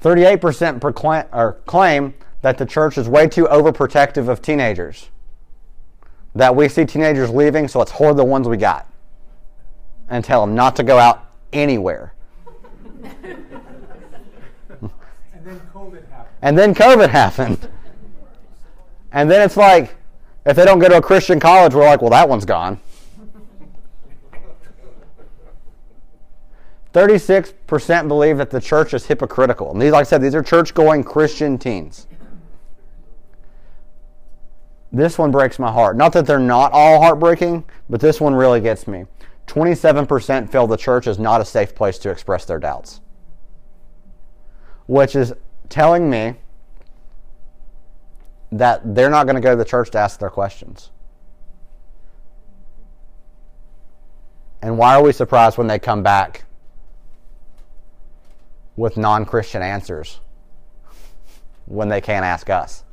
38% 0.01 0.81
proclaim, 0.81 1.23
claim 1.65 2.13
that 2.41 2.57
the 2.57 2.65
church 2.65 2.97
is 2.97 3.07
way 3.07 3.29
too 3.29 3.45
overprotective 3.45 4.27
of 4.27 4.41
teenagers. 4.41 5.09
That 6.35 6.55
we 6.55 6.67
see 6.67 6.85
teenagers 6.85 7.29
leaving, 7.29 7.67
so 7.67 7.79
let's 7.79 7.91
hoard 7.91 8.17
the 8.17 8.25
ones 8.25 8.47
we 8.47 8.57
got 8.57 8.91
and 10.09 10.23
tell 10.23 10.41
them 10.41 10.53
not 10.53 10.75
to 10.75 10.83
go 10.83 10.99
out 10.99 11.25
anywhere. 11.53 12.13
And 15.33 15.45
then 15.45 15.61
COVID 15.73 16.09
happened. 16.09 16.39
And 16.41 16.57
then 16.57 16.75
COVID 16.75 17.09
happened. 17.09 17.69
And 19.11 19.31
then 19.31 19.41
it's 19.41 19.55
like, 19.55 19.95
if 20.45 20.57
they 20.57 20.65
don't 20.65 20.79
go 20.79 20.89
to 20.89 20.97
a 20.97 21.01
Christian 21.01 21.39
college, 21.39 21.73
we're 21.73 21.85
like, 21.85 22.01
well, 22.01 22.11
that 22.11 22.27
one's 22.27 22.45
gone. 22.45 22.79
36% 26.93 28.07
believe 28.07 28.37
that 28.37 28.49
the 28.49 28.61
church 28.61 28.93
is 28.93 29.05
hypocritical. 29.05 29.71
And 29.71 29.81
these, 29.81 29.91
like 29.91 30.01
I 30.01 30.03
said, 30.03 30.21
these 30.21 30.35
are 30.35 30.41
church 30.41 30.73
going 30.73 31.03
Christian 31.03 31.57
teens. 31.57 32.07
This 34.95 35.17
one 35.17 35.29
breaks 35.29 35.59
my 35.59 35.69
heart. 35.69 35.97
Not 35.97 36.13
that 36.13 36.25
they're 36.25 36.39
not 36.39 36.71
all 36.71 37.01
heartbreaking, 37.01 37.65
but 37.89 37.99
this 37.99 38.21
one 38.21 38.33
really 38.33 38.61
gets 38.61 38.87
me. 38.87 39.03
27% 39.47 40.49
feel 40.49 40.67
the 40.67 40.77
church 40.77 41.05
is 41.05 41.19
not 41.19 41.41
a 41.41 41.45
safe 41.45 41.75
place 41.75 41.97
to 41.99 42.09
express 42.09 42.45
their 42.45 42.59
doubts. 42.59 43.01
Which 44.85 45.17
is 45.17 45.33
telling 45.67 46.09
me 46.09 46.35
that 48.53 48.95
they're 48.95 49.09
not 49.09 49.25
going 49.25 49.35
to 49.35 49.41
go 49.41 49.49
to 49.49 49.57
the 49.57 49.65
church 49.65 49.91
to 49.91 49.97
ask 49.97 50.17
their 50.17 50.29
questions. 50.29 50.91
And 54.61 54.77
why 54.77 54.95
are 54.95 55.03
we 55.03 55.11
surprised 55.11 55.57
when 55.57 55.67
they 55.67 55.77
come 55.77 56.03
back 56.03 56.45
with 58.77 58.95
non 58.95 59.25
Christian 59.25 59.61
answers 59.61 60.21
when 61.65 61.89
they 61.89 61.99
can't 61.99 62.23
ask 62.23 62.49
us. 62.49 62.84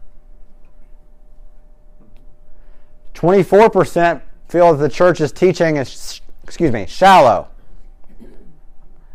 24% 3.14 4.22
feel 4.48 4.72
that 4.72 4.78
the 4.78 4.88
church's 4.88 5.32
teaching 5.32 5.76
is, 5.76 6.20
excuse 6.44 6.72
me, 6.72 6.86
shallow. 6.86 7.48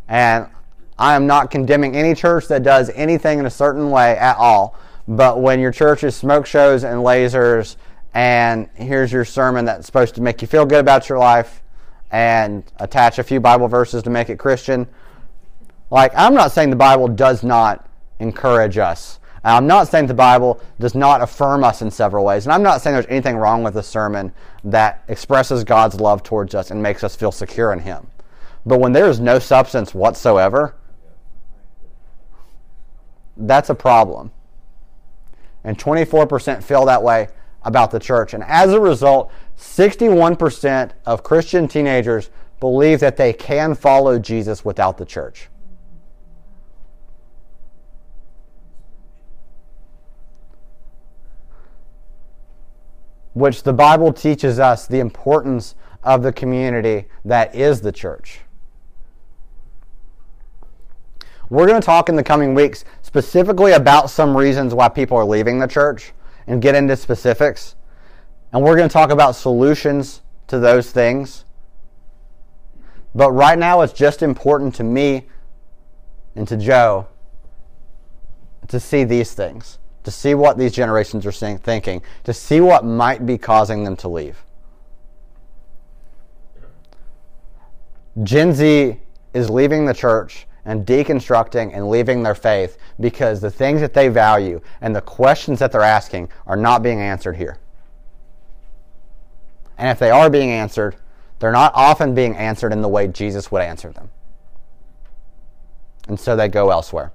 And 0.07 0.47
I 0.97 1.15
am 1.15 1.27
not 1.27 1.51
condemning 1.51 1.95
any 1.95 2.15
church 2.15 2.47
that 2.47 2.63
does 2.63 2.89
anything 2.91 3.39
in 3.39 3.45
a 3.45 3.51
certain 3.51 3.91
way 3.91 4.17
at 4.17 4.37
all. 4.37 4.75
But 5.07 5.41
when 5.41 5.59
your 5.59 5.71
church 5.71 6.03
is 6.03 6.15
smoke 6.15 6.45
shows 6.45 6.83
and 6.83 6.99
lasers, 7.01 7.75
and 8.13 8.69
here's 8.75 9.11
your 9.11 9.25
sermon 9.25 9.65
that's 9.65 9.85
supposed 9.85 10.15
to 10.15 10.21
make 10.21 10.41
you 10.41 10.47
feel 10.47 10.65
good 10.65 10.79
about 10.79 11.07
your 11.07 11.19
life, 11.19 11.61
and 12.11 12.63
attach 12.77 13.19
a 13.19 13.23
few 13.23 13.39
Bible 13.39 13.67
verses 13.67 14.01
to 14.03 14.09
make 14.09 14.29
it 14.29 14.37
Christian, 14.37 14.87
like, 15.89 16.11
I'm 16.15 16.33
not 16.33 16.51
saying 16.51 16.69
the 16.69 16.75
Bible 16.75 17.07
does 17.07 17.43
not 17.43 17.87
encourage 18.19 18.77
us. 18.77 19.19
I'm 19.55 19.67
not 19.67 19.87
saying 19.87 20.07
the 20.07 20.13
Bible 20.13 20.59
does 20.79 20.95
not 20.95 21.21
affirm 21.21 21.63
us 21.63 21.81
in 21.81 21.91
several 21.91 22.25
ways. 22.25 22.45
And 22.45 22.53
I'm 22.53 22.63
not 22.63 22.81
saying 22.81 22.95
there's 22.95 23.05
anything 23.07 23.37
wrong 23.37 23.63
with 23.63 23.77
a 23.77 23.83
sermon 23.83 24.33
that 24.63 25.03
expresses 25.07 25.63
God's 25.63 25.99
love 25.99 26.23
towards 26.23 26.55
us 26.55 26.71
and 26.71 26.81
makes 26.81 27.03
us 27.03 27.15
feel 27.15 27.31
secure 27.31 27.71
in 27.71 27.79
Him. 27.79 28.07
But 28.65 28.79
when 28.79 28.91
there 28.91 29.09
is 29.09 29.19
no 29.19 29.39
substance 29.39 29.93
whatsoever, 29.93 30.75
that's 33.37 33.69
a 33.69 33.75
problem. 33.75 34.31
And 35.63 35.77
24% 35.77 36.63
feel 36.63 36.85
that 36.85 37.03
way 37.03 37.29
about 37.63 37.91
the 37.91 37.99
church. 37.99 38.33
And 38.33 38.43
as 38.43 38.73
a 38.73 38.79
result, 38.79 39.31
61% 39.57 40.91
of 41.05 41.23
Christian 41.23 41.67
teenagers 41.67 42.29
believe 42.59 42.99
that 43.01 43.17
they 43.17 43.33
can 43.33 43.75
follow 43.75 44.19
Jesus 44.19 44.65
without 44.65 44.97
the 44.97 45.05
church. 45.05 45.49
Which 53.37 53.61
the 53.61 53.73
Bible 53.73 54.11
teaches 54.11 54.59
us 54.59 54.87
the 54.87 54.99
importance 54.99 55.75
of 56.03 56.23
the 56.23 56.33
community 56.33 57.05
that 57.23 57.53
is 57.53 57.81
the 57.81 57.91
church. 57.91 58.39
We're 61.49 61.67
going 61.67 61.79
to 61.79 61.85
talk 61.85 62.09
in 62.09 62.15
the 62.15 62.23
coming 62.23 62.55
weeks 62.55 62.83
specifically 63.03 63.73
about 63.73 64.09
some 64.09 64.35
reasons 64.35 64.73
why 64.73 64.89
people 64.89 65.17
are 65.17 65.25
leaving 65.25 65.59
the 65.59 65.67
church 65.67 66.13
and 66.47 66.61
get 66.61 66.75
into 66.75 66.97
specifics. 66.97 67.75
And 68.51 68.63
we're 68.63 68.75
going 68.75 68.89
to 68.89 68.93
talk 68.93 69.11
about 69.11 69.35
solutions 69.35 70.21
to 70.47 70.59
those 70.59 70.91
things. 70.91 71.45
But 73.13 73.31
right 73.31 73.57
now, 73.57 73.81
it's 73.81 73.93
just 73.93 74.23
important 74.23 74.73
to 74.75 74.83
me 74.83 75.27
and 76.35 76.47
to 76.47 76.57
Joe 76.57 77.07
to 78.67 78.79
see 78.79 79.03
these 79.03 79.33
things 79.33 79.77
to 80.07 80.11
see 80.11 80.33
what 80.33 80.57
these 80.57 80.71
generations 80.71 81.25
are 81.25 81.33
seeing, 81.33 81.57
thinking, 81.57 82.01
to 82.23 82.33
see 82.33 82.61
what 82.61 82.85
might 82.85 83.25
be 83.25 83.37
causing 83.37 83.83
them 83.83 83.97
to 83.97 84.07
leave. 84.07 84.41
Gen 88.23 88.53
Z 88.53 89.01
is 89.33 89.49
leaving 89.49 89.85
the 89.85 89.93
church 89.93 90.47
and 90.63 90.85
deconstructing 90.85 91.75
and 91.75 91.89
leaving 91.89 92.23
their 92.23 92.35
faith 92.35 92.77
because 93.01 93.41
the 93.41 93.51
things 93.51 93.81
that 93.81 93.93
they 93.93 94.07
value 94.07 94.61
and 94.79 94.95
the 94.95 95.01
questions 95.01 95.59
that 95.59 95.73
they're 95.73 95.81
asking 95.81 96.29
are 96.45 96.55
not 96.55 96.81
being 96.81 97.01
answered 97.01 97.35
here. 97.35 97.59
And 99.77 99.89
if 99.89 99.99
they 99.99 100.09
are 100.09 100.29
being 100.29 100.51
answered, 100.51 100.95
they're 101.39 101.51
not 101.51 101.73
often 101.75 102.15
being 102.15 102.33
answered 102.37 102.71
in 102.71 102.81
the 102.81 102.87
way 102.87 103.09
Jesus 103.09 103.51
would 103.51 103.61
answer 103.61 103.91
them. 103.91 104.09
And 106.07 106.17
so 106.17 106.37
they 106.37 106.47
go 106.47 106.71
elsewhere. 106.71 107.11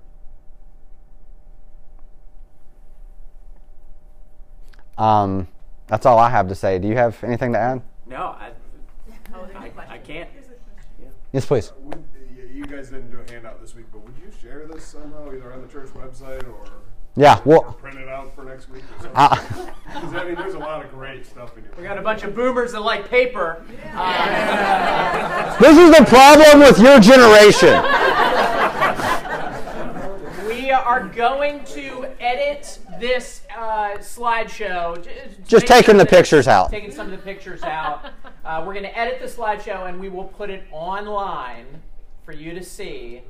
Um, 5.03 5.49
that's 5.89 6.07
all 6.07 6.19
I 6.19 6.31
have 6.31 6.49
to 6.49 6.55
say. 6.55 6.79
Do 6.79 6.87
you 6.87 6.95
have 6.95 7.23
anything 7.25 7.53
to 7.55 7.59
add? 7.59 7.83
No, 8.07 8.37
I, 8.39 8.51
I, 9.35 9.71
I 9.89 9.99
can't. 9.99 10.31
Yes, 11.33 11.45
please. 11.45 11.73
Would, 11.81 12.05
you 12.53 12.65
guys 12.67 12.91
didn't 12.91 13.11
do 13.11 13.19
a 13.27 13.33
handout 13.33 13.61
this 13.61 13.75
week, 13.75 13.87
but 13.91 14.05
would 14.05 14.15
you 14.19 14.31
share 14.41 14.67
this 14.71 14.85
somehow, 14.85 15.33
either 15.33 15.53
on 15.53 15.61
the 15.63 15.67
church 15.67 15.89
website 15.89 16.47
or 16.47 16.65
Yeah. 17.17 17.41
Well, 17.45 17.63
print 17.63 17.99
it 17.99 18.09
out 18.09 18.33
for 18.35 18.45
next 18.45 18.71
week 18.71 18.85
or 18.85 19.03
something? 19.03 19.17
I, 19.17 19.37
'Cause, 19.93 20.15
I 20.15 20.25
mean, 20.25 20.35
there's 20.37 20.55
a 20.55 20.59
lot 20.59 20.85
of 20.85 20.91
great 20.93 21.27
stuff 21.27 21.57
in 21.57 21.65
here. 21.65 21.73
We 21.77 21.83
got 21.83 21.99
a 21.99 22.03
bunch 22.03 22.23
of 22.23 22.35
boomers 22.37 22.73
that 22.73 22.81
like 22.81 23.09
paper. 23.09 23.65
this 25.61 25.79
is 25.79 25.91
the 25.99 26.05
problem 26.07 26.61
with 26.61 26.79
your 26.79 27.01
generation. 27.01 27.83
We 30.83 30.87
are 30.89 31.07
going 31.09 31.63
to 31.67 32.07
edit 32.19 32.81
this 32.99 33.43
uh, 33.57 33.99
slideshow. 33.99 35.01
J- 35.05 35.29
Just 35.47 35.69
taking 35.69 35.85
sure 35.93 35.95
the 35.97 36.05
pictures 36.05 36.49
out. 36.49 36.71
Taking 36.71 36.91
some 36.91 37.07
of 37.07 37.13
the 37.13 37.19
pictures 37.25 37.63
out. 37.63 38.07
Uh, 38.45 38.61
we're 38.67 38.73
going 38.73 38.85
to 38.85 38.99
edit 38.99 39.21
the 39.21 39.27
slideshow 39.29 39.89
and 39.89 40.01
we 40.01 40.09
will 40.09 40.25
put 40.25 40.51
it 40.51 40.65
online 40.73 41.65
for 42.25 42.33
you 42.33 42.53
to 42.53 42.61
see. 42.65 43.23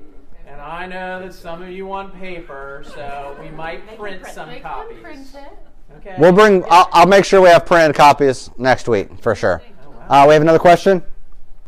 And 0.47 0.59
I 0.59 0.87
know 0.87 1.21
that 1.21 1.35
some 1.35 1.61
of 1.61 1.69
you 1.69 1.85
want 1.85 2.19
paper, 2.19 2.83
so 2.87 3.37
we 3.39 3.51
might 3.51 3.99
print 3.99 4.25
some 4.29 4.49
They 4.49 4.61
copies. 4.61 5.03
print 5.03 5.27
it. 5.35 5.59
Okay. 5.99 6.17
We'll 6.19 6.33
bring. 6.33 6.65
I'll, 6.71 6.89
I'll 6.93 7.07
make 7.07 7.27
sure 7.27 7.43
we 7.43 7.51
have 7.51 7.67
printed 7.67 7.95
copies 7.95 8.49
next 8.57 8.89
week 8.89 9.11
for 9.21 9.35
sure. 9.35 9.61
Uh, 10.09 10.25
we 10.27 10.33
have 10.33 10.41
another 10.41 10.59
question. 10.59 11.03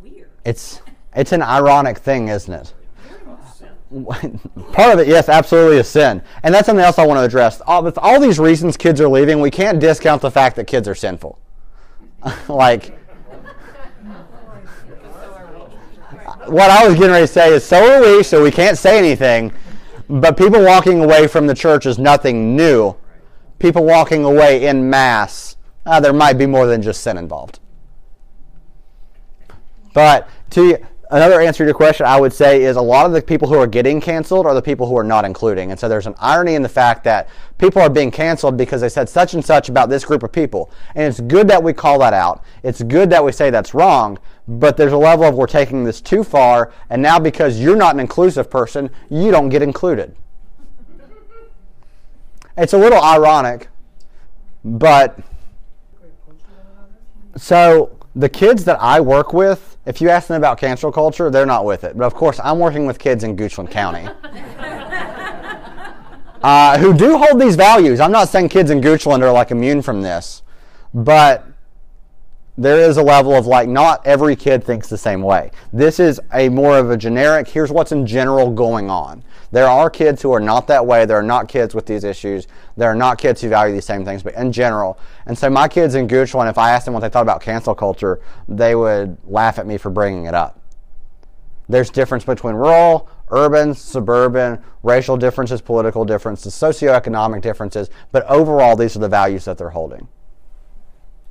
Weird. 0.03 0.31
It's 0.47 0.81
it's 1.15 1.33
an 1.33 1.43
ironic 1.43 1.99
thing, 1.99 2.29
isn't 2.29 2.53
it? 2.55 2.73
Part 4.73 4.95
of 4.95 4.99
it, 4.99 5.07
yes, 5.07 5.29
absolutely 5.29 5.77
is 5.77 5.89
sin, 5.89 6.21
and 6.43 6.53
that's 6.53 6.67
something 6.67 6.85
else 6.85 6.99
I 6.99 7.07
want 7.07 7.19
to 7.19 7.25
address. 7.25 7.61
All, 7.61 7.83
with 7.83 7.97
all 7.99 8.19
these 8.19 8.41
reasons 8.41 8.77
kids 8.77 9.01
are 9.01 9.09
leaving, 9.09 9.41
we 9.41 9.51
can't 9.51 9.79
discount 9.79 10.21
the 10.21 10.31
fact 10.31 10.57
that 10.57 10.67
kids 10.67 10.89
are 10.89 10.97
sinful. 10.97 11.39
like, 12.49 12.99
what 16.47 16.71
I 16.71 16.87
was 16.87 16.95
getting 16.95 17.11
ready 17.11 17.27
to 17.27 17.33
say 17.33 17.55
is, 17.55 17.65
so 17.65 17.85
are 17.85 18.01
we, 18.01 18.23
so 18.25 18.43
we 18.43 18.51
can't 18.51 18.77
say 18.77 18.99
anything. 18.99 19.53
But 20.09 20.37
people 20.37 20.63
walking 20.63 21.03
away 21.03 21.29
from 21.29 21.47
the 21.47 21.55
church 21.55 21.87
is 21.87 21.99
nothing 21.99 22.57
new. 22.57 22.97
People 23.59 23.85
walking 23.85 24.25
away 24.25 24.67
in 24.67 24.91
mass, 24.91 25.57
uh, 25.87 26.01
there 26.01 26.13
might 26.13 26.35
be 26.35 26.47
more 26.47 26.67
than 26.67 26.83
just 26.83 27.01
sin 27.01 27.17
involved. 27.17 27.61
But 29.95 30.29
to 30.51 30.79
another 31.11 31.41
answer 31.41 31.65
to 31.65 31.69
your 31.69 31.75
question, 31.75 32.07
I 32.07 32.21
would 32.21 32.33
say 32.33 32.63
is 32.63 32.77
a 32.77 32.83
lot 32.83 33.07
of 33.07 33.13
the 33.13 33.23
people 33.23 33.49
who 33.49 33.55
are 33.55 33.67
getting 33.67 34.01
canceled 34.01 34.47
are 34.47 34.55
the 34.55 34.63
people 34.63 34.87
who 34.87 34.97
are 34.97 35.05
not 35.05 35.25
including. 35.25 35.71
And 35.71 35.79
so 35.79 35.89
there's 35.89 36.07
an 36.07 36.15
irony 36.19 36.55
in 36.55 36.63
the 36.63 36.69
fact 36.69 37.05
that 37.05 37.29
people 37.59 37.81
are 37.83 37.91
being 37.91 38.11
canceled 38.11 38.57
because 38.57 38.81
they 38.81 38.89
said 38.89 39.09
such 39.09 39.35
and 39.35 39.45
such 39.45 39.69
about 39.69 39.89
this 39.89 40.05
group 40.05 40.23
of 40.23 40.33
people. 40.33 40.71
And 40.95 41.05
it's 41.05 41.21
good 41.21 41.49
that 41.49 41.63
we 41.63 41.73
call 41.73 41.99
that 42.01 42.15
out. 42.15 42.45
It's 42.63 42.83
good 42.83 43.11
that 43.11 43.25
we 43.25 43.33
say 43.33 43.51
that's 43.51 43.75
wrong. 43.75 44.19
But 44.47 44.77
there's 44.77 44.93
a 44.93 44.99
level 44.99 45.25
of 45.25 45.35
we're 45.37 45.47
taking 45.47 45.85
this 45.85 46.03
too 46.03 46.23
far, 46.23 46.71
and 46.91 47.01
now 47.01 47.19
because 47.19 47.59
you're 47.59 47.77
not 47.77 47.95
an 47.95 48.01
inclusive 48.01 48.51
person, 48.51 48.91
you 49.09 49.31
don't 49.31 49.49
get 49.49 49.63
included. 49.63 50.15
It's 52.57 52.75
a 52.75 52.79
little 52.79 53.03
ironic, 53.03 53.69
but 54.63 55.19
so 57.37 57.99
the 58.15 58.29
kids 58.29 58.65
that 58.67 58.81
I 58.81 59.01
work 59.01 59.33
with, 59.33 59.74
if 59.87 60.01
you 60.01 60.09
ask 60.09 60.29
them 60.29 60.37
about 60.37 60.59
cancel 60.59 60.91
culture, 60.91 61.31
they're 61.31 61.47
not 61.47 61.65
with 61.65 61.85
it. 61.85 61.97
But 61.97 62.05
of 62.05 62.15
course, 62.15 62.41
I'm 62.43 62.59
working 62.59 62.87
with 62.87 62.99
kids 62.99 63.25
in 63.25 63.37
Goochland 63.37 63.71
County 63.71 64.09
uh, 66.43 66.79
who 66.79 66.95
do 66.95 67.19
hold 67.19 67.41
these 67.41 67.57
values. 67.57 68.01
I'm 68.01 68.13
not 68.13 68.29
saying 68.29 68.49
kids 68.49 68.71
in 68.71 68.81
Goochland 68.81 69.23
are 69.23 69.33
like 69.33 69.51
immune 69.51 69.83
from 69.83 70.03
this, 70.03 70.43
but 70.93 71.47
there 72.57 72.79
is 72.79 72.97
a 72.97 73.03
level 73.03 73.35
of 73.35 73.47
like 73.47 73.69
not 73.69 74.07
every 74.07 74.37
kid 74.37 74.63
thinks 74.63 74.89
the 74.89 74.99
same 74.99 75.23
way. 75.23 75.51
This 75.73 75.99
is 75.99 76.21
a 76.33 76.49
more 76.49 76.79
of 76.79 76.91
a 76.91 76.97
generic, 76.97 77.49
here's 77.49 77.73
what's 77.73 77.91
in 77.91 78.07
general 78.07 78.51
going 78.51 78.91
on. 78.91 79.25
There 79.51 79.67
are 79.67 79.89
kids 79.91 80.23
who 80.23 80.33
are 80.33 80.41
not 80.41 80.67
that 80.69 80.85
way. 80.85 81.05
There 81.05 81.17
are 81.17 81.23
not 81.23 81.49
kids 81.49 81.75
with 81.75 81.87
these 81.87 82.03
issues. 82.03 82.49
There 82.77 82.89
are 82.89 82.95
not 82.95 83.19
kids 83.19 83.41
who 83.41 83.49
value 83.49 83.73
these 83.73 83.85
same 83.85 84.05
things, 84.05 84.23
but 84.23 84.35
in 84.35 84.51
general. 84.51 84.99
And 85.27 85.39
so 85.39 85.49
my 85.49 85.69
kids 85.69 85.95
in 85.95 86.09
Goochland, 86.09 86.51
if 86.51 86.59
I 86.59 86.71
asked 86.71 86.87
them 86.87 86.95
what 86.95 87.01
they 87.01 87.09
thought 87.09 87.23
about 87.23 87.41
cancel 87.41 87.75
culture, 87.75 88.21
they 88.49 88.75
would 88.75 89.17
laugh 89.25 89.59
at 89.59 89.67
me 89.67 89.79
for 89.79 89.91
bringing 89.91 90.27
it 90.27 90.35
up. 90.35 90.61
There's 91.69 91.89
difference 91.89 92.25
between 92.25 92.57
rural, 92.57 93.09
urban, 93.31 93.75
suburban, 93.75 94.63
racial 94.83 95.17
differences, 95.17 95.61
political 95.61 96.05
differences, 96.05 96.53
socioeconomic 96.53 97.41
differences, 97.41 97.91
but 98.13 98.25
overall, 98.27 98.77
these 98.77 98.97
are 98.97 99.01
the 99.01 99.09
values 99.09 99.45
that 99.47 99.57
they're 99.57 99.71
holding. 99.71 100.09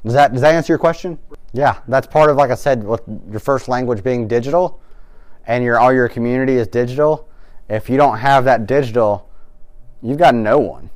Does 0.04 0.14
that 0.14 0.34
does 0.34 0.41
that 0.41 0.54
answer 0.54 0.74
your 0.74 0.80
question? 0.80 1.18
Yeah, 1.54 1.80
that's 1.88 2.08
part 2.08 2.30
of 2.30 2.38
like 2.38 2.51
I 2.51 2.56
said, 2.56 2.84
with 2.84 3.01
your 3.30 3.39
first 3.39 3.68
language 3.68 4.04
being 4.04 4.28
digital, 4.28 4.82
and 5.47 5.64
your 5.64 5.80
all 5.80 5.93
your 5.93 6.10
community 6.10 6.56
is 6.56 6.68
digital. 6.68 7.30
If 7.70 7.89
you 7.89 7.97
don't 7.97 8.18
have 8.18 8.45
that 8.45 8.68
digital, 8.68 9.30
you've 10.01 10.18
got 10.18 10.36
no 10.36 10.60
one. 10.60 10.89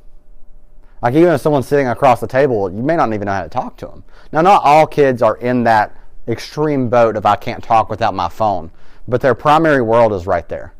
Like 1.00 1.14
even 1.14 1.32
if 1.32 1.40
someone's 1.40 1.68
sitting 1.68 1.86
across 1.86 2.20
the 2.20 2.26
table, 2.26 2.70
you 2.70 2.82
may 2.82 2.96
not 2.96 3.12
even 3.12 3.26
know 3.26 3.32
how 3.32 3.42
to 3.42 3.48
talk 3.48 3.76
to 3.78 3.86
them. 3.86 4.04
Now, 4.32 4.42
not 4.42 4.62
all 4.64 4.86
kids 4.86 5.22
are 5.22 5.36
in 5.36 5.64
that 5.64 5.96
extreme 6.26 6.88
boat 6.88 7.16
of 7.16 7.24
I 7.24 7.36
can't 7.36 7.62
talk 7.62 7.88
without 7.88 8.14
my 8.14 8.28
phone, 8.28 8.70
but 9.06 9.20
their 9.20 9.34
primary 9.34 9.80
world 9.80 10.12
is 10.12 10.26
right 10.26 10.48
there. 10.48 10.74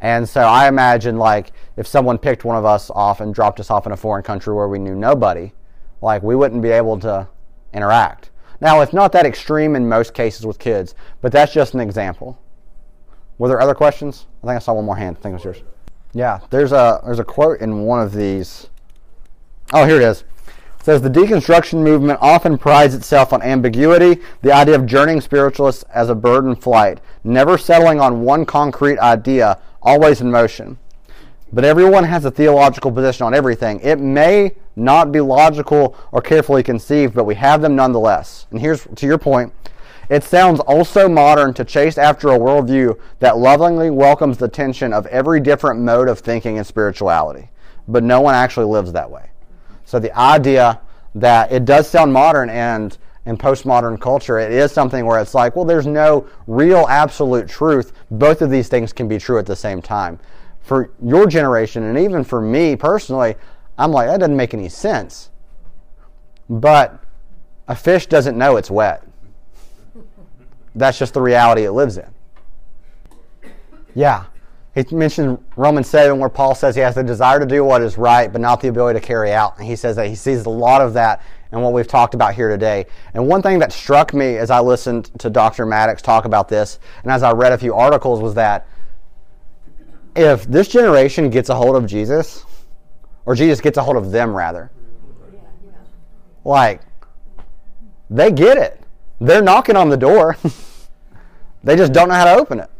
And 0.00 0.28
so 0.28 0.42
I 0.42 0.68
imagine 0.68 1.16
like 1.18 1.52
if 1.76 1.86
someone 1.86 2.18
picked 2.18 2.44
one 2.44 2.56
of 2.56 2.64
us 2.64 2.90
off 2.90 3.20
and 3.20 3.34
dropped 3.34 3.60
us 3.60 3.70
off 3.70 3.86
in 3.86 3.92
a 3.92 3.96
foreign 3.96 4.22
country 4.22 4.52
where 4.54 4.68
we 4.68 4.78
knew 4.78 4.94
nobody, 4.94 5.52
like 6.00 6.22
we 6.22 6.34
wouldn't 6.34 6.62
be 6.62 6.70
able 6.70 6.98
to 7.00 7.28
interact. 7.72 8.30
Now, 8.60 8.80
it's 8.80 8.92
not 8.92 9.12
that 9.12 9.26
extreme 9.26 9.76
in 9.76 9.88
most 9.88 10.14
cases 10.14 10.46
with 10.46 10.58
kids, 10.58 10.94
but 11.20 11.32
that's 11.32 11.52
just 11.52 11.74
an 11.74 11.80
example. 11.80 12.38
Were 13.38 13.48
there 13.48 13.60
other 13.60 13.74
questions? 13.74 14.26
I 14.42 14.46
think 14.46 14.56
I 14.56 14.58
saw 14.60 14.72
one 14.74 14.86
more 14.86 14.96
hand. 14.96 15.16
I 15.18 15.22
think 15.22 15.32
it 15.32 15.36
was 15.36 15.44
yours. 15.44 15.62
Yeah, 16.12 16.40
there's 16.48 16.72
a 16.72 17.02
there's 17.04 17.18
a 17.18 17.24
quote 17.24 17.60
in 17.60 17.80
one 17.80 18.00
of 18.00 18.12
these. 18.12 18.70
Oh, 19.74 19.84
here 19.84 19.96
it 19.96 20.02
is. 20.02 20.24
It 20.78 20.84
says 20.84 21.02
the 21.02 21.10
deconstruction 21.10 21.82
movement 21.82 22.18
often 22.22 22.56
prides 22.56 22.94
itself 22.94 23.32
on 23.32 23.42
ambiguity, 23.42 24.22
the 24.40 24.52
idea 24.52 24.76
of 24.76 24.86
journeying 24.86 25.20
spiritualists 25.20 25.82
as 25.92 26.08
a 26.08 26.14
bird 26.14 26.46
in 26.46 26.56
flight, 26.56 27.00
never 27.24 27.58
settling 27.58 28.00
on 28.00 28.22
one 28.22 28.46
concrete 28.46 28.98
idea, 29.00 29.58
always 29.82 30.20
in 30.22 30.30
motion. 30.30 30.78
But 31.52 31.64
everyone 31.64 32.04
has 32.04 32.24
a 32.24 32.30
theological 32.30 32.90
position 32.90 33.24
on 33.24 33.34
everything. 33.34 33.80
It 33.80 34.00
may 34.00 34.52
not 34.74 35.12
be 35.12 35.20
logical 35.20 35.96
or 36.12 36.20
carefully 36.20 36.62
conceived, 36.62 37.14
but 37.14 37.24
we 37.24 37.36
have 37.36 37.62
them 37.62 37.76
nonetheless. 37.76 38.46
And 38.50 38.60
here's 38.60 38.86
to 38.96 39.06
your 39.06 39.18
point. 39.18 39.52
It 40.08 40.22
sounds 40.22 40.60
also 40.60 41.08
modern 41.08 41.54
to 41.54 41.64
chase 41.64 41.98
after 41.98 42.28
a 42.28 42.38
worldview 42.38 42.98
that 43.18 43.38
lovingly 43.38 43.90
welcomes 43.90 44.38
the 44.38 44.48
tension 44.48 44.92
of 44.92 45.06
every 45.06 45.40
different 45.40 45.80
mode 45.80 46.08
of 46.08 46.20
thinking 46.20 46.58
and 46.58 46.66
spirituality. 46.66 47.50
But 47.88 48.04
no 48.04 48.20
one 48.20 48.34
actually 48.34 48.66
lives 48.66 48.92
that 48.92 49.10
way. 49.10 49.30
So 49.84 49.98
the 49.98 50.16
idea 50.16 50.80
that 51.14 51.50
it 51.50 51.64
does 51.64 51.88
sound 51.88 52.12
modern 52.12 52.50
and 52.50 52.96
in 53.24 53.36
postmodern 53.36 54.00
culture, 54.00 54.38
it 54.38 54.52
is 54.52 54.70
something 54.70 55.04
where 55.04 55.20
it's 55.20 55.34
like, 55.34 55.56
well, 55.56 55.64
there's 55.64 55.86
no 55.86 56.28
real 56.46 56.86
absolute 56.88 57.48
truth. 57.48 57.92
Both 58.10 58.42
of 58.42 58.50
these 58.50 58.68
things 58.68 58.92
can 58.92 59.08
be 59.08 59.18
true 59.18 59.38
at 59.38 59.46
the 59.46 59.56
same 59.56 59.82
time. 59.82 60.20
For 60.66 60.90
your 61.00 61.28
generation, 61.28 61.84
and 61.84 61.96
even 61.96 62.24
for 62.24 62.40
me 62.40 62.74
personally, 62.74 63.36
I'm 63.78 63.92
like, 63.92 64.08
that 64.08 64.18
doesn't 64.18 64.36
make 64.36 64.52
any 64.52 64.68
sense. 64.68 65.30
But 66.50 67.00
a 67.68 67.76
fish 67.76 68.08
doesn't 68.08 68.36
know 68.36 68.56
it's 68.56 68.68
wet. 68.68 69.04
That's 70.74 70.98
just 70.98 71.14
the 71.14 71.22
reality 71.22 71.66
it 71.66 71.70
lives 71.70 71.98
in. 71.98 72.08
Yeah. 73.94 74.24
He 74.74 74.84
mentioned 74.90 75.38
Romans 75.54 75.86
7, 75.86 76.18
where 76.18 76.28
Paul 76.28 76.56
says 76.56 76.74
he 76.74 76.80
has 76.80 76.96
the 76.96 77.04
desire 77.04 77.38
to 77.38 77.46
do 77.46 77.62
what 77.62 77.80
is 77.80 77.96
right, 77.96 78.30
but 78.32 78.40
not 78.40 78.60
the 78.60 78.66
ability 78.66 78.98
to 78.98 79.06
carry 79.06 79.32
out. 79.32 79.56
And 79.58 79.68
he 79.68 79.76
says 79.76 79.94
that 79.94 80.08
he 80.08 80.16
sees 80.16 80.46
a 80.46 80.50
lot 80.50 80.80
of 80.80 80.94
that 80.94 81.22
in 81.52 81.60
what 81.60 81.72
we've 81.72 81.86
talked 81.86 82.14
about 82.14 82.34
here 82.34 82.48
today. 82.48 82.86
And 83.14 83.28
one 83.28 83.40
thing 83.40 83.60
that 83.60 83.72
struck 83.72 84.12
me 84.12 84.36
as 84.36 84.50
I 84.50 84.58
listened 84.58 85.16
to 85.20 85.30
Dr. 85.30 85.64
Maddox 85.64 86.02
talk 86.02 86.24
about 86.24 86.48
this, 86.48 86.80
and 87.04 87.12
as 87.12 87.22
I 87.22 87.30
read 87.30 87.52
a 87.52 87.58
few 87.58 87.72
articles, 87.72 88.20
was 88.20 88.34
that 88.34 88.66
if 90.16 90.44
this 90.46 90.68
generation 90.68 91.30
gets 91.30 91.48
a 91.48 91.54
hold 91.54 91.76
of 91.76 91.86
Jesus, 91.86 92.44
or 93.24 93.34
Jesus 93.34 93.60
gets 93.60 93.76
a 93.76 93.82
hold 93.82 93.96
of 93.96 94.10
them 94.10 94.34
rather, 94.34 94.70
like, 96.44 96.80
they 98.08 98.30
get 98.30 98.56
it. 98.56 98.80
They're 99.20 99.42
knocking 99.42 99.76
on 99.76 99.88
the 99.88 99.96
door. 99.96 100.36
they 101.64 101.76
just 101.76 101.92
don't 101.92 102.08
know 102.08 102.14
how 102.14 102.24
to 102.24 102.40
open 102.40 102.60
it. 102.60 102.70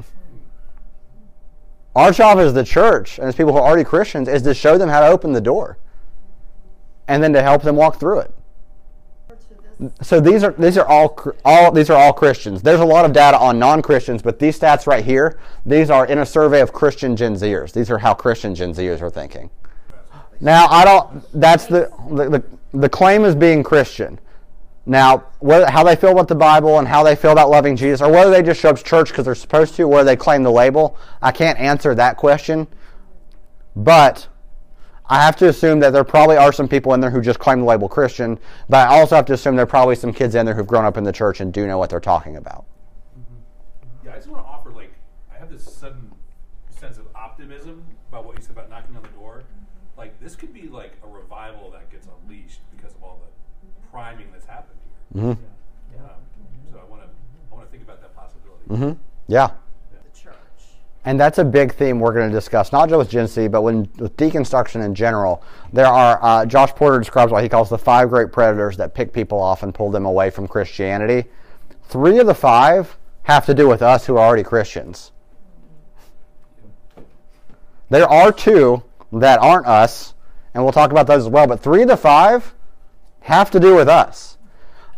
Our 1.96 2.12
job 2.12 2.38
as 2.38 2.52
the 2.52 2.62
church 2.62 3.18
and 3.18 3.26
as 3.26 3.34
people 3.34 3.52
who 3.52 3.58
are 3.58 3.66
already 3.66 3.84
Christians 3.84 4.28
is 4.28 4.42
to 4.42 4.54
show 4.54 4.76
them 4.78 4.88
how 4.88 5.00
to 5.00 5.06
open 5.06 5.32
the 5.32 5.40
door 5.40 5.78
and 7.08 7.22
then 7.22 7.32
to 7.32 7.42
help 7.42 7.62
them 7.62 7.74
walk 7.74 7.98
through 7.98 8.20
it. 8.20 8.34
So 10.00 10.20
these 10.20 10.42
are 10.42 10.52
these 10.52 10.78
are 10.78 10.86
all 10.86 11.18
all 11.44 11.70
these 11.70 11.90
are 11.90 11.96
all 11.96 12.12
Christians. 12.12 12.62
There's 12.62 12.80
a 12.80 12.84
lot 12.84 13.04
of 13.04 13.12
data 13.12 13.38
on 13.38 13.58
non-Christians, 13.58 14.22
but 14.22 14.38
these 14.38 14.58
stats 14.58 14.86
right 14.86 15.04
here, 15.04 15.38
these 15.66 15.90
are 15.90 16.06
in 16.06 16.18
a 16.18 16.26
survey 16.26 16.60
of 16.62 16.72
Christian 16.72 17.14
Gen 17.14 17.34
Zers. 17.34 17.72
These 17.72 17.90
are 17.90 17.98
how 17.98 18.14
Christian 18.14 18.54
Gen 18.54 18.72
Zers 18.72 19.02
are 19.02 19.10
thinking. 19.10 19.50
Now 20.40 20.66
I 20.68 20.84
don't. 20.84 21.22
That's 21.38 21.66
the 21.66 21.90
the, 22.08 22.42
the 22.72 22.88
claim 22.88 23.24
is 23.24 23.34
being 23.34 23.62
Christian. 23.62 24.18
Now, 24.88 25.24
whether, 25.40 25.68
how 25.68 25.82
they 25.82 25.96
feel 25.96 26.12
about 26.12 26.28
the 26.28 26.36
Bible 26.36 26.78
and 26.78 26.86
how 26.86 27.02
they 27.02 27.16
feel 27.16 27.32
about 27.32 27.50
loving 27.50 27.76
Jesus, 27.76 28.00
or 28.00 28.10
whether 28.10 28.30
they 28.30 28.42
just 28.42 28.60
show 28.60 28.70
up 28.70 28.76
to 28.76 28.84
church 28.84 29.08
because 29.08 29.24
they're 29.24 29.34
supposed 29.34 29.74
to, 29.74 29.82
or 29.82 30.04
they 30.04 30.14
claim 30.14 30.44
the 30.44 30.52
label, 30.52 30.96
I 31.20 31.32
can't 31.32 31.58
answer 31.58 31.92
that 31.96 32.16
question. 32.16 32.68
But 33.74 34.28
I 35.08 35.22
have 35.22 35.36
to 35.36 35.48
assume 35.48 35.78
that 35.80 35.92
there 35.92 36.04
probably 36.04 36.36
are 36.36 36.52
some 36.52 36.66
people 36.66 36.92
in 36.94 37.00
there 37.00 37.10
who 37.10 37.20
just 37.20 37.38
claim 37.38 37.60
the 37.60 37.66
label 37.66 37.88
Christian, 37.88 38.38
but 38.68 38.88
I 38.88 38.98
also 38.98 39.14
have 39.14 39.26
to 39.26 39.34
assume 39.34 39.54
there 39.54 39.62
are 39.62 39.66
probably 39.66 39.94
some 39.94 40.12
kids 40.12 40.34
in 40.34 40.44
there 40.46 40.54
who've 40.54 40.66
grown 40.66 40.84
up 40.84 40.96
in 40.96 41.04
the 41.04 41.12
church 41.12 41.40
and 41.40 41.52
do 41.52 41.66
know 41.66 41.78
what 41.78 41.90
they're 41.90 42.00
talking 42.00 42.36
about. 42.36 42.64
Yeah, 44.04 44.12
I 44.12 44.16
just 44.16 44.28
want 44.28 44.44
to 44.44 44.48
offer 44.48 44.70
like 44.70 44.92
I 45.32 45.38
have 45.38 45.50
this 45.50 45.62
sudden 45.62 46.12
sense 46.70 46.98
of 46.98 47.06
optimism 47.14 47.84
about 48.08 48.24
what 48.24 48.36
you 48.36 48.42
said 48.42 48.52
about 48.52 48.68
knocking 48.68 48.96
on 48.96 49.02
the 49.02 49.08
door. 49.10 49.44
Like 49.96 50.18
this 50.20 50.34
could 50.34 50.52
be 50.52 50.68
like 50.68 50.94
a 51.04 51.08
revival 51.08 51.70
that 51.70 51.90
gets 51.90 52.08
unleashed 52.24 52.60
because 52.76 52.92
of 52.92 53.02
all 53.02 53.20
the 53.22 53.88
priming 53.90 54.26
that's 54.32 54.46
happened 54.46 54.78
here. 55.12 55.22
hmm 55.22 55.30
Um, 55.30 55.38
so 56.70 56.80
I 56.84 56.90
want 56.90 57.02
to 57.02 57.08
I 57.52 57.54
want 57.54 57.66
to 57.66 57.70
think 57.70 57.84
about 57.84 58.00
that 58.00 58.14
possibility. 58.16 58.64
hmm 58.68 59.00
Yeah. 59.28 59.50
And 61.06 61.20
that's 61.20 61.38
a 61.38 61.44
big 61.44 61.72
theme 61.72 62.00
we're 62.00 62.12
going 62.12 62.28
to 62.28 62.34
discuss, 62.34 62.72
not 62.72 62.88
just 62.88 62.98
with 62.98 63.08
Gen 63.08 63.50
but 63.50 63.62
when, 63.62 63.88
with 63.96 64.16
deconstruction 64.16 64.84
in 64.84 64.92
general. 64.92 65.40
There 65.72 65.86
are, 65.86 66.18
uh, 66.20 66.44
Josh 66.46 66.72
Porter 66.72 66.98
describes 66.98 67.30
what 67.30 67.44
he 67.44 67.48
calls 67.48 67.70
the 67.70 67.78
five 67.78 68.08
great 68.08 68.32
predators 68.32 68.76
that 68.78 68.92
pick 68.92 69.12
people 69.12 69.40
off 69.40 69.62
and 69.62 69.72
pull 69.72 69.92
them 69.92 70.04
away 70.04 70.30
from 70.30 70.48
Christianity. 70.48 71.28
Three 71.84 72.18
of 72.18 72.26
the 72.26 72.34
five 72.34 72.98
have 73.22 73.46
to 73.46 73.54
do 73.54 73.68
with 73.68 73.82
us 73.82 74.06
who 74.06 74.16
are 74.16 74.26
already 74.26 74.42
Christians. 74.42 75.12
There 77.88 78.08
are 78.08 78.32
two 78.32 78.82
that 79.12 79.38
aren't 79.38 79.66
us, 79.66 80.14
and 80.54 80.64
we'll 80.64 80.72
talk 80.72 80.90
about 80.90 81.06
those 81.06 81.22
as 81.22 81.28
well, 81.28 81.46
but 81.46 81.60
three 81.60 81.82
of 81.82 81.88
the 81.88 81.96
five 81.96 82.52
have 83.20 83.52
to 83.52 83.60
do 83.60 83.76
with 83.76 83.88
us. 83.88 84.38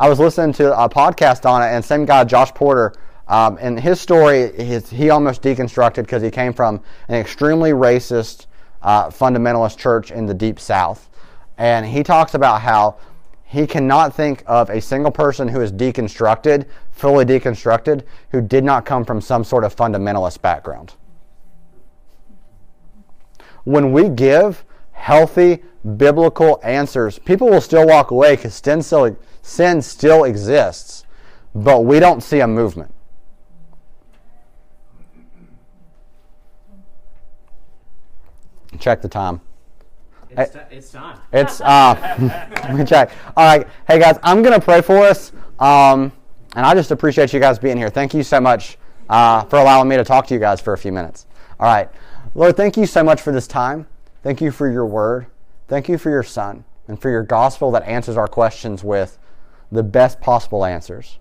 I 0.01 0.09
was 0.09 0.19
listening 0.19 0.55
to 0.55 0.73
a 0.73 0.89
podcast 0.89 1.45
on 1.45 1.63
it, 1.63 1.67
and 1.67 1.85
same 1.85 2.07
guy, 2.07 2.25
Josh 2.25 2.55
Porter, 2.55 2.95
um, 3.29 3.59
and 3.61 3.79
his 3.79 4.01
story, 4.01 4.53
his, 4.53 4.89
he 4.89 5.11
almost 5.11 5.43
deconstructed 5.43 6.03
because 6.03 6.23
he 6.23 6.31
came 6.31 6.53
from 6.53 6.83
an 7.09 7.17
extremely 7.17 7.71
racist 7.71 8.47
uh, 8.83 9.09
fundamentalist 9.09 9.77
church 9.77 10.11
in 10.11 10.27
the 10.27 10.35
deep 10.35 10.59
south. 10.59 11.11
And 11.59 11.85
he 11.85 12.03
talks 12.03 12.35
about 12.35 12.63
how 12.63 12.97
he 13.45 13.67
cannot 13.67 14.15
think 14.15 14.43
of 14.47 14.71
a 14.71 14.81
single 14.81 15.11
person 15.11 15.49
who 15.49 15.61
is 15.61 15.73
deconstructed, 15.73 16.67
fully 16.91 17.25
deconstructed, 17.25 18.05
who 18.31 18.41
did 18.41 18.65
not 18.65 18.87
come 18.87 19.05
from 19.05 19.21
some 19.21 19.45
sort 19.45 19.65
of 19.65 19.75
fundamentalist 19.75 20.41
background. 20.41 20.95
When 23.65 23.93
we 23.93 24.09
give 24.09 24.65
healthy 24.93 25.63
biblical 25.97 26.61
answers, 26.63 27.19
people 27.19 27.49
will 27.49 27.61
still 27.61 27.87
walk 27.87 28.11
away 28.11 28.37
because 28.37 28.55
sin 28.55 28.83
still, 28.83 29.17
sin 29.43 29.83
still 29.83 30.25
exists, 30.25 31.05
but 31.55 31.85
we 31.85 32.01
don't 32.01 32.23
see 32.23 32.41
a 32.41 32.47
movement. 32.47 32.95
Check 38.79 39.03
the 39.03 39.09
time. 39.09 39.41
It's, 40.31 40.53
ti- 40.53 40.59
it's 40.71 40.91
time. 40.91 41.19
It's 41.33 41.61
uh, 41.61 42.17
let 42.65 42.75
me 42.75 42.85
check. 42.85 43.11
All 43.37 43.47
right, 43.47 43.67
hey 43.87 43.99
guys, 43.99 44.19
I'm 44.23 44.43
gonna 44.43 44.61
pray 44.61 44.83
for 44.83 44.99
us, 44.99 45.33
um, 45.59 46.13
and 46.55 46.67
I 46.67 46.75
just 46.75 46.91
appreciate 46.91 47.33
you 47.33 47.41
guys 47.41 47.59
being 47.59 47.77
here. 47.77 47.89
Thank 47.89 48.15
you 48.15 48.23
so 48.23 48.41
much 48.41 48.79
uh, 49.09 49.45
for 49.45 49.59
allowing 49.59 49.89
me 49.89 49.97
to 49.97 50.05
talk 50.05 50.27
to 50.29 50.35
you 50.35 50.41
guys 50.41 50.61
for 50.61 50.75
a 50.75 50.79
few 50.79 50.93
minutes. 50.93 51.27
All 51.59 51.67
right, 51.67 51.89
Lord, 52.35 52.57
thank 52.57 52.77
you 52.77 52.87
so 52.87 53.03
much 53.03 53.23
for 53.23 53.33
this 53.33 53.47
time. 53.47 53.87
Thank 54.23 54.41
you 54.41 54.51
for 54.51 54.71
your 54.71 54.87
word. 54.87 55.27
Thank 55.67 55.89
you 55.89 55.99
for 55.99 56.11
your 56.11 56.23
Son 56.23 56.65
and 56.87 57.01
for 57.01 57.11
your 57.11 57.23
gospel 57.23 57.71
that 57.73 57.83
answers 57.85 58.17
our 58.17 58.29
questions 58.29 58.85
with 58.85 59.19
the 59.73 59.83
best 59.83 60.21
possible 60.21 60.65
answers. 60.65 61.19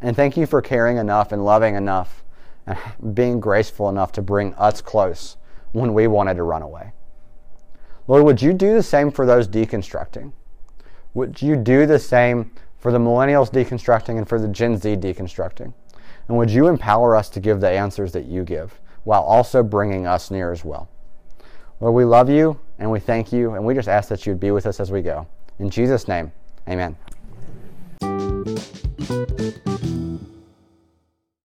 And 0.00 0.14
thank 0.14 0.36
you 0.36 0.46
for 0.46 0.62
caring 0.62 0.96
enough 0.96 1.32
and 1.32 1.44
loving 1.44 1.74
enough 1.74 2.22
and 2.66 3.14
being 3.14 3.40
graceful 3.40 3.88
enough 3.88 4.12
to 4.12 4.22
bring 4.22 4.54
us 4.54 4.80
close 4.80 5.36
when 5.72 5.94
we 5.94 6.06
wanted 6.06 6.34
to 6.34 6.42
run 6.42 6.62
away. 6.62 6.92
Lord, 8.06 8.24
would 8.24 8.40
you 8.40 8.52
do 8.52 8.74
the 8.74 8.82
same 8.82 9.10
for 9.10 9.26
those 9.26 9.46
deconstructing? 9.46 10.32
Would 11.14 11.42
you 11.42 11.56
do 11.56 11.84
the 11.86 11.98
same 11.98 12.50
for 12.78 12.92
the 12.92 12.98
millennials 12.98 13.50
deconstructing 13.50 14.16
and 14.16 14.28
for 14.28 14.40
the 14.40 14.48
Gen 14.48 14.76
Z 14.76 14.96
deconstructing? 14.96 15.72
And 16.28 16.36
would 16.36 16.50
you 16.50 16.68
empower 16.68 17.16
us 17.16 17.28
to 17.30 17.40
give 17.40 17.60
the 17.60 17.70
answers 17.70 18.12
that 18.12 18.26
you 18.26 18.44
give 18.44 18.80
while 19.04 19.22
also 19.22 19.62
bringing 19.62 20.06
us 20.06 20.30
near 20.30 20.52
as 20.52 20.64
well? 20.64 20.88
Lord, 21.80 21.94
we 21.94 22.04
love 22.04 22.28
you 22.28 22.58
and 22.78 22.90
we 22.90 23.00
thank 23.00 23.32
you, 23.32 23.54
and 23.54 23.64
we 23.64 23.74
just 23.74 23.88
ask 23.88 24.08
that 24.08 24.24
you'd 24.24 24.38
be 24.38 24.52
with 24.52 24.66
us 24.66 24.78
as 24.78 24.92
we 24.92 25.02
go. 25.02 25.26
In 25.58 25.68
Jesus' 25.68 26.06
name, 26.06 26.30
amen. 26.68 26.96